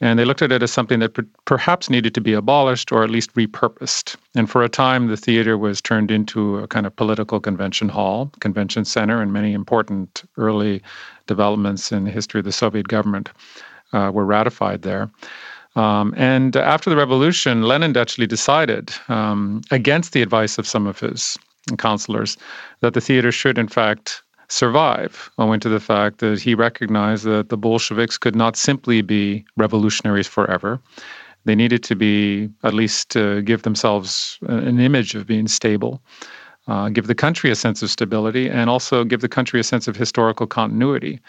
And 0.00 0.16
they 0.16 0.24
looked 0.24 0.42
at 0.42 0.52
it 0.52 0.62
as 0.62 0.70
something 0.70 1.00
that 1.00 1.18
perhaps 1.44 1.90
needed 1.90 2.14
to 2.14 2.20
be 2.20 2.32
abolished 2.34 2.92
or 2.92 3.02
at 3.02 3.10
least 3.10 3.34
repurposed. 3.34 4.16
And 4.36 4.48
for 4.48 4.62
a 4.62 4.68
time, 4.68 5.08
the 5.08 5.16
theater 5.16 5.58
was 5.58 5.80
turned 5.80 6.12
into 6.12 6.58
a 6.58 6.68
kind 6.68 6.86
of 6.86 6.94
political 6.94 7.40
convention 7.40 7.88
hall, 7.88 8.30
convention 8.38 8.84
center, 8.84 9.20
and 9.20 9.32
many 9.32 9.54
important 9.54 10.22
early 10.36 10.80
developments 11.26 11.90
in 11.90 12.04
the 12.04 12.12
history 12.12 12.38
of 12.38 12.44
the 12.44 12.52
Soviet 12.52 12.86
government 12.86 13.28
uh, 13.92 14.12
were 14.14 14.24
ratified 14.24 14.82
there. 14.82 15.10
Um, 15.76 16.14
and 16.16 16.56
after 16.56 16.90
the 16.90 16.96
revolution, 16.96 17.62
Lenin 17.62 17.96
actually 17.96 18.26
decided, 18.26 18.92
um, 19.08 19.62
against 19.70 20.12
the 20.12 20.22
advice 20.22 20.58
of 20.58 20.66
some 20.66 20.86
of 20.86 20.98
his 20.98 21.36
counselors, 21.76 22.36
that 22.80 22.94
the 22.94 23.00
theater 23.00 23.32
should, 23.32 23.58
in 23.58 23.68
fact, 23.68 24.22
survive 24.50 25.30
owing 25.38 25.60
to 25.60 25.68
the 25.68 25.80
fact 25.80 26.18
that 26.18 26.40
he 26.40 26.54
recognized 26.54 27.24
that 27.24 27.48
the 27.48 27.56
Bolsheviks 27.56 28.18
could 28.18 28.34
not 28.34 28.56
simply 28.56 29.00
be 29.00 29.44
revolutionaries 29.56 30.26
forever. 30.26 30.80
They 31.44 31.54
needed 31.54 31.82
to 31.84 31.94
be, 31.94 32.50
at 32.64 32.74
least, 32.74 33.16
uh, 33.16 33.40
give 33.40 33.62
themselves 33.62 34.38
an 34.42 34.78
image 34.78 35.14
of 35.14 35.26
being 35.26 35.48
stable, 35.48 36.02
uh, 36.68 36.90
give 36.90 37.06
the 37.06 37.14
country 37.14 37.50
a 37.50 37.54
sense 37.54 37.82
of 37.82 37.90
stability, 37.90 38.50
and 38.50 38.68
also 38.68 39.04
give 39.04 39.20
the 39.20 39.28
country 39.28 39.58
a 39.58 39.64
sense 39.64 39.88
of 39.88 39.96
historical 39.96 40.46
continuity. 40.46 41.20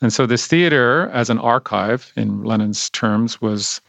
And 0.00 0.12
so, 0.12 0.24
this 0.24 0.46
theater, 0.46 1.10
as 1.12 1.28
an 1.28 1.38
archive, 1.38 2.12
in 2.16 2.44
Lenin's 2.44 2.88
terms, 2.90 3.42
was 3.42 3.80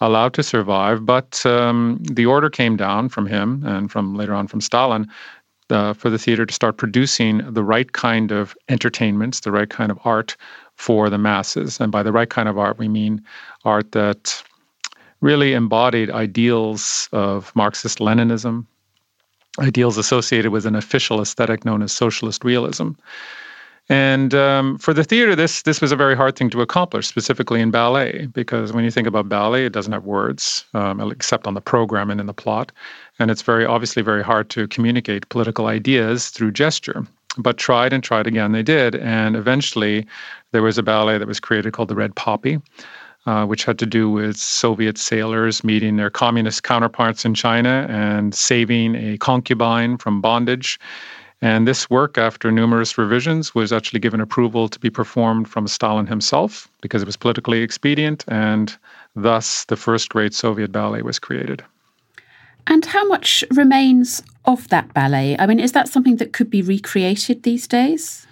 allowed 0.00 0.34
to 0.34 0.42
survive. 0.42 1.04
But 1.04 1.44
um, 1.46 1.98
the 2.00 2.26
order 2.26 2.50
came 2.50 2.76
down 2.76 3.08
from 3.08 3.26
him 3.26 3.64
and 3.64 3.90
from 3.90 4.14
later 4.14 4.34
on 4.34 4.46
from 4.46 4.60
Stalin 4.60 5.08
uh, 5.70 5.92
for 5.92 6.10
the 6.10 6.18
theater 6.18 6.44
to 6.46 6.54
start 6.54 6.76
producing 6.76 7.38
the 7.52 7.64
right 7.64 7.92
kind 7.92 8.30
of 8.30 8.56
entertainments, 8.68 9.40
the 9.40 9.52
right 9.52 9.70
kind 9.70 9.90
of 9.90 9.98
art 10.04 10.36
for 10.76 11.08
the 11.08 11.18
masses. 11.18 11.80
And 11.80 11.90
by 11.90 12.02
the 12.02 12.12
right 12.12 12.28
kind 12.28 12.48
of 12.48 12.58
art, 12.58 12.78
we 12.78 12.88
mean 12.88 13.22
art 13.64 13.92
that 13.92 14.42
really 15.20 15.54
embodied 15.54 16.10
ideals 16.10 17.08
of 17.12 17.54
Marxist 17.54 17.98
Leninism, 17.98 18.66
ideals 19.58 19.96
associated 19.96 20.50
with 20.50 20.66
an 20.66 20.74
official 20.74 21.20
aesthetic 21.20 21.64
known 21.64 21.82
as 21.82 21.92
socialist 21.92 22.44
realism. 22.44 22.90
And 23.88 24.34
um, 24.34 24.78
for 24.78 24.94
the 24.94 25.04
theater, 25.04 25.36
this 25.36 25.62
this 25.62 25.82
was 25.82 25.92
a 25.92 25.96
very 25.96 26.16
hard 26.16 26.36
thing 26.36 26.48
to 26.50 26.62
accomplish, 26.62 27.06
specifically 27.06 27.60
in 27.60 27.70
ballet, 27.70 28.26
because 28.32 28.72
when 28.72 28.82
you 28.82 28.90
think 28.90 29.06
about 29.06 29.28
ballet, 29.28 29.66
it 29.66 29.74
doesn't 29.74 29.92
have 29.92 30.04
words 30.04 30.64
um, 30.72 31.00
except 31.12 31.46
on 31.46 31.52
the 31.52 31.60
program 31.60 32.10
and 32.10 32.18
in 32.18 32.26
the 32.26 32.32
plot, 32.32 32.72
and 33.18 33.30
it's 33.30 33.42
very 33.42 33.64
obviously 33.64 34.02
very 34.02 34.22
hard 34.22 34.50
to 34.50 34.68
communicate 34.68 35.28
political 35.28 35.66
ideas 35.66 36.30
through 36.30 36.52
gesture. 36.52 37.06
But 37.36 37.56
tried 37.56 37.92
and 37.92 38.02
tried 38.02 38.26
again, 38.26 38.52
they 38.52 38.62
did, 38.62 38.94
and 38.94 39.34
eventually 39.34 40.06
there 40.52 40.62
was 40.62 40.78
a 40.78 40.82
ballet 40.82 41.18
that 41.18 41.26
was 41.26 41.40
created 41.40 41.72
called 41.72 41.88
the 41.88 41.96
Red 41.96 42.14
Poppy. 42.14 42.60
Uh, 43.26 43.46
which 43.46 43.64
had 43.64 43.78
to 43.78 43.86
do 43.86 44.10
with 44.10 44.36
Soviet 44.36 44.98
sailors 44.98 45.64
meeting 45.64 45.96
their 45.96 46.10
communist 46.10 46.62
counterparts 46.62 47.24
in 47.24 47.32
China 47.32 47.86
and 47.88 48.34
saving 48.34 48.94
a 48.96 49.16
concubine 49.16 49.96
from 49.96 50.20
bondage. 50.20 50.78
And 51.40 51.66
this 51.66 51.88
work, 51.88 52.18
after 52.18 52.52
numerous 52.52 52.98
revisions, 52.98 53.54
was 53.54 53.72
actually 53.72 54.00
given 54.00 54.20
approval 54.20 54.68
to 54.68 54.78
be 54.78 54.90
performed 54.90 55.48
from 55.48 55.66
Stalin 55.66 56.06
himself 56.06 56.68
because 56.82 57.00
it 57.00 57.06
was 57.06 57.16
politically 57.16 57.62
expedient, 57.62 58.26
and 58.28 58.76
thus 59.16 59.64
the 59.64 59.76
first 59.76 60.10
great 60.10 60.34
Soviet 60.34 60.70
ballet 60.70 61.00
was 61.00 61.18
created. 61.18 61.64
And 62.66 62.84
how 62.84 63.06
much 63.06 63.44
remains 63.50 64.22
of 64.44 64.68
that 64.68 64.92
ballet? 64.94 65.36
I 65.38 65.46
mean, 65.46 65.60
is 65.60 65.72
that 65.72 65.88
something 65.88 66.16
that 66.16 66.32
could 66.32 66.50
be 66.50 66.62
recreated 66.62 67.42
these 67.42 67.66
days? 67.66 68.26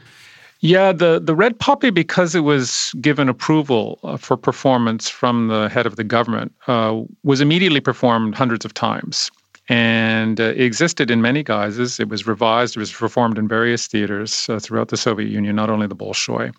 Yeah, 0.60 0.92
the, 0.92 1.20
the 1.20 1.34
Red 1.34 1.58
Poppy, 1.58 1.90
because 1.90 2.34
it 2.36 2.40
was 2.40 2.94
given 3.00 3.28
approval 3.28 3.98
uh, 4.04 4.16
for 4.16 4.36
performance 4.36 5.08
from 5.08 5.48
the 5.48 5.68
head 5.68 5.86
of 5.86 5.96
the 5.96 6.04
government, 6.04 6.52
uh, 6.68 7.02
was 7.24 7.40
immediately 7.40 7.80
performed 7.80 8.36
hundreds 8.36 8.64
of 8.64 8.72
times 8.72 9.30
and 9.68 10.40
uh, 10.40 10.44
it 10.44 10.60
existed 10.60 11.10
in 11.10 11.22
many 11.22 11.42
guises. 11.42 12.00
It 12.00 12.08
was 12.08 12.26
revised, 12.26 12.76
it 12.76 12.80
was 12.80 12.92
performed 12.92 13.38
in 13.38 13.48
various 13.48 13.86
theaters 13.86 14.48
uh, 14.48 14.58
throughout 14.58 14.88
the 14.88 14.96
Soviet 14.96 15.28
Union, 15.28 15.56
not 15.56 15.70
only 15.70 15.86
the 15.86 15.96
Bolshoi. 15.96 16.52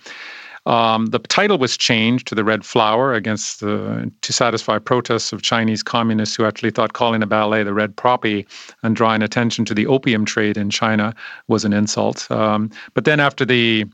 Um, 0.66 1.08
the 1.08 1.20
title 1.20 1.58
was 1.58 1.76
changed 1.76 2.28
to 2.28 2.36
The 2.36 2.44
Red 2.44 2.66
Flower 2.66 3.14
against 3.14 3.60
the, 3.60 4.12
to 4.22 4.34
satisfy 4.34 4.80
protests 4.80 5.34
of 5.34 5.42
Chinese 5.42 5.84
communists 5.84 6.36
who 6.36 6.46
actually 6.46 6.72
thought 6.72 6.94
calling 6.94 7.22
a 7.22 7.28
ballet 7.28 7.64
the 7.64 7.74
Red 7.74 7.96
Poppy 7.96 8.48
and 8.82 8.96
drawing 8.96 9.22
attention 9.22 9.66
to 9.66 9.74
the 9.74 9.88
opium 9.88 10.24
trade 10.24 10.58
in 10.58 10.70
China 10.70 11.14
was 11.48 11.66
an 11.66 11.74
insult. 11.74 12.30
Um, 12.32 12.70
but 12.94 13.04
then 13.04 13.20
after 13.20 13.44
the 13.44 13.86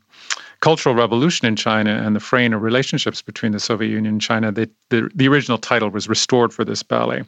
Cultural 0.62 0.94
Revolution 0.94 1.48
in 1.48 1.56
China 1.56 1.92
and 1.92 2.16
the 2.16 2.20
fraying 2.20 2.54
of 2.54 2.62
relationships 2.62 3.22
between 3.22 3.54
the 3.54 3.60
Soviet 3.60 3.90
Union 3.90 4.16
and 4.16 4.22
China, 4.22 4.52
the, 4.52 4.70
the, 4.90 5.10
the 5.16 5.28
original 5.28 5.58
title 5.58 5.90
was 5.90 6.10
restored 6.10 6.54
for 6.54 6.66
this 6.66 6.84
ballet. 6.84 7.24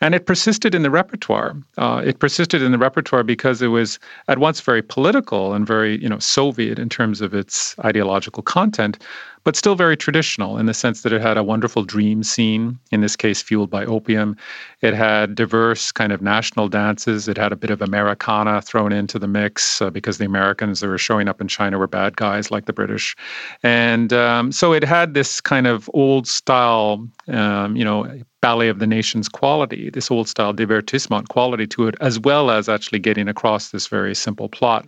And 0.00 0.14
it 0.14 0.26
persisted 0.26 0.76
in 0.76 0.82
the 0.82 0.90
repertoire. 0.90 1.56
Uh, 1.76 2.02
it 2.04 2.20
persisted 2.20 2.62
in 2.62 2.70
the 2.70 2.78
repertoire 2.78 3.24
because 3.24 3.60
it 3.62 3.68
was 3.68 3.98
at 4.28 4.38
once 4.38 4.60
very 4.60 4.82
political 4.82 5.54
and 5.54 5.66
very, 5.66 6.00
you 6.00 6.08
know, 6.08 6.20
Soviet 6.20 6.78
in 6.78 6.88
terms 6.88 7.20
of 7.20 7.34
its 7.34 7.74
ideological 7.84 8.44
content, 8.44 9.02
but 9.48 9.56
still 9.56 9.74
very 9.74 9.96
traditional 9.96 10.58
in 10.58 10.66
the 10.66 10.74
sense 10.74 11.00
that 11.00 11.10
it 11.10 11.22
had 11.22 11.38
a 11.38 11.42
wonderful 11.42 11.82
dream 11.82 12.22
scene, 12.22 12.78
in 12.92 13.00
this 13.00 13.16
case, 13.16 13.40
fueled 13.40 13.70
by 13.70 13.82
opium. 13.86 14.36
It 14.82 14.92
had 14.92 15.34
diverse 15.34 15.90
kind 15.90 16.12
of 16.12 16.20
national 16.20 16.68
dances. 16.68 17.28
It 17.28 17.38
had 17.38 17.50
a 17.50 17.56
bit 17.56 17.70
of 17.70 17.80
Americana 17.80 18.60
thrown 18.60 18.92
into 18.92 19.18
the 19.18 19.26
mix 19.26 19.80
uh, 19.80 19.88
because 19.88 20.18
the 20.18 20.26
Americans 20.26 20.80
that 20.80 20.88
were 20.88 20.98
showing 20.98 21.28
up 21.28 21.40
in 21.40 21.48
China 21.48 21.78
were 21.78 21.86
bad 21.86 22.18
guys 22.18 22.50
like 22.50 22.66
the 22.66 22.74
British. 22.74 23.16
And 23.62 24.12
um, 24.12 24.52
so 24.52 24.74
it 24.74 24.84
had 24.84 25.14
this 25.14 25.40
kind 25.40 25.66
of 25.66 25.88
old 25.94 26.28
style, 26.28 27.08
um, 27.28 27.74
you 27.74 27.86
know, 27.86 28.20
ballet 28.40 28.68
of 28.68 28.78
the 28.78 28.86
nations 28.86 29.28
quality, 29.28 29.90
this 29.90 30.10
old 30.10 30.28
style 30.28 30.54
divertissement 30.54 31.28
quality 31.28 31.66
to 31.66 31.88
it, 31.88 31.96
as 32.00 32.18
well 32.20 32.50
as 32.50 32.68
actually 32.68 32.98
getting 32.98 33.28
across 33.28 33.70
this 33.70 33.86
very 33.86 34.14
simple 34.14 34.48
plot. 34.48 34.86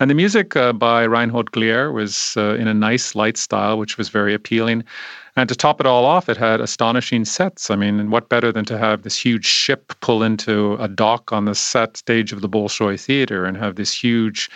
And 0.00 0.10
the 0.10 0.14
music 0.14 0.56
uh, 0.56 0.72
by 0.72 1.04
Reinhold 1.04 1.52
Glier 1.52 1.92
was 1.92 2.34
uh, 2.36 2.54
in 2.54 2.68
a 2.68 2.74
nice 2.74 3.14
light 3.14 3.36
style, 3.36 3.78
which 3.78 3.96
was 3.98 4.08
very 4.08 4.34
appealing. 4.34 4.84
And 5.36 5.48
to 5.48 5.54
top 5.54 5.80
it 5.80 5.86
all 5.86 6.04
off, 6.04 6.28
it 6.28 6.36
had 6.36 6.60
astonishing 6.60 7.24
sets. 7.24 7.70
I 7.70 7.76
mean, 7.76 8.10
what 8.10 8.28
better 8.28 8.50
than 8.50 8.64
to 8.66 8.76
have 8.76 9.02
this 9.02 9.16
huge 9.16 9.46
ship 9.46 9.92
pull 10.00 10.22
into 10.22 10.74
a 10.74 10.88
dock 10.88 11.32
on 11.32 11.44
the 11.44 11.54
set 11.54 11.96
stage 11.96 12.32
of 12.32 12.40
the 12.40 12.48
Bolshoi 12.48 13.00
Theater 13.00 13.44
and 13.44 13.56
have 13.56 13.76
this 13.76 13.94
huge 13.94 14.50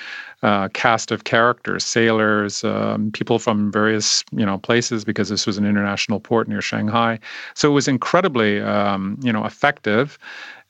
uh, 0.45 0.69
cast 0.69 1.11
of 1.11 1.25
characters, 1.25 1.85
sailors, 1.85 2.63
um, 2.65 3.11
people 3.13 3.39
from 3.39 3.73
various 3.73 4.23
you 4.31 4.45
know 4.45 4.59
places, 4.59 5.05
because 5.05 5.29
this 5.31 5.47
was 5.47 5.57
an 5.59 5.67
international 5.67 6.21
port 6.21 6.47
near 6.49 6.61
Shanghai. 6.61 7.19
So 7.55 7.71
it 7.71 7.75
was 7.75 7.89
incredibly 7.89 8.61
um, 8.61 9.19
you 9.23 9.33
know 9.33 9.45
effective 9.47 10.19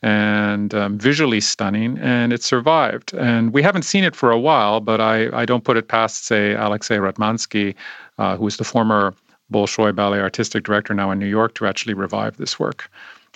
and 0.03 0.75
um, 0.75 0.99
visually 0.99 1.41
stunning, 1.41 1.99
and 1.99 2.33
it 2.33 2.43
survived. 2.43 3.15
And 3.15 3.53
we 3.53 3.63
haven't 3.63 3.85
seen 3.85 4.05
it 4.05 4.15
for 4.15 4.31
a 4.31 4.39
while, 4.39 4.81
but 4.81 5.01
I, 5.01 5.17
I 5.33 5.47
don't 5.47 5.65
put 5.65 5.79
it 5.79 5.89
past, 5.89 6.27
say, 6.27 6.53
Alexei 6.53 6.99
Ratmansky, 6.99 7.75
uh, 8.19 8.37
who 8.37 8.45
was 8.45 8.59
the 8.59 8.65
former 8.65 9.15
Bolshoi 9.51 9.95
Ballet 9.95 10.21
artistic 10.21 10.63
director 10.63 10.93
now 10.93 11.11
in 11.11 11.19
New 11.19 11.27
York, 11.27 11.55
to 11.55 11.67
actually 11.67 11.95
revive 11.95 12.37
this 12.37 12.59
work. 12.59 12.91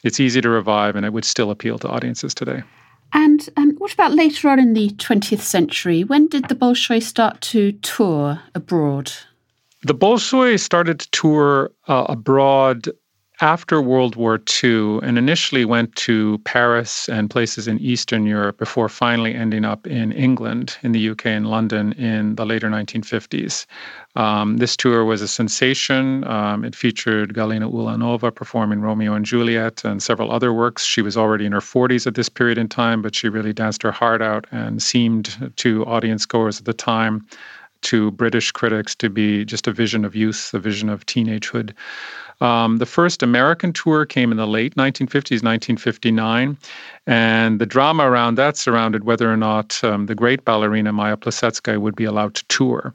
It's 0.05 0.21
easy 0.21 0.43
to 0.43 0.51
revive, 0.51 0.95
and 0.95 1.07
it 1.07 1.13
would 1.15 1.25
still 1.25 1.51
appeal 1.51 1.79
to 1.79 1.89
audiences 1.89 2.35
today. 2.35 2.63
And 3.13 3.49
um, 3.57 3.75
what 3.79 3.93
about 3.93 4.13
later 4.13 4.49
on 4.49 4.59
in 4.59 4.75
the 4.75 4.91
20th 4.91 5.41
century? 5.41 6.05
When 6.05 6.27
did 6.29 6.49
the 6.49 6.55
Bolshoi 6.55 7.03
start 7.03 7.41
to 7.43 7.73
tour 7.73 8.41
abroad? 8.55 9.13
The 9.83 9.95
Bolshoi 9.95 10.59
started 10.59 11.01
to 11.01 11.11
tour 11.11 11.71
uh, 11.87 12.07
abroad 12.09 12.89
after 13.41 13.81
World 13.81 14.17
War 14.17 14.41
II 14.63 14.99
and 15.03 15.17
initially 15.17 15.65
went 15.65 15.95
to 15.97 16.39
Paris 16.39 17.09
and 17.09 17.31
places 17.31 17.69
in 17.69 17.79
Eastern 17.79 18.27
Europe 18.27 18.59
before 18.59 18.89
finally 18.89 19.35
ending 19.35 19.65
up 19.65 19.87
in 19.87 20.11
England, 20.13 20.77
in 20.83 20.93
the 20.93 21.11
UK, 21.11 21.27
and 21.27 21.47
London 21.47 21.93
in 21.93 22.35
the 22.35 22.45
later 22.45 22.69
1950s. 22.69 23.67
Um, 24.17 24.57
this 24.57 24.77
tour 24.77 25.05
was 25.05 25.23
a 25.23 25.29
sensation. 25.29 26.25
Um, 26.25 26.65
it 26.65 26.75
featured 26.75 27.35
Galina 27.35 27.73
Ulanova 27.73 28.35
performing 28.35 28.81
Romeo 28.81 29.15
and 29.15 29.25
Juliet 29.25 29.85
and 29.85 30.03
several 30.03 30.33
other 30.33 30.53
works. 30.53 30.85
She 30.85 31.03
was 31.03 31.17
already 31.17 31.47
in 31.47 31.53
her 31.53 31.61
40s 31.61 32.07
at 32.07 32.17
this 32.17 32.29
period 32.29 32.59
in 32.59 32.69
time, 32.69 33.03
but 33.03 33.15
she 33.15 33.29
really 33.29 33.53
danced 33.53 33.83
her 33.83 33.93
heart 33.93 34.21
out 34.21 34.47
and 34.51 34.83
seemed 34.83 35.53
to 35.57 35.87
audience 35.87 36.27
goers 36.27 36.59
at 36.59 36.65
the 36.65 36.73
time 36.73 37.25
to 37.83 38.11
British 38.13 38.53
critics 38.53 38.95
to 38.97 39.11
be 39.11 39.45
just 39.45 39.67
a 39.67 39.73
vision 39.73 40.05
of 40.05 40.15
youth, 40.15 40.53
a 40.55 40.59
vision 40.59 40.89
of 40.89 41.07
teenagehood. 41.07 41.73
Um, 42.41 42.77
the 42.77 42.87
first 42.87 43.23
American 43.23 43.73
tour 43.73 44.07
came 44.07 44.31
in 44.31 44.37
the 44.37 44.47
late 44.47 44.77
1950s, 44.77 45.43
1959, 45.43 46.57
and 47.07 47.61
the 47.61 47.67
drama 47.67 48.09
around 48.09 48.37
that 48.37 48.57
surrounded 48.57 49.05
whether 49.05 49.33
or 49.33 49.37
not 49.37 49.83
um, 49.83 50.07
the 50.07 50.15
great 50.15 50.45
ballerina 50.45 50.93
Maya 50.93 51.17
Plisetsky 51.17 51.81
would 51.81 51.97
be 51.97 52.05
allowed 52.05 52.35
to 52.35 52.45
tour. 52.47 52.95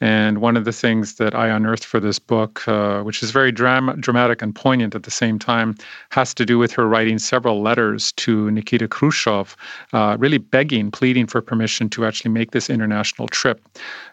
And 0.00 0.38
one 0.38 0.56
of 0.56 0.64
the 0.64 0.72
things 0.72 1.16
that 1.16 1.34
I 1.34 1.48
unearthed 1.48 1.84
for 1.84 2.00
this 2.00 2.18
book, 2.18 2.66
uh, 2.66 3.02
which 3.02 3.22
is 3.22 3.30
very 3.30 3.52
dram- 3.52 4.00
dramatic 4.00 4.40
and 4.40 4.54
poignant 4.54 4.94
at 4.94 5.02
the 5.02 5.10
same 5.10 5.38
time, 5.38 5.74
has 6.10 6.32
to 6.34 6.46
do 6.46 6.58
with 6.58 6.72
her 6.72 6.88
writing 6.88 7.18
several 7.18 7.60
letters 7.60 8.12
to 8.12 8.50
Nikita 8.50 8.88
Khrushchev, 8.88 9.56
uh, 9.92 10.16
really 10.18 10.38
begging, 10.38 10.90
pleading 10.90 11.26
for 11.26 11.42
permission 11.42 11.90
to 11.90 12.06
actually 12.06 12.30
make 12.30 12.52
this 12.52 12.70
international 12.70 13.28
trip. 13.28 13.60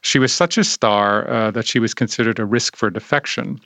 She 0.02 0.20
was 0.20 0.34
such 0.34 0.58
a 0.58 0.64
star 0.64 1.30
uh, 1.30 1.52
that 1.52 1.66
she 1.66 1.80
was 1.80 1.94
considered 1.94 2.40
a 2.40 2.46
risk 2.46 2.76
for 2.76 2.90
defection. 2.90 3.60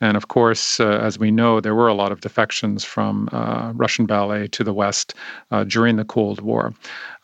And 0.00 0.16
of 0.16 0.28
course, 0.28 0.78
uh, 0.78 1.00
as 1.02 1.18
we 1.18 1.30
know, 1.30 1.60
there 1.60 1.74
were 1.74 1.88
a 1.88 1.94
lot 1.94 2.12
of 2.12 2.20
defections 2.20 2.84
from 2.84 3.28
uh, 3.32 3.72
Russian 3.74 4.06
ballet 4.06 4.46
to 4.48 4.62
the 4.62 4.72
West 4.72 5.14
uh, 5.50 5.64
during 5.64 5.96
the 5.96 6.04
Cold 6.04 6.40
War. 6.40 6.72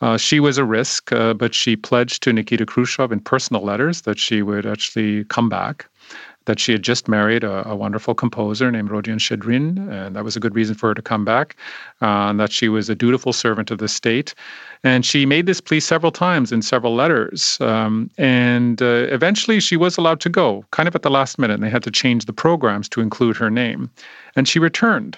Uh, 0.01 0.17
she 0.17 0.39
was 0.39 0.57
a 0.57 0.65
risk, 0.65 1.11
uh, 1.11 1.33
but 1.33 1.53
she 1.53 1.75
pledged 1.75 2.21
to 2.23 2.33
Nikita 2.33 2.65
Khrushchev 2.65 3.11
in 3.11 3.19
personal 3.21 3.61
letters 3.63 4.01
that 4.01 4.19
she 4.19 4.41
would 4.41 4.65
actually 4.65 5.23
come 5.25 5.47
back 5.47 5.87
that 6.45 6.59
she 6.59 6.71
had 6.71 6.83
just 6.83 7.07
married 7.07 7.43
a, 7.43 7.67
a, 7.67 7.75
wonderful 7.75 8.15
composer 8.15 8.71
named 8.71 8.89
Rodion 8.89 9.17
Shchedrin, 9.17 9.89
and 9.91 10.15
that 10.15 10.23
was 10.23 10.35
a 10.35 10.39
good 10.39 10.55
reason 10.55 10.75
for 10.75 10.89
her 10.89 10.93
to 10.93 11.01
come 11.01 11.25
back, 11.25 11.55
uh, 12.01 12.29
and 12.29 12.39
that 12.39 12.51
she 12.51 12.69
was 12.69 12.89
a 12.89 12.95
dutiful 12.95 13.33
servant 13.33 13.71
of 13.71 13.79
the 13.79 13.87
state. 13.87 14.33
And 14.83 15.05
she 15.05 15.25
made 15.25 15.45
this 15.45 15.59
plea 15.59 15.79
several 15.79 16.11
times 16.11 16.51
in 16.51 16.61
several 16.61 16.95
letters. 16.95 17.57
Um, 17.59 18.09
and 18.17 18.81
uh, 18.81 19.07
eventually 19.09 19.59
she 19.59 19.77
was 19.77 19.97
allowed 19.97 20.19
to 20.21 20.29
go, 20.29 20.63
kind 20.71 20.87
of 20.87 20.95
at 20.95 21.01
the 21.01 21.09
last 21.09 21.39
minute, 21.39 21.55
and 21.55 21.63
they 21.63 21.69
had 21.69 21.83
to 21.83 21.91
change 21.91 22.25
the 22.25 22.33
programs 22.33 22.87
to 22.89 23.01
include 23.01 23.37
her 23.37 23.49
name. 23.49 23.89
And 24.35 24.47
she 24.47 24.59
returned. 24.59 25.17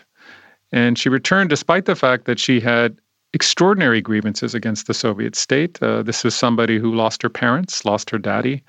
And 0.71 0.97
she 0.97 1.09
returned 1.09 1.49
despite 1.49 1.85
the 1.85 1.95
fact 1.95 2.25
that 2.25 2.39
she 2.39 2.59
had 2.59 2.97
extraordinary 3.33 4.01
grievances 4.01 4.55
against 4.55 4.87
the 4.87 4.93
Soviet 4.93 5.35
state. 5.35 5.81
Uh, 5.81 6.01
this 6.01 6.23
was 6.23 6.35
somebody 6.35 6.79
who 6.79 6.95
lost 6.95 7.21
her 7.21 7.29
parents, 7.29 7.85
lost 7.85 8.09
her 8.09 8.17
daddy, 8.17 8.63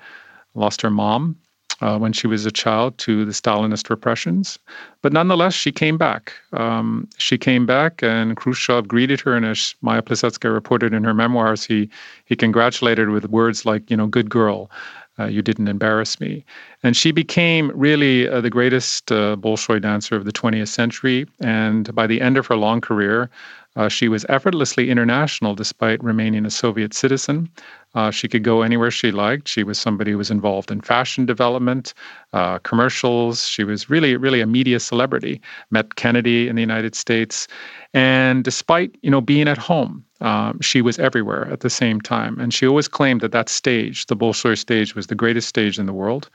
lost 0.53 0.81
her 0.81 0.89
mom, 0.89 1.35
uh, 1.81 1.97
when 1.97 2.13
she 2.13 2.27
was 2.27 2.45
a 2.45 2.51
child 2.51 2.97
to 2.99 3.25
the 3.25 3.31
Stalinist 3.31 3.89
repressions. 3.89 4.59
But 5.01 5.13
nonetheless, 5.13 5.53
she 5.53 5.71
came 5.71 5.97
back. 5.97 6.33
Um, 6.53 7.07
she 7.17 7.37
came 7.37 7.65
back, 7.65 8.03
and 8.03 8.35
Khrushchev 8.35 8.87
greeted 8.87 9.19
her. 9.21 9.35
And 9.35 9.45
as 9.45 9.75
Maya 9.81 10.01
Plisetsky 10.01 10.51
reported 10.51 10.93
in 10.93 11.03
her 11.03 11.13
memoirs, 11.13 11.63
he 11.63 11.89
he 12.25 12.35
congratulated 12.35 13.07
her 13.07 13.13
with 13.13 13.29
words 13.29 13.65
like, 13.65 13.89
you 13.89 13.97
know, 13.97 14.07
good 14.07 14.29
girl. 14.29 14.69
Uh, 15.19 15.25
you 15.25 15.41
didn't 15.41 15.67
embarrass 15.67 16.21
me. 16.21 16.45
And 16.81 16.95
she 16.95 17.11
became 17.11 17.73
really 17.75 18.29
uh, 18.29 18.39
the 18.39 18.49
greatest 18.49 19.11
uh, 19.11 19.35
Bolshoi 19.35 19.81
dancer 19.81 20.15
of 20.15 20.23
the 20.23 20.31
20th 20.31 20.69
century. 20.69 21.27
And 21.41 21.93
by 21.93 22.07
the 22.07 22.21
end 22.21 22.37
of 22.37 22.47
her 22.47 22.55
long 22.55 22.79
career, 22.79 23.29
uh, 23.79 23.87
she 23.87 24.09
was 24.09 24.25
effortlessly 24.27 24.89
international 24.89 25.55
despite 25.55 26.03
remaining 26.03 26.45
a 26.45 26.49
Soviet 26.49 26.93
citizen. 26.93 27.49
Uh, 27.95 28.11
she 28.11 28.27
could 28.27 28.43
go 28.43 28.61
anywhere 28.61 28.91
she 28.91 29.09
liked. 29.09 29.47
She 29.47 29.63
was 29.63 29.79
somebody 29.79 30.11
who 30.11 30.17
was 30.17 30.29
involved 30.29 30.69
in 30.69 30.81
fashion 30.81 31.25
development, 31.25 31.93
uh, 32.33 32.59
commercials. 32.59 33.47
She 33.47 33.63
was 33.63 33.89
really, 33.89 34.17
really 34.17 34.41
a 34.41 34.45
media 34.45 34.81
celebrity. 34.81 35.39
Met 35.71 35.95
Kennedy 35.95 36.49
in 36.49 36.57
the 36.57 36.61
United 36.61 36.93
States, 36.93 37.47
and 37.93 38.43
despite 38.43 38.97
you 39.01 39.09
know 39.09 39.21
being 39.21 39.47
at 39.47 39.57
home, 39.57 40.03
um, 40.19 40.59
she 40.59 40.81
was 40.81 40.99
everywhere 40.99 41.47
at 41.49 41.61
the 41.61 41.69
same 41.69 42.01
time. 42.01 42.37
And 42.37 42.53
she 42.53 42.67
always 42.67 42.89
claimed 42.89 43.21
that 43.21 43.31
that 43.31 43.47
stage, 43.47 44.07
the 44.07 44.17
Bolshoi 44.17 44.57
stage, 44.57 44.93
was 44.93 45.07
the 45.07 45.15
greatest 45.15 45.47
stage 45.47 45.79
in 45.79 45.85
the 45.85 45.93
world. 45.93 46.29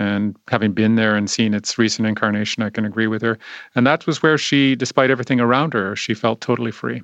And 0.00 0.34
having 0.48 0.72
been 0.72 0.94
there 0.94 1.14
and 1.14 1.28
seen 1.28 1.52
its 1.52 1.76
recent 1.76 2.08
incarnation, 2.08 2.62
I 2.62 2.70
can 2.70 2.86
agree 2.86 3.06
with 3.06 3.20
her. 3.20 3.38
And 3.74 3.86
that 3.86 4.06
was 4.06 4.22
where 4.22 4.38
she, 4.38 4.74
despite 4.74 5.10
everything 5.10 5.40
around 5.40 5.74
her, 5.74 5.94
she 5.94 6.14
felt 6.14 6.40
totally 6.40 6.70
free. 6.70 7.02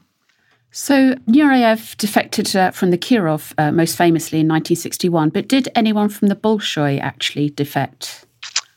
So 0.70 1.14
Nureyev 1.28 1.94
defected 1.98 2.56
uh, 2.56 2.70
from 2.70 2.90
the 2.90 2.98
Kirov 2.98 3.52
uh, 3.58 3.70
most 3.70 3.96
famously 3.96 4.40
in 4.40 4.48
1961, 4.48 5.28
but 5.28 5.46
did 5.46 5.68
anyone 5.74 6.08
from 6.08 6.28
the 6.28 6.36
Bolshoi 6.36 6.98
actually 6.98 7.50
defect? 7.50 8.24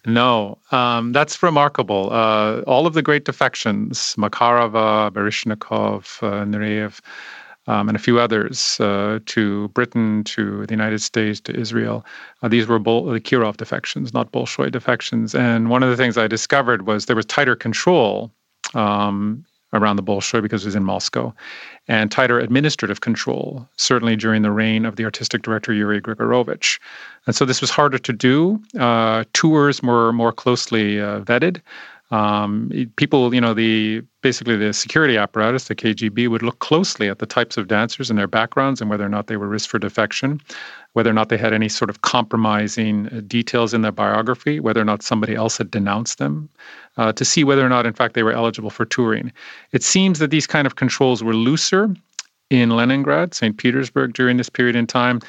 No, 0.05 0.57
um, 0.71 1.13
that's 1.13 1.41
remarkable. 1.41 2.11
Uh, 2.11 2.61
all 2.67 2.87
of 2.87 2.93
the 2.95 3.01
great 3.01 3.23
defections, 3.23 4.15
Makarova, 4.17 5.11
Baryshnikov, 5.11 6.21
uh, 6.23 6.45
Nureyev, 6.45 6.99
um, 7.69 7.87
and 7.87 7.95
a 7.95 7.99
few 7.99 8.19
others 8.19 8.79
uh, 8.79 9.19
to 9.27 9.67
Britain, 9.69 10.23
to 10.23 10.65
the 10.65 10.73
United 10.73 11.01
States, 11.01 11.39
to 11.41 11.55
Israel. 11.55 12.03
Uh, 12.41 12.47
these 12.47 12.67
were 12.67 12.79
Bol- 12.79 13.05
the 13.05 13.21
Kirov 13.21 13.57
defections, 13.57 14.11
not 14.11 14.31
Bolshoi 14.31 14.71
defections. 14.71 15.35
And 15.35 15.69
one 15.69 15.83
of 15.83 15.89
the 15.89 15.95
things 15.95 16.17
I 16.17 16.27
discovered 16.27 16.87
was 16.87 17.05
there 17.05 17.15
was 17.15 17.27
tighter 17.27 17.55
control 17.55 18.31
um, 18.73 19.45
around 19.71 19.97
the 19.97 20.03
Bolshoi 20.03 20.41
because 20.41 20.63
it 20.63 20.67
was 20.67 20.75
in 20.75 20.83
Moscow, 20.83 21.31
and 21.87 22.11
tighter 22.11 22.39
administrative 22.39 23.01
control, 23.01 23.67
certainly 23.77 24.15
during 24.15 24.41
the 24.41 24.51
reign 24.51 24.83
of 24.83 24.95
the 24.95 25.05
artistic 25.05 25.43
director 25.43 25.71
Yuri 25.71 26.01
Grigorovich. 26.01 26.79
And 27.27 27.35
so 27.35 27.45
this 27.45 27.61
was 27.61 27.69
harder 27.69 27.99
to 27.99 28.13
do. 28.13 28.59
Uh, 28.79 29.25
tours 29.33 29.83
were 29.83 30.11
more 30.11 30.31
closely 30.31 30.99
uh, 30.99 31.19
vetted. 31.21 31.61
Um, 32.11 32.71
people, 32.95 33.33
you 33.35 33.41
know, 33.41 33.53
the 33.53 34.01
basically 34.21 34.57
the 34.57 34.73
security 34.73 35.15
apparatus, 35.15 35.67
the 35.67 35.75
KGB, 35.75 36.27
would 36.27 36.41
look 36.41 36.59
closely 36.59 37.07
at 37.07 37.19
the 37.19 37.25
types 37.25 37.55
of 37.55 37.67
dancers 37.67 38.09
and 38.09 38.17
their 38.17 38.27
backgrounds 38.27 38.81
and 38.81 38.89
whether 38.89 39.05
or 39.05 39.09
not 39.09 39.27
they 39.27 39.37
were 39.37 39.47
risk 39.47 39.69
for 39.69 39.77
defection, 39.77 40.41
whether 40.93 41.09
or 41.09 41.13
not 41.13 41.29
they 41.29 41.37
had 41.37 41.53
any 41.53 41.69
sort 41.69 41.89
of 41.89 42.01
compromising 42.01 43.07
uh, 43.07 43.21
details 43.27 43.73
in 43.73 43.83
their 43.83 43.91
biography, 43.91 44.59
whether 44.59 44.81
or 44.81 44.85
not 44.85 45.03
somebody 45.03 45.35
else 45.35 45.57
had 45.57 45.69
denounced 45.69 46.17
them, 46.17 46.49
uh, 46.97 47.13
to 47.13 47.23
see 47.23 47.43
whether 47.43 47.65
or 47.65 47.69
not, 47.69 47.85
in 47.85 47.93
fact, 47.93 48.15
they 48.15 48.23
were 48.23 48.33
eligible 48.33 48.71
for 48.71 48.85
touring. 48.85 49.31
It 49.71 49.83
seems 49.83 50.17
that 50.19 50.31
these 50.31 50.47
kind 50.47 50.65
of 50.65 50.75
controls 50.75 51.23
were 51.23 51.35
looser 51.35 51.93
in 52.49 52.71
Leningrad, 52.71 53.35
St. 53.35 53.55
Petersburg 53.57 54.13
during 54.13 54.37
this 54.37 54.49
period 54.49 54.75
in 54.75 54.87
time. 54.87 55.21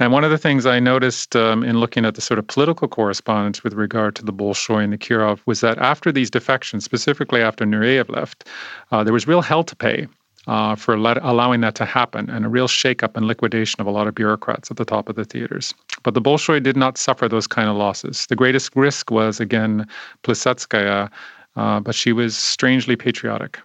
And 0.00 0.12
one 0.12 0.24
of 0.24 0.30
the 0.30 0.38
things 0.38 0.66
I 0.66 0.80
noticed 0.80 1.36
um, 1.36 1.62
in 1.62 1.78
looking 1.78 2.04
at 2.04 2.16
the 2.16 2.20
sort 2.20 2.38
of 2.38 2.46
political 2.48 2.88
correspondence 2.88 3.62
with 3.62 3.74
regard 3.74 4.16
to 4.16 4.24
the 4.24 4.32
Bolshoi 4.32 4.82
and 4.82 4.92
the 4.92 4.98
Kirov 4.98 5.40
was 5.46 5.60
that 5.60 5.78
after 5.78 6.10
these 6.10 6.30
defections, 6.30 6.84
specifically 6.84 7.40
after 7.40 7.64
Nureyev 7.64 8.08
left, 8.08 8.48
uh, 8.90 9.04
there 9.04 9.12
was 9.12 9.28
real 9.28 9.40
hell 9.40 9.62
to 9.62 9.76
pay 9.76 10.08
uh, 10.48 10.74
for 10.74 10.98
let, 10.98 11.18
allowing 11.22 11.60
that 11.60 11.76
to 11.76 11.84
happen 11.84 12.28
and 12.28 12.44
a 12.44 12.48
real 12.48 12.66
shakeup 12.66 13.16
and 13.16 13.26
liquidation 13.26 13.80
of 13.80 13.86
a 13.86 13.90
lot 13.90 14.08
of 14.08 14.16
bureaucrats 14.16 14.68
at 14.68 14.78
the 14.78 14.84
top 14.84 15.08
of 15.08 15.14
the 15.14 15.24
theaters. 15.24 15.72
But 16.02 16.14
the 16.14 16.20
Bolshoi 16.20 16.60
did 16.60 16.76
not 16.76 16.98
suffer 16.98 17.28
those 17.28 17.46
kind 17.46 17.68
of 17.68 17.76
losses. 17.76 18.26
The 18.26 18.36
greatest 18.36 18.74
risk 18.74 19.12
was, 19.12 19.38
again, 19.38 19.86
Plisetskaya, 20.24 21.08
uh, 21.54 21.80
but 21.80 21.94
she 21.94 22.12
was 22.12 22.36
strangely 22.36 22.96
patriotic. 22.96 23.60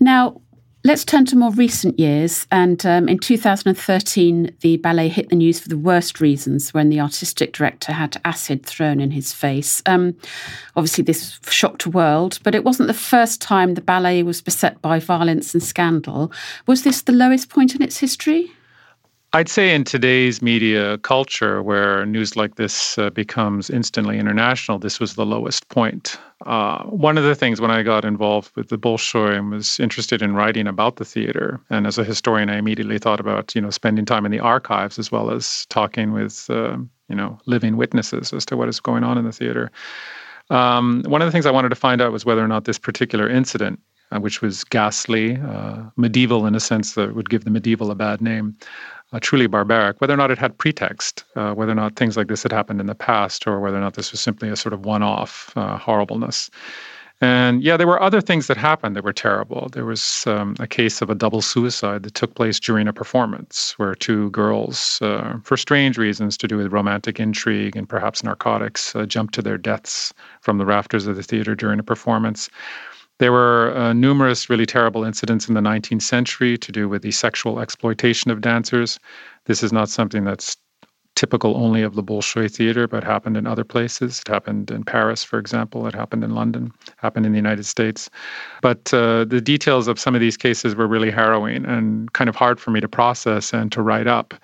Now, 0.00 0.40
Let's 0.84 1.04
turn 1.04 1.26
to 1.26 1.36
more 1.36 1.52
recent 1.52 2.00
years. 2.00 2.44
And 2.50 2.84
um, 2.84 3.08
in 3.08 3.18
2013, 3.18 4.56
the 4.62 4.78
ballet 4.78 5.08
hit 5.08 5.28
the 5.28 5.36
news 5.36 5.60
for 5.60 5.68
the 5.68 5.78
worst 5.78 6.20
reasons 6.20 6.74
when 6.74 6.88
the 6.88 6.98
artistic 6.98 7.52
director 7.52 7.92
had 7.92 8.20
acid 8.24 8.66
thrown 8.66 9.00
in 9.00 9.12
his 9.12 9.32
face. 9.32 9.80
Um, 9.86 10.16
obviously, 10.74 11.04
this 11.04 11.38
shocked 11.48 11.84
the 11.84 11.90
world, 11.90 12.40
but 12.42 12.56
it 12.56 12.64
wasn't 12.64 12.88
the 12.88 12.94
first 12.94 13.40
time 13.40 13.74
the 13.74 13.80
ballet 13.80 14.24
was 14.24 14.40
beset 14.40 14.82
by 14.82 14.98
violence 14.98 15.54
and 15.54 15.62
scandal. 15.62 16.32
Was 16.66 16.82
this 16.82 17.02
the 17.02 17.12
lowest 17.12 17.48
point 17.48 17.76
in 17.76 17.82
its 17.82 17.98
history? 17.98 18.50
I'd 19.34 19.48
say 19.48 19.74
in 19.74 19.84
today's 19.84 20.42
media 20.42 20.98
culture, 20.98 21.62
where 21.62 22.04
news 22.04 22.36
like 22.36 22.56
this 22.56 22.98
uh, 22.98 23.08
becomes 23.08 23.70
instantly 23.70 24.18
international, 24.18 24.78
this 24.78 25.00
was 25.00 25.14
the 25.14 25.24
lowest 25.24 25.66
point. 25.70 26.18
Uh, 26.44 26.82
one 26.84 27.16
of 27.16 27.24
the 27.24 27.34
things 27.34 27.58
when 27.58 27.70
I 27.70 27.82
got 27.82 28.04
involved 28.04 28.54
with 28.56 28.68
the 28.68 28.76
Bolshoi 28.76 29.38
and 29.38 29.50
was 29.50 29.80
interested 29.80 30.20
in 30.20 30.34
writing 30.34 30.66
about 30.66 30.96
the 30.96 31.06
theater, 31.06 31.58
and 31.70 31.86
as 31.86 31.96
a 31.96 32.04
historian, 32.04 32.50
I 32.50 32.58
immediately 32.58 32.98
thought 32.98 33.20
about 33.20 33.54
you 33.54 33.62
know 33.62 33.70
spending 33.70 34.04
time 34.04 34.26
in 34.26 34.32
the 34.32 34.40
archives 34.40 34.98
as 34.98 35.10
well 35.10 35.30
as 35.30 35.64
talking 35.70 36.12
with 36.12 36.50
uh, 36.50 36.76
you 37.08 37.16
know 37.16 37.38
living 37.46 37.78
witnesses 37.78 38.34
as 38.34 38.44
to 38.46 38.56
what 38.58 38.68
is 38.68 38.80
going 38.80 39.02
on 39.02 39.16
in 39.16 39.24
the 39.24 39.32
theater. 39.32 39.70
Um, 40.50 41.04
one 41.06 41.22
of 41.22 41.26
the 41.26 41.32
things 41.32 41.46
I 41.46 41.52
wanted 41.52 41.70
to 41.70 41.74
find 41.76 42.02
out 42.02 42.12
was 42.12 42.26
whether 42.26 42.44
or 42.44 42.48
not 42.48 42.66
this 42.66 42.78
particular 42.78 43.30
incident 43.30 43.80
uh, 44.12 44.20
which 44.20 44.42
was 44.42 44.64
ghastly, 44.64 45.36
uh, 45.38 45.82
medieval 45.96 46.46
in 46.46 46.54
a 46.54 46.60
sense 46.60 46.94
that 46.94 47.14
would 47.14 47.30
give 47.30 47.44
the 47.44 47.50
medieval 47.50 47.90
a 47.90 47.94
bad 47.94 48.20
name, 48.20 48.54
uh, 49.12 49.18
truly 49.20 49.46
barbaric, 49.46 50.00
whether 50.00 50.14
or 50.14 50.16
not 50.16 50.30
it 50.30 50.38
had 50.38 50.56
pretext, 50.58 51.24
uh, 51.36 51.52
whether 51.52 51.72
or 51.72 51.76
not 51.76 51.96
things 51.96 52.16
like 52.16 52.28
this 52.28 52.42
had 52.42 52.52
happened 52.52 52.80
in 52.80 52.86
the 52.86 52.94
past, 52.94 53.46
or 53.46 53.60
whether 53.60 53.76
or 53.76 53.80
not 53.80 53.94
this 53.94 54.12
was 54.12 54.20
simply 54.20 54.48
a 54.48 54.56
sort 54.56 54.72
of 54.72 54.84
one 54.84 55.02
off 55.02 55.52
uh, 55.56 55.76
horribleness. 55.76 56.50
And 57.22 57.62
yeah, 57.62 57.76
there 57.76 57.86
were 57.86 58.02
other 58.02 58.20
things 58.20 58.48
that 58.48 58.56
happened 58.56 58.96
that 58.96 59.04
were 59.04 59.12
terrible. 59.12 59.68
There 59.72 59.84
was 59.84 60.24
um, 60.26 60.56
a 60.58 60.66
case 60.66 61.00
of 61.00 61.08
a 61.08 61.14
double 61.14 61.40
suicide 61.40 62.02
that 62.02 62.14
took 62.14 62.34
place 62.34 62.58
during 62.58 62.88
a 62.88 62.92
performance 62.92 63.74
where 63.76 63.94
two 63.94 64.28
girls, 64.30 64.98
uh, 65.00 65.36
for 65.44 65.56
strange 65.56 65.98
reasons 65.98 66.36
to 66.38 66.48
do 66.48 66.56
with 66.56 66.72
romantic 66.72 67.20
intrigue 67.20 67.76
and 67.76 67.88
perhaps 67.88 68.24
narcotics, 68.24 68.96
uh, 68.96 69.06
jumped 69.06 69.34
to 69.34 69.42
their 69.42 69.56
deaths 69.56 70.12
from 70.40 70.58
the 70.58 70.66
rafters 70.66 71.06
of 71.06 71.14
the 71.14 71.22
theater 71.22 71.54
during 71.54 71.78
a 71.78 71.84
performance. 71.84 72.50
There 73.18 73.32
were 73.32 73.76
uh, 73.76 73.92
numerous 73.92 74.50
really 74.50 74.66
terrible 74.66 75.04
incidents 75.04 75.48
in 75.48 75.54
the 75.54 75.60
19th 75.60 76.02
century 76.02 76.58
to 76.58 76.72
do 76.72 76.88
with 76.88 77.02
the 77.02 77.12
sexual 77.12 77.60
exploitation 77.60 78.30
of 78.30 78.40
dancers. 78.40 78.98
This 79.44 79.62
is 79.62 79.72
not 79.72 79.88
something 79.88 80.24
that's 80.24 80.56
typical 81.14 81.56
only 81.56 81.82
of 81.82 81.94
the 81.94 82.02
Bolshoi 82.02 82.50
theater, 82.50 82.88
but 82.88 83.04
happened 83.04 83.36
in 83.36 83.46
other 83.46 83.64
places. 83.64 84.20
It 84.20 84.28
happened 84.28 84.70
in 84.70 84.82
Paris, 84.82 85.22
for 85.22 85.38
example. 85.38 85.86
It 85.86 85.94
happened 85.94 86.24
in 86.24 86.34
London, 86.34 86.72
happened 86.96 87.26
in 87.26 87.32
the 87.32 87.38
United 87.38 87.64
States. 87.64 88.08
But 88.62 88.92
uh, 88.94 89.24
the 89.24 89.40
details 89.40 89.88
of 89.88 89.98
some 89.98 90.14
of 90.14 90.20
these 90.20 90.36
cases 90.36 90.74
were 90.74 90.86
really 90.86 91.10
harrowing 91.10 91.64
and 91.64 92.12
kind 92.12 92.28
of 92.28 92.36
hard 92.36 92.58
for 92.58 92.70
me 92.70 92.80
to 92.80 92.88
process 92.88 93.52
and 93.52 93.70
to 93.72 93.82
write 93.82 94.06
up. 94.06 94.34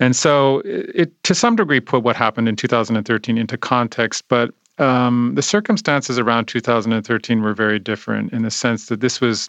And 0.00 0.14
so 0.14 0.60
it, 0.64 1.10
to 1.24 1.34
some 1.34 1.56
degree, 1.56 1.80
put 1.80 2.02
what 2.02 2.16
happened 2.16 2.48
in 2.48 2.56
2013 2.56 3.38
into 3.38 3.56
context. 3.56 4.24
But 4.28 4.52
um, 4.78 5.32
the 5.34 5.42
circumstances 5.42 6.18
around 6.18 6.46
2013 6.46 7.42
were 7.42 7.54
very 7.54 7.78
different 7.78 8.32
in 8.32 8.42
the 8.42 8.50
sense 8.50 8.86
that 8.86 9.00
this 9.00 9.20
was 9.20 9.48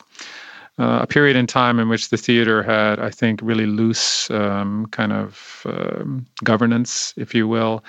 uh, 0.77 0.99
a 1.03 1.07
period 1.07 1.37
in 1.37 1.47
time 1.47 1.79
in 1.79 1.87
which 1.87 2.09
the 2.09 2.17
theater 2.17 2.61
had, 2.61 2.99
I 2.99 3.09
think, 3.09 3.39
really 3.41 3.65
loose 3.65 4.29
um, 4.29 4.87
kind 4.87 5.13
of 5.13 5.65
um, 5.65 6.25
governance, 6.43 7.13
if 7.15 7.33
you 7.33 7.47
will. 7.47 7.83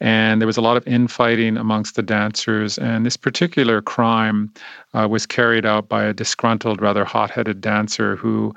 And 0.00 0.40
there 0.40 0.46
was 0.46 0.56
a 0.56 0.60
lot 0.60 0.76
of 0.76 0.86
infighting 0.86 1.56
amongst 1.56 1.94
the 1.94 2.02
dancers. 2.02 2.76
And 2.78 3.06
this 3.06 3.16
particular 3.16 3.80
crime 3.80 4.52
uh, 4.94 5.06
was 5.08 5.26
carried 5.26 5.64
out 5.64 5.88
by 5.88 6.04
a 6.04 6.12
disgruntled, 6.12 6.82
rather 6.82 7.04
hot 7.04 7.30
headed 7.30 7.60
dancer 7.60 8.16
who 8.16 8.52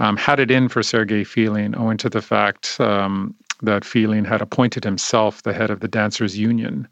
um, 0.00 0.16
had 0.16 0.40
it 0.40 0.50
in 0.50 0.68
for 0.68 0.82
Sergei 0.82 1.22
Filin, 1.22 1.76
owing 1.76 1.98
to 1.98 2.10
the 2.10 2.22
fact 2.22 2.80
um, 2.80 3.34
that 3.62 3.84
Filin 3.84 4.24
had 4.24 4.42
appointed 4.42 4.82
himself 4.82 5.44
the 5.44 5.52
head 5.52 5.70
of 5.70 5.80
the 5.80 5.88
Dancers 5.88 6.36
Union 6.36 6.88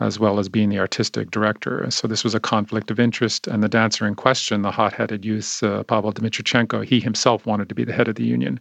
as 0.00 0.18
well 0.18 0.40
as 0.40 0.48
being 0.48 0.70
the 0.70 0.78
artistic 0.78 1.30
director. 1.30 1.86
So 1.90 2.08
this 2.08 2.24
was 2.24 2.34
a 2.34 2.40
conflict 2.40 2.90
of 2.90 2.98
interest. 2.98 3.46
And 3.46 3.62
the 3.62 3.68
dancer 3.68 4.06
in 4.06 4.16
question, 4.16 4.62
the 4.62 4.72
hot-headed 4.72 5.24
youth 5.24 5.62
uh, 5.62 5.84
Pavel 5.84 6.12
Dmitrichenko, 6.12 6.84
he 6.84 6.98
himself 6.98 7.46
wanted 7.46 7.68
to 7.68 7.74
be 7.76 7.84
the 7.84 7.92
head 7.92 8.08
of 8.08 8.16
the 8.16 8.24
union. 8.24 8.58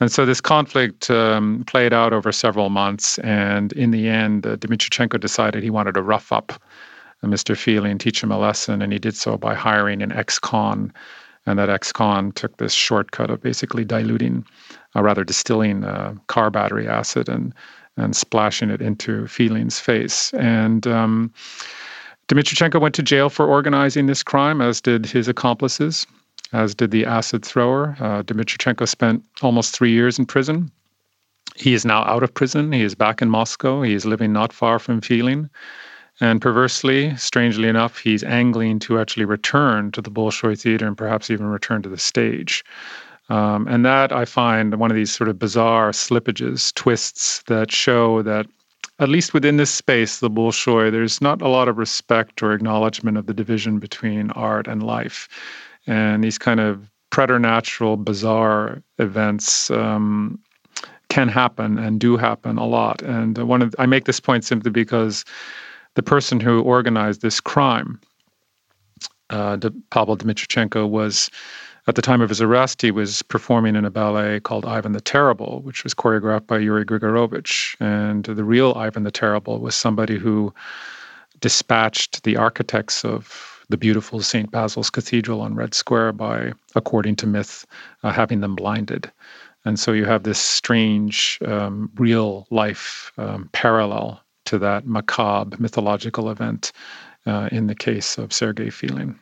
And 0.00 0.10
so 0.10 0.24
this 0.24 0.40
conflict 0.40 1.10
um, 1.10 1.64
played 1.66 1.92
out 1.92 2.14
over 2.14 2.32
several 2.32 2.70
months. 2.70 3.18
And 3.18 3.72
in 3.74 3.90
the 3.90 4.08
end, 4.08 4.46
uh, 4.46 4.56
Dmitrichenko 4.56 5.20
decided 5.20 5.62
he 5.62 5.70
wanted 5.70 5.94
to 5.94 6.02
rough 6.02 6.32
up 6.32 6.52
uh, 7.22 7.26
Mr. 7.26 7.54
Filin 7.56 7.92
and 7.92 8.00
teach 8.00 8.22
him 8.22 8.32
a 8.32 8.38
lesson. 8.38 8.80
And 8.80 8.94
he 8.94 8.98
did 8.98 9.14
so 9.14 9.36
by 9.36 9.54
hiring 9.54 10.00
an 10.00 10.10
ex-con. 10.12 10.90
And 11.44 11.58
that 11.58 11.68
ex-con 11.68 12.32
took 12.32 12.56
this 12.56 12.72
shortcut 12.72 13.28
of 13.28 13.42
basically 13.42 13.84
diluting, 13.84 14.46
uh, 14.96 15.02
rather 15.02 15.24
distilling 15.24 15.84
uh, 15.84 16.14
car 16.28 16.50
battery 16.50 16.88
acid 16.88 17.28
and 17.28 17.52
and 17.96 18.16
splashing 18.16 18.70
it 18.70 18.80
into 18.80 19.26
Filin's 19.26 19.78
face. 19.78 20.32
And 20.34 20.86
um, 20.86 21.32
Dmitrichenko 22.28 22.80
went 22.80 22.94
to 22.94 23.02
jail 23.02 23.28
for 23.28 23.46
organizing 23.46 24.06
this 24.06 24.22
crime, 24.22 24.60
as 24.60 24.80
did 24.80 25.06
his 25.06 25.28
accomplices, 25.28 26.06
as 26.52 26.74
did 26.74 26.90
the 26.90 27.04
acid 27.04 27.44
thrower. 27.44 27.96
Uh, 28.00 28.22
Dmitrichenko 28.22 28.88
spent 28.88 29.22
almost 29.42 29.74
three 29.74 29.92
years 29.92 30.18
in 30.18 30.26
prison. 30.26 30.70
He 31.56 31.74
is 31.74 31.84
now 31.84 32.02
out 32.04 32.22
of 32.22 32.32
prison. 32.32 32.72
He 32.72 32.82
is 32.82 32.94
back 32.94 33.20
in 33.20 33.28
Moscow. 33.28 33.82
He 33.82 33.92
is 33.92 34.06
living 34.06 34.32
not 34.32 34.52
far 34.52 34.78
from 34.78 35.00
Filin. 35.00 35.50
And 36.20 36.40
perversely, 36.40 37.14
strangely 37.16 37.68
enough, 37.68 37.98
he's 37.98 38.22
angling 38.22 38.78
to 38.80 38.98
actually 38.98 39.24
return 39.24 39.90
to 39.92 40.00
the 40.00 40.10
Bolshoi 40.10 40.60
Theater 40.60 40.86
and 40.86 40.96
perhaps 40.96 41.30
even 41.30 41.46
return 41.46 41.82
to 41.82 41.88
the 41.88 41.98
stage. 41.98 42.64
Um, 43.32 43.66
and 43.66 43.82
that 43.86 44.12
I 44.12 44.26
find 44.26 44.74
one 44.74 44.90
of 44.90 44.94
these 44.94 45.10
sort 45.10 45.30
of 45.30 45.38
bizarre 45.38 45.92
slippages, 45.92 46.74
twists 46.74 47.42
that 47.44 47.72
show 47.72 48.20
that 48.20 48.44
at 48.98 49.08
least 49.08 49.32
within 49.32 49.56
this 49.56 49.70
space, 49.70 50.20
the 50.20 50.28
Bolshoi, 50.28 50.92
there's 50.92 51.22
not 51.22 51.40
a 51.40 51.48
lot 51.48 51.66
of 51.66 51.78
respect 51.78 52.42
or 52.42 52.52
acknowledgement 52.52 53.16
of 53.16 53.24
the 53.24 53.32
division 53.32 53.78
between 53.78 54.30
art 54.32 54.68
and 54.68 54.82
life. 54.82 55.30
And 55.86 56.22
these 56.22 56.36
kind 56.36 56.60
of 56.60 56.90
preternatural, 57.08 57.96
bizarre 57.96 58.82
events 58.98 59.70
um, 59.70 60.38
can 61.08 61.28
happen 61.28 61.78
and 61.78 61.98
do 61.98 62.18
happen 62.18 62.58
a 62.58 62.66
lot. 62.66 63.00
And 63.00 63.38
one 63.38 63.62
of 63.62 63.74
I 63.78 63.86
make 63.86 64.04
this 64.04 64.20
point 64.20 64.44
simply 64.44 64.70
because 64.70 65.24
the 65.94 66.02
person 66.02 66.38
who 66.38 66.60
organized 66.60 67.22
this 67.22 67.40
crime, 67.40 67.98
uh, 69.30 69.56
Pavel 69.90 70.18
Dmitrichenko, 70.18 70.86
was 70.86 71.30
at 71.88 71.96
the 71.96 72.02
time 72.02 72.20
of 72.20 72.28
his 72.28 72.40
arrest, 72.40 72.80
he 72.80 72.92
was 72.92 73.22
performing 73.22 73.74
in 73.74 73.84
a 73.84 73.90
ballet 73.90 74.38
called 74.38 74.64
Ivan 74.64 74.92
the 74.92 75.00
Terrible, 75.00 75.60
which 75.62 75.82
was 75.82 75.94
choreographed 75.94 76.46
by 76.46 76.58
Yuri 76.58 76.84
Grigorovich. 76.84 77.76
And 77.80 78.24
the 78.24 78.44
real 78.44 78.74
Ivan 78.76 79.02
the 79.02 79.10
Terrible 79.10 79.58
was 79.58 79.74
somebody 79.74 80.16
who 80.16 80.54
dispatched 81.40 82.22
the 82.22 82.36
architects 82.36 83.04
of 83.04 83.64
the 83.68 83.76
beautiful 83.76 84.20
St. 84.20 84.50
Basil's 84.50 84.90
Cathedral 84.90 85.40
on 85.40 85.56
Red 85.56 85.74
Square 85.74 86.12
by, 86.12 86.52
according 86.76 87.16
to 87.16 87.26
myth, 87.26 87.66
uh, 88.04 88.12
having 88.12 88.40
them 88.40 88.54
blinded. 88.54 89.10
And 89.64 89.78
so 89.78 89.92
you 89.92 90.04
have 90.04 90.22
this 90.22 90.38
strange, 90.38 91.38
um, 91.44 91.90
real 91.96 92.46
life 92.50 93.12
um, 93.18 93.48
parallel 93.52 94.20
to 94.44 94.58
that 94.58 94.86
macabre 94.86 95.56
mythological 95.58 96.30
event 96.30 96.72
uh, 97.26 97.48
in 97.50 97.66
the 97.66 97.74
case 97.74 98.18
of 98.18 98.32
Sergei 98.32 98.70
Filin. 98.70 99.18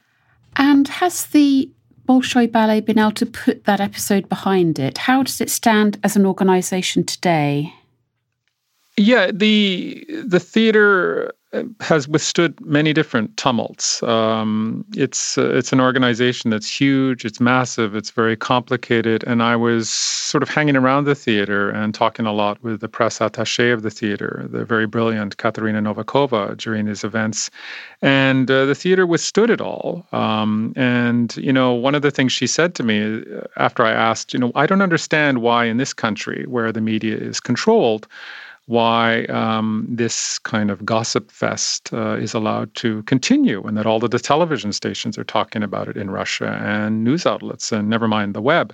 And 0.57 0.89
has 0.89 1.27
the 1.27 1.71
Bolshoi 2.11 2.51
Ballet 2.51 2.81
been 2.81 2.99
able 2.99 3.13
to 3.13 3.25
put 3.25 3.67
that 3.67 3.81
episode 3.81 4.29
behind 4.29 4.81
it? 4.81 4.99
How 4.99 5.23
does 5.23 5.41
it 5.41 5.49
stand 5.49 5.97
as 6.03 6.17
an 6.17 6.27
organisation 6.27 7.05
today? 7.05 7.73
Yeah, 8.97 9.31
the 9.33 10.05
the 10.25 10.41
theater 10.41 11.33
has 11.81 12.07
withstood 12.07 12.61
many 12.61 12.93
different 12.93 13.37
tumults. 13.37 14.03
Um, 14.05 14.85
it's 14.95 15.37
uh, 15.37 15.51
it's 15.51 15.73
an 15.73 15.81
organization 15.81 16.51
that's 16.51 16.81
huge, 16.81 17.25
it's 17.25 17.41
massive, 17.41 17.97
it's 17.97 18.11
very 18.11 18.37
complicated, 18.37 19.25
and 19.27 19.43
I 19.43 19.57
was 19.57 19.89
sort 19.89 20.45
of 20.45 20.49
hanging 20.49 20.77
around 20.77 21.05
the 21.05 21.15
theater 21.15 21.69
and 21.71 21.93
talking 21.93 22.25
a 22.25 22.33
lot 22.33 22.63
with 22.63 22.81
the 22.81 22.89
press 22.89 23.19
attaché 23.19 23.73
of 23.73 23.83
the 23.83 23.91
theater, 23.91 24.47
the 24.51 24.65
very 24.65 24.87
brilliant 24.87 25.39
Katerina 25.39 25.83
Novikova, 25.83 26.57
during 26.57 26.87
these 26.87 27.03
events, 27.03 27.51
and 28.01 28.49
uh, 28.49 28.65
the 28.65 28.75
theater 28.75 29.05
withstood 29.05 29.51
it 29.51 29.61
all. 29.61 30.07
Um, 30.13 30.73
and 30.77 31.37
you 31.37 31.53
know, 31.53 31.73
one 31.73 31.97
of 31.97 32.03
the 32.03 32.13
things 32.13 32.33
she 32.33 32.47
said 32.47 32.77
to 32.77 32.85
me 32.85 33.23
uh, 33.23 33.41
after 33.57 33.85
I 33.85 33.91
asked, 33.91 34.33
you 34.33 34.39
know, 34.39 34.53
I 34.55 34.67
don't 34.67 34.83
understand 34.83 35.43
why 35.43 35.65
in 35.65 35.79
this 35.79 35.93
country 35.93 36.45
where 36.47 36.71
the 36.71 36.81
media 36.81 37.17
is 37.17 37.41
controlled 37.41 38.07
why 38.71 39.25
um, 39.25 39.85
this 39.89 40.39
kind 40.39 40.71
of 40.71 40.87
gossip 40.87 41.33
fest 41.33 41.93
uh, 41.93 42.13
is 42.13 42.35
allowed 42.35 42.73
to 42.77 43.03
continue 43.03 43.61
and 43.65 43.77
that 43.77 43.85
all 43.85 44.05
of 44.05 44.13
the 44.13 44.19
television 44.21 44.73
stations 44.73 45.19
are 45.19 45.25
talking 45.25 45.65
about 45.65 45.89
it 45.89 45.97
in 45.97 46.09
Russia 46.09 46.57
and 46.63 47.03
news 47.03 47.27
outlets 47.27 47.73
and 47.73 47.91
never 47.91 48.07
mind 48.07 48.33
the 48.33 48.41
web, 48.41 48.73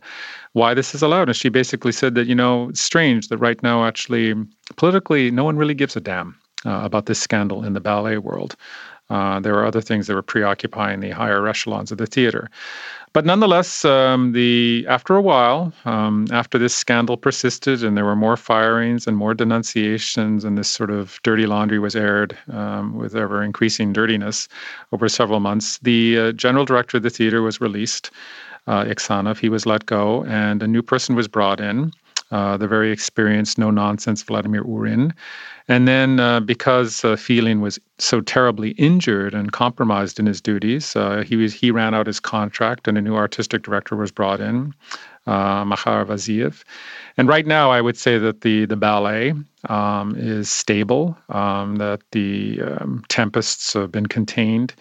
why 0.53 0.75
this 0.75 0.95
is 0.95 1.01
allowed. 1.01 1.31
And 1.31 1.37
she 1.37 1.49
basically 1.49 1.93
said 1.93 2.15
that, 2.15 2.27
you 2.27 2.35
know, 2.35 2.69
it's 2.69 2.83
strange 2.83 3.29
that 3.29 3.39
right 3.39 3.63
now, 3.63 3.87
actually, 3.87 4.35
politically, 4.77 5.31
no 5.31 5.45
one 5.45 5.57
really 5.57 5.73
gives 5.73 5.97
a 5.97 6.01
damn 6.01 6.37
uh, 6.67 6.83
about 6.85 7.07
this 7.07 7.19
scandal 7.19 7.65
in 7.65 7.73
the 7.73 7.81
ballet 7.81 8.19
world. 8.19 8.55
Uh, 9.09 9.41
there 9.41 9.55
were 9.55 9.65
other 9.65 9.81
things 9.81 10.07
that 10.07 10.15
were 10.15 10.23
preoccupying 10.23 11.01
the 11.01 11.11
higher 11.11 11.47
echelons 11.47 11.93
of 11.93 11.99
the 11.99 12.07
theater. 12.07 12.51
But 13.13 13.25
nonetheless, 13.25 13.83
um, 13.85 14.33
the 14.33 14.85
after 14.89 15.17
a 15.17 15.23
while, 15.23 15.73
um, 15.87 16.27
after 16.33 16.59
this 16.59 16.75
scandal 16.75 17.17
persisted 17.17 17.83
and 17.83 17.97
there 17.97 18.05
were 18.05 18.17
more 18.17 18.37
firings 18.37 19.07
and 19.07 19.17
more 19.17 19.33
denunciations, 19.33 20.45
and 20.45 20.59
this 20.59 20.69
sort 20.69 20.91
of 20.91 21.19
dirty 21.23 21.47
laundry 21.47 21.79
was 21.79 21.97
aired 21.97 22.37
um, 22.53 22.95
with 22.95 23.17
ever 23.17 23.43
increasing 23.43 23.95
dirtiness 23.95 24.49
over 24.93 25.09
several 25.09 25.41
months, 25.41 25.79
the 25.79 26.19
uh, 26.19 26.33
general 26.33 26.67
director 26.67 26.99
of 26.99 27.05
the 27.05 27.11
theater 27.11 27.41
was 27.41 27.59
released, 27.59 28.11
uh, 28.67 28.85
Iksanov. 28.85 29.39
He 29.39 29.49
was 29.49 29.65
let 29.65 29.87
go, 29.87 30.25
and 30.25 30.63
a 30.63 30.69
new 30.69 30.83
person 30.83 31.17
was 31.17 31.27
brought 31.27 31.59
in. 31.59 31.93
Uh, 32.33 32.57
the 32.57 32.67
very 32.67 32.91
experienced, 32.91 33.57
no 33.57 33.71
nonsense 33.71 34.21
Vladimir 34.21 34.65
Urin. 34.65 35.13
And 35.69 35.87
then, 35.87 36.19
uh, 36.19 36.41
because 36.41 37.05
uh, 37.05 37.15
Filin 37.15 37.61
was 37.61 37.79
so 37.99 38.21
terribly 38.21 38.71
injured 38.71 39.33
and 39.33 39.53
compromised 39.53 40.19
in 40.19 40.27
his 40.27 40.41
duties, 40.41 40.97
uh, 40.97 41.23
he 41.25 41.37
was 41.37 41.55
he 41.55 41.71
ran 41.71 41.95
out 41.95 42.09
his 42.09 42.19
contract, 42.19 42.89
and 42.89 42.99
a 42.99 43.01
new 43.01 43.15
artistic 43.15 43.63
director 43.63 43.95
was 43.95 44.11
brought 44.11 44.41
in, 44.41 44.75
uh, 45.27 45.65
Makhar 45.65 46.05
Vaziev. 46.05 46.65
And 47.17 47.29
right 47.29 47.47
now, 47.47 47.71
I 47.71 47.81
would 47.81 47.97
say 47.97 48.19
that 48.19 48.41
the 48.41 48.65
the 48.65 48.77
ballet 48.77 49.33
um, 49.69 50.17
is 50.17 50.51
stable, 50.51 51.17
um, 51.29 51.77
that 51.77 52.01
the 52.11 52.61
um, 52.63 53.05
tempests 53.09 53.73
have 53.75 53.93
been 53.93 54.07
contained, 54.07 54.75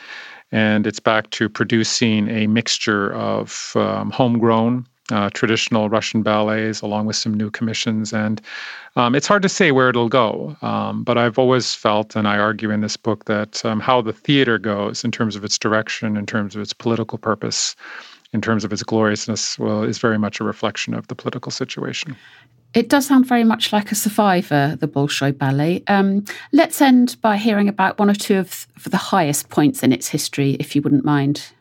and 0.52 0.88
it's 0.88 1.00
back 1.00 1.30
to 1.32 1.48
producing 1.48 2.28
a 2.30 2.48
mixture 2.48 3.14
of 3.14 3.72
um, 3.76 4.10
homegrown 4.10 4.88
uh, 5.12 5.30
traditional 5.34 5.90
Russian 5.90 6.24
ballets, 6.24 6.82
along 6.82 7.06
with 7.06 7.16
some 7.16 7.34
new 7.34 7.52
commissions. 7.52 8.14
And 8.14 8.42
um, 8.96 9.14
it's 9.16 9.28
hard 9.28 9.44
to 9.44 9.50
say 9.50 9.72
where 9.72 9.90
it'll 9.90 10.10
go. 10.10 10.56
Um, 10.62 11.04
but 11.04 11.18
I've 11.18 11.38
always 11.38 11.76
felt, 11.76 12.16
and 12.16 12.28
I 12.28 12.38
argue 12.38 12.72
in 12.72 12.82
this 12.82 12.98
book, 12.98 13.26
that 13.26 13.64
um, 13.66 13.80
how 13.80 14.02
the 14.02 14.14
theater 14.14 14.58
goes 14.58 15.04
in 15.04 15.12
terms 15.12 15.36
of 15.36 15.44
its 15.44 15.58
direction, 15.58 16.18
in 16.18 16.26
terms 16.26 16.56
of 16.56 16.62
its 16.62 16.74
political 16.74 17.18
purpose, 17.18 17.76
in 18.34 18.42
terms 18.42 18.64
of 18.64 18.74
its 18.74 18.84
gloriousness, 18.84 19.60
well, 19.60 19.84
is 19.84 20.00
very 20.00 20.18
much 20.18 20.40
a 20.40 20.44
reflection 20.44 20.94
of 20.94 21.08
the 21.08 21.16
political 21.16 21.52
situation. 21.52 22.16
It 22.74 22.90
does 22.90 23.08
sound 23.08 23.26
very 23.26 23.46
much 23.46 23.72
like 23.72 23.92
a 23.92 23.96
survivor, 23.96 24.76
the 24.78 24.88
Bolshoi 24.88 25.38
Ballet. 25.38 25.82
Um, 25.88 26.26
let's 26.52 26.82
end 26.82 27.16
by 27.22 27.38
hearing 27.38 27.70
about 27.70 27.98
one 27.98 28.10
or 28.10 28.16
two 28.16 28.38
of 28.38 28.68
the 28.84 28.98
highest 28.98 29.48
points 29.50 29.82
in 29.82 29.94
its 29.94 30.10
history, 30.10 30.58
if 30.60 30.76
you 30.76 30.82
wouldn't 30.82 31.06
mind. 31.06 31.54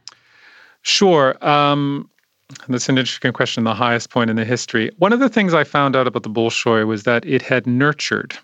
Sure. 0.82 1.36
Um, 1.46 2.10
that's 2.68 2.88
an 2.88 2.98
interesting 2.98 3.32
question, 3.32 3.64
the 3.64 3.74
highest 3.74 4.10
point 4.10 4.30
in 4.30 4.36
the 4.36 4.44
history. 4.44 4.90
One 4.98 5.12
of 5.12 5.20
the 5.20 5.28
things 5.28 5.54
I 5.54 5.64
found 5.64 5.96
out 5.96 6.06
about 6.06 6.22
the 6.22 6.30
Bolshoi 6.30 6.86
was 6.86 7.04
that 7.04 7.24
it 7.24 7.42
had 7.42 7.66
nurtured 7.66 8.36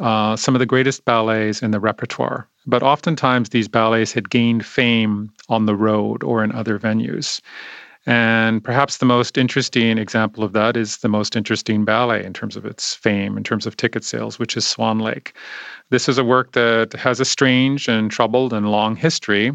uh, 0.00 0.36
some 0.36 0.54
of 0.54 0.58
the 0.58 0.66
greatest 0.66 1.04
ballets 1.04 1.62
in 1.62 1.70
the 1.70 1.80
repertoire. 1.80 2.48
But 2.66 2.82
oftentimes, 2.82 3.50
these 3.50 3.68
ballets 3.68 4.12
had 4.12 4.30
gained 4.30 4.66
fame 4.66 5.32
on 5.48 5.66
the 5.66 5.76
road 5.76 6.22
or 6.22 6.42
in 6.42 6.52
other 6.52 6.78
venues. 6.78 7.40
And 8.08 8.62
perhaps 8.62 8.98
the 8.98 9.06
most 9.06 9.36
interesting 9.36 9.98
example 9.98 10.44
of 10.44 10.52
that 10.52 10.76
is 10.76 10.98
the 10.98 11.08
most 11.08 11.34
interesting 11.34 11.84
ballet 11.84 12.24
in 12.24 12.32
terms 12.32 12.56
of 12.56 12.64
its 12.64 12.94
fame, 12.94 13.36
in 13.36 13.42
terms 13.42 13.66
of 13.66 13.76
ticket 13.76 14.04
sales, 14.04 14.38
which 14.38 14.56
is 14.56 14.64
Swan 14.64 15.00
Lake. 15.00 15.36
This 15.90 16.08
is 16.08 16.16
a 16.16 16.24
work 16.24 16.52
that 16.52 16.92
has 16.92 17.18
a 17.18 17.24
strange 17.24 17.88
and 17.88 18.08
troubled 18.10 18.52
and 18.52 18.70
long 18.70 18.94
history. 18.94 19.52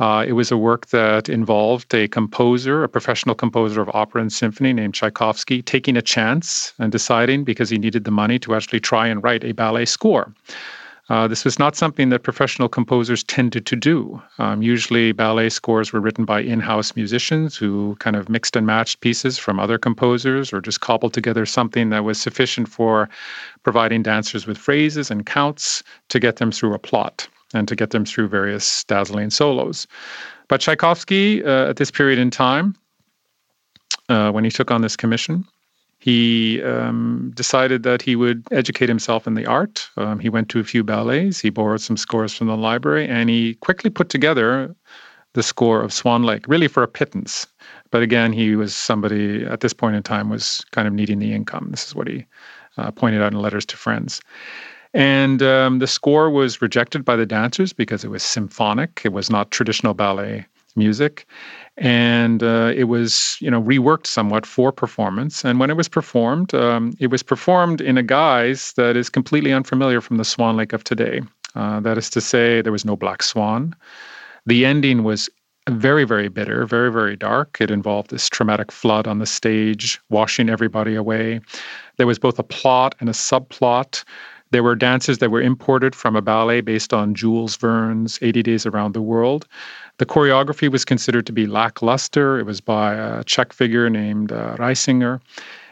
Uh, 0.00 0.24
it 0.26 0.32
was 0.32 0.50
a 0.50 0.56
work 0.56 0.86
that 0.86 1.28
involved 1.28 1.94
a 1.94 2.08
composer, 2.08 2.82
a 2.82 2.88
professional 2.88 3.34
composer 3.34 3.80
of 3.80 3.88
opera 3.94 4.20
and 4.20 4.32
symphony 4.32 4.72
named 4.72 4.94
Tchaikovsky, 4.94 5.62
taking 5.62 5.96
a 5.96 6.02
chance 6.02 6.72
and 6.78 6.90
deciding, 6.90 7.44
because 7.44 7.70
he 7.70 7.78
needed 7.78 8.04
the 8.04 8.10
money, 8.10 8.38
to 8.40 8.54
actually 8.54 8.80
try 8.80 9.06
and 9.06 9.22
write 9.22 9.44
a 9.44 9.52
ballet 9.52 9.84
score. 9.84 10.34
Uh, 11.10 11.28
this 11.28 11.44
was 11.44 11.58
not 11.58 11.76
something 11.76 12.08
that 12.08 12.22
professional 12.22 12.68
composers 12.68 13.22
tended 13.22 13.66
to 13.66 13.76
do. 13.76 14.20
Um, 14.38 14.62
usually, 14.62 15.12
ballet 15.12 15.50
scores 15.50 15.92
were 15.92 16.00
written 16.00 16.24
by 16.24 16.40
in 16.40 16.60
house 16.60 16.96
musicians 16.96 17.56
who 17.56 17.94
kind 18.00 18.16
of 18.16 18.30
mixed 18.30 18.56
and 18.56 18.66
matched 18.66 19.00
pieces 19.00 19.38
from 19.38 19.60
other 19.60 19.76
composers 19.76 20.50
or 20.50 20.62
just 20.62 20.80
cobbled 20.80 21.12
together 21.12 21.44
something 21.44 21.90
that 21.90 22.04
was 22.04 22.18
sufficient 22.18 22.68
for 22.68 23.10
providing 23.64 24.02
dancers 24.02 24.46
with 24.46 24.56
phrases 24.56 25.10
and 25.10 25.26
counts 25.26 25.82
to 26.08 26.18
get 26.18 26.36
them 26.36 26.50
through 26.50 26.72
a 26.72 26.78
plot 26.78 27.28
and 27.54 27.66
to 27.68 27.76
get 27.76 27.90
them 27.90 28.04
through 28.04 28.28
various 28.28 28.84
dazzling 28.84 29.30
solos. 29.30 29.86
But 30.48 30.60
Tchaikovsky, 30.60 31.44
uh, 31.44 31.70
at 31.70 31.76
this 31.76 31.90
period 31.90 32.18
in 32.18 32.30
time, 32.30 32.74
uh, 34.08 34.30
when 34.30 34.44
he 34.44 34.50
took 34.50 34.70
on 34.70 34.82
this 34.82 34.96
commission, 34.96 35.46
he 35.98 36.62
um, 36.62 37.32
decided 37.34 37.82
that 37.84 38.02
he 38.02 38.14
would 38.14 38.46
educate 38.50 38.90
himself 38.90 39.26
in 39.26 39.34
the 39.34 39.46
art. 39.46 39.88
Um, 39.96 40.18
he 40.18 40.28
went 40.28 40.50
to 40.50 40.60
a 40.60 40.64
few 40.64 40.84
ballets, 40.84 41.40
he 41.40 41.48
borrowed 41.48 41.80
some 41.80 41.96
scores 41.96 42.34
from 42.34 42.48
the 42.48 42.56
library, 42.56 43.08
and 43.08 43.30
he 43.30 43.54
quickly 43.54 43.88
put 43.88 44.10
together 44.10 44.76
the 45.32 45.42
score 45.42 45.80
of 45.80 45.92
Swan 45.92 46.22
Lake, 46.22 46.46
really 46.46 46.68
for 46.68 46.82
a 46.82 46.88
pittance. 46.88 47.46
But 47.90 48.02
again, 48.02 48.32
he 48.32 48.54
was 48.54 48.76
somebody 48.76 49.44
at 49.44 49.60
this 49.60 49.72
point 49.72 49.96
in 49.96 50.02
time 50.02 50.28
was 50.28 50.64
kind 50.72 50.86
of 50.86 50.92
needing 50.92 51.20
the 51.20 51.32
income. 51.32 51.68
This 51.70 51.86
is 51.86 51.94
what 51.94 52.06
he 52.06 52.26
uh, 52.76 52.90
pointed 52.90 53.22
out 53.22 53.32
in 53.32 53.40
letters 53.40 53.64
to 53.66 53.76
friends. 53.76 54.20
And 54.94 55.42
um, 55.42 55.80
the 55.80 55.86
score 55.86 56.30
was 56.30 56.62
rejected 56.62 57.04
by 57.04 57.16
the 57.16 57.26
dancers 57.26 57.72
because 57.72 58.04
it 58.04 58.08
was 58.08 58.22
symphonic. 58.22 59.02
It 59.04 59.12
was 59.12 59.28
not 59.28 59.50
traditional 59.50 59.92
ballet 59.92 60.46
music. 60.76 61.26
And 61.76 62.42
uh, 62.42 62.72
it 62.74 62.84
was, 62.84 63.36
you 63.40 63.50
know, 63.50 63.62
reworked 63.62 64.06
somewhat 64.06 64.46
for 64.46 64.72
performance. 64.72 65.44
And 65.44 65.58
when 65.58 65.70
it 65.70 65.76
was 65.76 65.88
performed, 65.88 66.54
um, 66.54 66.94
it 67.00 67.08
was 67.08 67.22
performed 67.22 67.80
in 67.80 67.98
a 67.98 68.02
guise 68.02 68.72
that 68.74 68.96
is 68.96 69.10
completely 69.10 69.52
unfamiliar 69.52 70.00
from 70.00 70.16
the 70.16 70.24
Swan 70.24 70.56
Lake 70.56 70.72
of 70.72 70.84
today. 70.84 71.22
Uh, 71.56 71.80
that 71.80 71.98
is 71.98 72.10
to 72.10 72.20
say, 72.20 72.62
there 72.62 72.72
was 72.72 72.84
no 72.84 72.96
black 72.96 73.22
swan. 73.22 73.74
The 74.46 74.64
ending 74.64 75.04
was 75.04 75.28
very, 75.70 76.04
very 76.04 76.28
bitter, 76.28 76.66
very, 76.66 76.92
very 76.92 77.16
dark. 77.16 77.58
It 77.60 77.70
involved 77.70 78.10
this 78.10 78.28
traumatic 78.28 78.70
flood 78.70 79.06
on 79.06 79.18
the 79.18 79.26
stage, 79.26 80.00
washing 80.10 80.50
everybody 80.50 80.94
away. 80.94 81.40
There 81.96 82.06
was 82.06 82.18
both 82.18 82.38
a 82.38 82.42
plot 82.42 82.94
and 83.00 83.08
a 83.08 83.12
subplot. 83.12 84.04
There 84.50 84.62
were 84.62 84.76
dances 84.76 85.18
that 85.18 85.30
were 85.30 85.40
imported 85.42 85.94
from 85.94 86.14
a 86.14 86.22
ballet 86.22 86.60
based 86.60 86.92
on 86.92 87.14
Jules 87.14 87.56
Verne's 87.56 88.18
80 88.22 88.42
Days 88.42 88.66
Around 88.66 88.92
the 88.92 89.02
World. 89.02 89.46
The 89.98 90.06
choreography 90.06 90.70
was 90.70 90.84
considered 90.84 91.26
to 91.26 91.32
be 91.32 91.46
lackluster. 91.46 92.38
It 92.38 92.46
was 92.46 92.60
by 92.60 92.94
a 92.94 93.24
Czech 93.24 93.52
figure 93.52 93.90
named 93.90 94.32
uh, 94.32 94.56
Reisinger. 94.56 95.20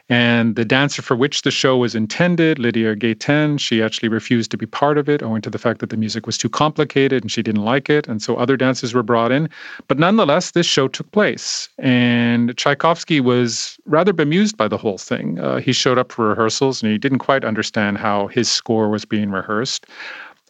And 0.09 0.57
the 0.57 0.65
dancer 0.65 1.01
for 1.01 1.17
which 1.17 1.43
the 1.43 1.51
show 1.51 1.77
was 1.77 1.95
intended, 1.95 2.59
Lydia 2.59 2.97
Geiten, 2.97 3.59
she 3.59 3.83
actually 3.83 4.09
refused 4.09 4.51
to 4.51 4.57
be 4.57 4.67
part 4.67 4.99
of 4.99 5.09
it 5.09 5.23
owing 5.23 5.41
to 5.43 5.51
the 5.51 5.59
fact 5.59 5.81
that 5.81 5.91
the 5.91 5.97
music 5.97 6.27
was 6.27 6.37
too 6.37 6.49
complicated 6.49 7.23
and 7.23 7.31
she 7.31 7.43
didn't 7.43 7.65
like 7.65 7.89
it. 7.89 8.09
And 8.09 8.21
so 8.21 8.37
other 8.37 8.57
dancers 8.57 8.93
were 8.93 9.03
brought 9.03 9.33
in. 9.33 9.49
But 9.89 9.99
nonetheless, 9.99 10.51
this 10.51 10.67
show 10.67 10.89
took 10.89 11.11
place. 11.13 11.69
And 11.79 12.57
Tchaikovsky 12.57 13.21
was 13.21 13.79
rather 13.87 14.13
bemused 14.13 14.57
by 14.57 14.69
the 14.69 14.77
whole 14.77 14.99
thing. 14.99 15.39
Uh, 15.39 15.59
he 15.59 15.73
showed 15.73 15.99
up 15.99 16.13
for 16.13 16.29
rehearsals 16.29 16.83
and 16.83 16.91
he 16.91 16.99
didn't 16.99 17.21
quite 17.21 17.45
understand 17.45 17.99
how 17.99 18.27
his 18.27 18.51
score 18.51 18.91
was 18.91 19.05
being 19.05 19.31
rehearsed. 19.31 19.87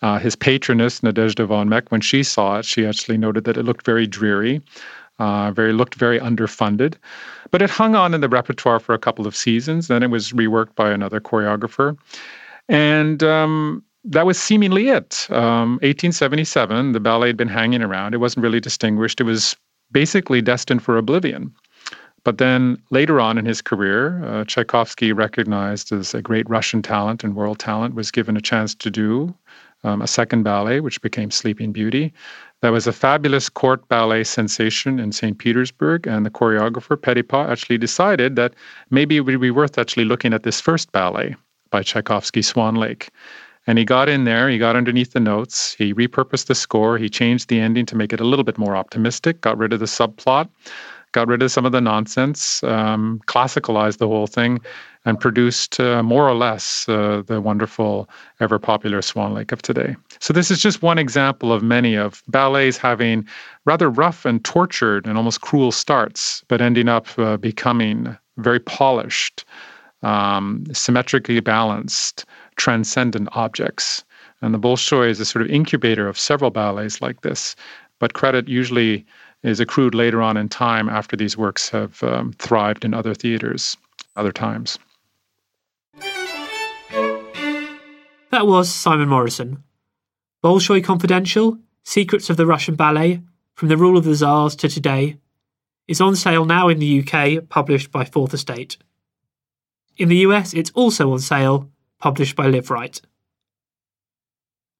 Uh, 0.03 0.19
his 0.19 0.35
patroness, 0.35 1.01
Nadezhda 1.01 1.47
von 1.47 1.69
Meck, 1.69 1.93
when 1.93 2.01
she 2.01 2.25
saw 2.25 2.59
it, 2.59 2.65
she 2.65 2.85
actually 2.85 3.17
noted 3.17 3.45
that 3.45 3.57
it 3.57 3.63
looked 3.63 3.87
very 3.87 4.05
dreary, 4.05 4.61
uh, 5.19 5.53
very 5.53 5.73
looked 5.73 5.95
very 5.95 6.19
underfunded. 6.19 6.95
But 7.51 7.63
it 7.63 7.71
hung 7.71 7.95
on 7.95 8.15
in 8.15 8.21
the 8.21 8.29
repertoire 8.29 8.81
for 8.81 8.95
a 8.95 8.99
couple 8.99 9.27
of 9.27 9.37
seasons. 9.37 9.89
Then 9.89 10.03
it 10.03 10.11
was 10.11 10.33
reworked 10.33 10.75
by 10.75 10.91
another 10.91 11.21
choreographer. 11.21 11.97
And 12.69 13.23
um, 13.23 13.85
that 14.05 14.27
was 14.27 14.41
seemingly 14.41 14.89
it. 14.89 15.27
Um, 15.31 15.75
1877, 15.83 16.93
the 16.93 17.01
ballet 17.01 17.29
had 17.29 17.37
been 17.37 17.49
hanging 17.49 17.83
around. 17.83 18.15
It 18.15 18.19
wasn't 18.19 18.43
really 18.43 18.61
distinguished. 18.61 19.21
It 19.21 19.25
was 19.25 19.57
basically 19.91 20.41
destined 20.41 20.83
for 20.83 20.97
oblivion. 20.97 21.53
But 22.25 22.39
then 22.39 22.81
later 22.91 23.21
on 23.21 23.37
in 23.37 23.45
his 23.45 23.61
career, 23.61 24.25
uh, 24.25 24.45
Tchaikovsky, 24.45 25.13
recognized 25.13 25.93
as 25.93 26.15
a 26.15 26.23
great 26.23 26.49
Russian 26.49 26.81
talent 26.81 27.25
and 27.25 27.35
world 27.35 27.59
talent, 27.59 27.95
was 27.95 28.11
given 28.11 28.37
a 28.37 28.41
chance 28.41 28.75
to 28.77 28.91
do 28.91 29.35
um, 29.85 30.01
a 30.01 30.07
second 30.07 30.45
ballet, 30.45 30.81
which 30.81 31.03
became 31.03 31.31
Sleeping 31.31 31.73
Beauty. 31.73 32.13
That 32.63 32.71
was 32.71 32.87
a 32.87 32.93
fabulous 32.93 33.49
court 33.49 33.89
ballet 33.89 34.23
sensation 34.23 35.01
in 35.01 35.11
St. 35.11 35.37
Petersburg, 35.37 36.07
and 36.07 36.25
the 36.25 36.31
choreographer 36.31 36.97
Petipa 36.97 37.49
actually 37.51 37.77
decided 37.77 38.37
that 38.37 38.55
maybe 38.89 39.17
it 39.17 39.21
would 39.23 39.41
be 39.41 39.51
worth 39.51 39.79
actually 39.79 40.05
looking 40.05 40.33
at 40.33 40.45
this 40.45 40.61
first 40.61 40.93
ballet 40.93 41.35
by 41.71 41.83
Tchaikovsky, 41.83 42.41
Swan 42.41 42.77
Lake. 42.77 43.11
And 43.67 43.79
he 43.79 43.85
got 43.85 44.09
in 44.09 44.25
there, 44.25 44.49
he 44.49 44.59
got 44.59 44.77
underneath 44.77 45.13
the 45.13 45.19
notes, 45.19 45.75
he 45.75 45.93
repurposed 45.93 46.47
the 46.47 46.55
score, 46.55 46.99
he 46.99 47.09
changed 47.09 47.49
the 47.49 47.59
ending 47.59 47.85
to 47.87 47.97
make 47.97 48.13
it 48.13 48.21
a 48.21 48.25
little 48.25 48.45
bit 48.45 48.59
more 48.59 48.77
optimistic, 48.77 49.41
got 49.41 49.59
rid 49.59 49.73
of 49.73 49.81
the 49.81 49.87
subplot, 49.87 50.49
got 51.13 51.29
rid 51.29 51.43
of 51.43 51.51
some 51.51 51.65
of 51.65 51.73
the 51.73 51.81
nonsense, 51.81 52.63
um, 52.65 53.21
classicalized 53.27 53.99
the 53.99 54.09
whole 54.09 54.27
thing, 54.27 54.61
and 55.05 55.19
produced 55.21 55.81
uh, 55.81 56.03
more 56.03 56.29
or 56.29 56.35
less 56.35 56.89
uh, 56.89 57.23
the 57.27 57.41
wonderful, 57.41 58.09
ever 58.41 58.59
popular 58.59 59.03
Swan 59.03 59.35
Lake 59.35 59.53
of 59.53 59.63
today. 59.63 59.97
So, 60.21 60.33
this 60.33 60.51
is 60.51 60.61
just 60.61 60.83
one 60.83 60.99
example 60.99 61.53
of 61.53 61.63
many 61.63 61.97
of 61.97 62.23
ballets 62.29 62.77
having 62.77 63.27
rather 63.65 63.91
rough 63.91 64.25
and 64.25 64.45
tortured 64.45 65.07
and 65.07 65.17
almost 65.17 65.41
cruel 65.41 65.73
starts, 65.73 66.45
but 66.49 66.61
ending 66.61 66.89
up 66.89 67.07
uh, 67.19 67.37
becoming 67.37 68.17
very 68.39 68.61
polished, 68.61 69.45
um, 70.03 70.65
symmetrically 70.73 71.41
balanced, 71.41 72.25
transcendent 72.57 73.29
objects. 73.33 74.05
And 74.41 74.53
the 74.53 74.59
Bolshoi 74.59 75.09
is 75.09 75.21
a 75.21 75.25
sort 75.25 75.45
of 75.45 75.51
incubator 75.51 76.09
of 76.09 76.19
several 76.19 76.51
ballets 76.51 77.01
like 77.01 77.21
this, 77.21 77.55
but 77.99 78.15
credit 78.15 78.49
usually 78.49 79.07
is 79.43 79.61
accrued 79.61 79.95
later 79.95 80.23
on 80.23 80.37
in 80.37 80.49
time 80.49 80.89
after 80.89 81.17
these 81.17 81.37
works 81.37 81.69
have 81.71 82.03
um, 82.03 82.33
thrived 82.35 82.85
in 82.85 82.95
other 82.95 83.15
theaters, 83.15 83.77
other 84.17 84.33
times. 84.33 84.79
That 88.31 88.47
was 88.47 88.71
Simon 88.71 89.09
Morrison. 89.09 89.63
Bolshoi 90.43 90.83
Confidential 90.83 91.59
Secrets 91.85 92.31
of 92.31 92.37
the 92.37 92.47
Russian 92.47 92.77
Ballet 92.77 93.21
From 93.55 93.69
the 93.69 93.77
Rule 93.77 93.99
of 93.99 94.05
the 94.05 94.15
Tsars 94.15 94.57
to 94.57 94.69
Today 94.69 95.19
is 95.89 96.01
on 96.01 96.17
sale 96.17 96.45
now 96.45 96.69
in 96.69 96.79
the 96.79 97.05
UK, 97.05 97.49
published 97.49 97.91
by 97.91 98.05
Fourth 98.05 98.33
Estate. 98.33 98.79
In 99.99 100.09
the 100.09 100.19
US, 100.19 100.55
it's 100.55 100.71
also 100.71 101.13
on 101.13 101.19
sale, 101.19 101.71
published 101.99 102.37
by 102.37 102.47
Liveright. 102.47 103.03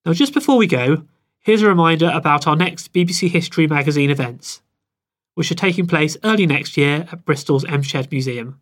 Now, 0.07 0.13
just 0.13 0.33
before 0.33 0.57
we 0.57 0.67
go, 0.67 1.05
here's 1.43 1.63
a 1.63 1.69
reminder 1.69 2.11
about 2.15 2.47
our 2.47 2.57
next 2.57 2.93
BBC 2.93 3.29
History 3.29 3.67
magazine 3.67 4.11
events, 4.11 4.63
which 5.35 5.51
are 5.51 5.57
taking 5.57 5.87
place 5.87 6.17
early 6.25 6.47
next 6.47 6.77
year 6.77 7.07
at 7.13 7.25
Bristol's 7.25 7.65
M 7.65 7.83
Shed 7.83 8.11
Museum. 8.11 8.61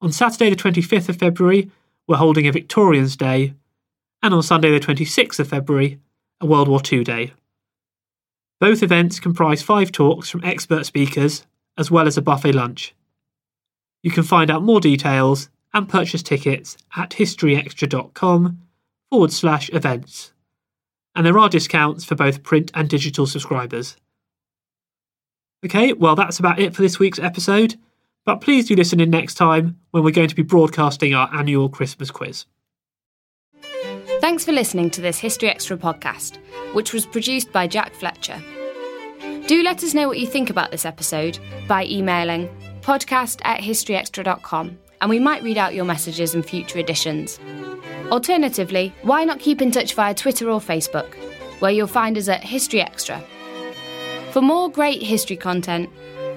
On 0.00 0.12
Saturday, 0.12 0.50
the 0.50 0.56
25th 0.56 1.08
of 1.08 1.16
February, 1.16 1.70
we're 2.06 2.16
holding 2.16 2.46
a 2.46 2.52
Victorians 2.52 3.16
Day, 3.16 3.54
and 4.22 4.32
on 4.34 4.42
Sunday, 4.42 4.70
the 4.70 4.84
26th 4.84 5.40
of 5.40 5.48
February, 5.48 5.98
a 6.40 6.46
World 6.46 6.68
War 6.68 6.80
II 6.90 7.02
Day. 7.02 7.32
Both 8.60 8.82
events 8.82 9.20
comprise 9.20 9.62
five 9.62 9.90
talks 9.92 10.28
from 10.28 10.44
expert 10.44 10.86
speakers, 10.86 11.46
as 11.76 11.90
well 11.90 12.06
as 12.06 12.16
a 12.16 12.22
buffet 12.22 12.52
lunch. 12.52 12.94
You 14.02 14.10
can 14.10 14.22
find 14.22 14.50
out 14.50 14.62
more 14.62 14.80
details 14.80 15.48
and 15.72 15.88
purchase 15.88 16.22
tickets 16.22 16.76
at 16.96 17.10
historyextra.com 17.10 18.58
forward 19.10 19.32
slash 19.32 19.70
events. 19.72 20.32
And 21.18 21.26
there 21.26 21.38
are 21.40 21.48
discounts 21.48 22.04
for 22.04 22.14
both 22.14 22.44
print 22.44 22.70
and 22.74 22.88
digital 22.88 23.26
subscribers. 23.26 23.96
Okay, 25.66 25.92
well, 25.92 26.14
that's 26.14 26.38
about 26.38 26.60
it 26.60 26.76
for 26.76 26.82
this 26.82 27.00
week's 27.00 27.18
episode, 27.18 27.74
but 28.24 28.40
please 28.40 28.68
do 28.68 28.76
listen 28.76 29.00
in 29.00 29.10
next 29.10 29.34
time 29.34 29.80
when 29.90 30.04
we're 30.04 30.12
going 30.12 30.28
to 30.28 30.36
be 30.36 30.44
broadcasting 30.44 31.14
our 31.14 31.28
annual 31.34 31.68
Christmas 31.68 32.12
quiz. 32.12 32.46
Thanks 34.20 34.44
for 34.44 34.52
listening 34.52 34.90
to 34.90 35.00
this 35.00 35.18
History 35.18 35.48
Extra 35.50 35.76
podcast, 35.76 36.38
which 36.72 36.92
was 36.92 37.04
produced 37.04 37.50
by 37.50 37.66
Jack 37.66 37.94
Fletcher. 37.94 38.40
Do 39.48 39.64
let 39.64 39.82
us 39.82 39.94
know 39.94 40.06
what 40.06 40.20
you 40.20 40.26
think 40.28 40.50
about 40.50 40.70
this 40.70 40.86
episode 40.86 41.40
by 41.66 41.84
emailing 41.86 42.48
podcast 42.80 43.40
at 43.42 43.58
historyextra.com 43.58 44.78
and 45.00 45.10
we 45.10 45.18
might 45.18 45.42
read 45.42 45.58
out 45.58 45.74
your 45.74 45.84
messages 45.84 46.34
in 46.34 46.42
future 46.42 46.78
editions. 46.78 47.38
Alternatively, 48.10 48.92
why 49.02 49.24
not 49.24 49.38
keep 49.38 49.60
in 49.60 49.70
touch 49.70 49.94
via 49.94 50.14
Twitter 50.14 50.50
or 50.50 50.60
Facebook, 50.60 51.14
where 51.60 51.70
you'll 51.70 51.86
find 51.86 52.16
us 52.16 52.28
at 52.28 52.42
History 52.42 52.80
Extra. 52.80 53.22
For 54.32 54.40
more 54.40 54.70
great 54.70 55.02
history 55.02 55.36
content, 55.36 55.90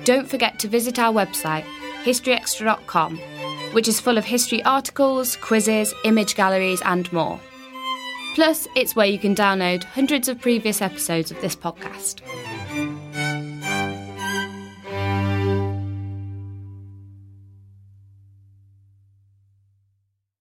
don't 0.03 0.27
forget 0.27 0.59
to 0.59 0.67
visit 0.67 0.99
our 0.99 1.13
website, 1.13 1.65
historyextra.com, 2.03 3.17
which 3.73 3.87
is 3.87 3.99
full 3.99 4.17
of 4.17 4.25
history 4.25 4.63
articles, 4.63 5.35
quizzes, 5.37 5.93
image 6.03 6.35
galleries, 6.35 6.81
and 6.85 7.11
more. 7.13 7.39
Plus, 8.33 8.67
it's 8.75 8.95
where 8.95 9.07
you 9.07 9.19
can 9.19 9.35
download 9.35 9.83
hundreds 9.83 10.27
of 10.27 10.39
previous 10.39 10.81
episodes 10.81 11.31
of 11.31 11.41
this 11.41 11.55
podcast. 11.55 12.21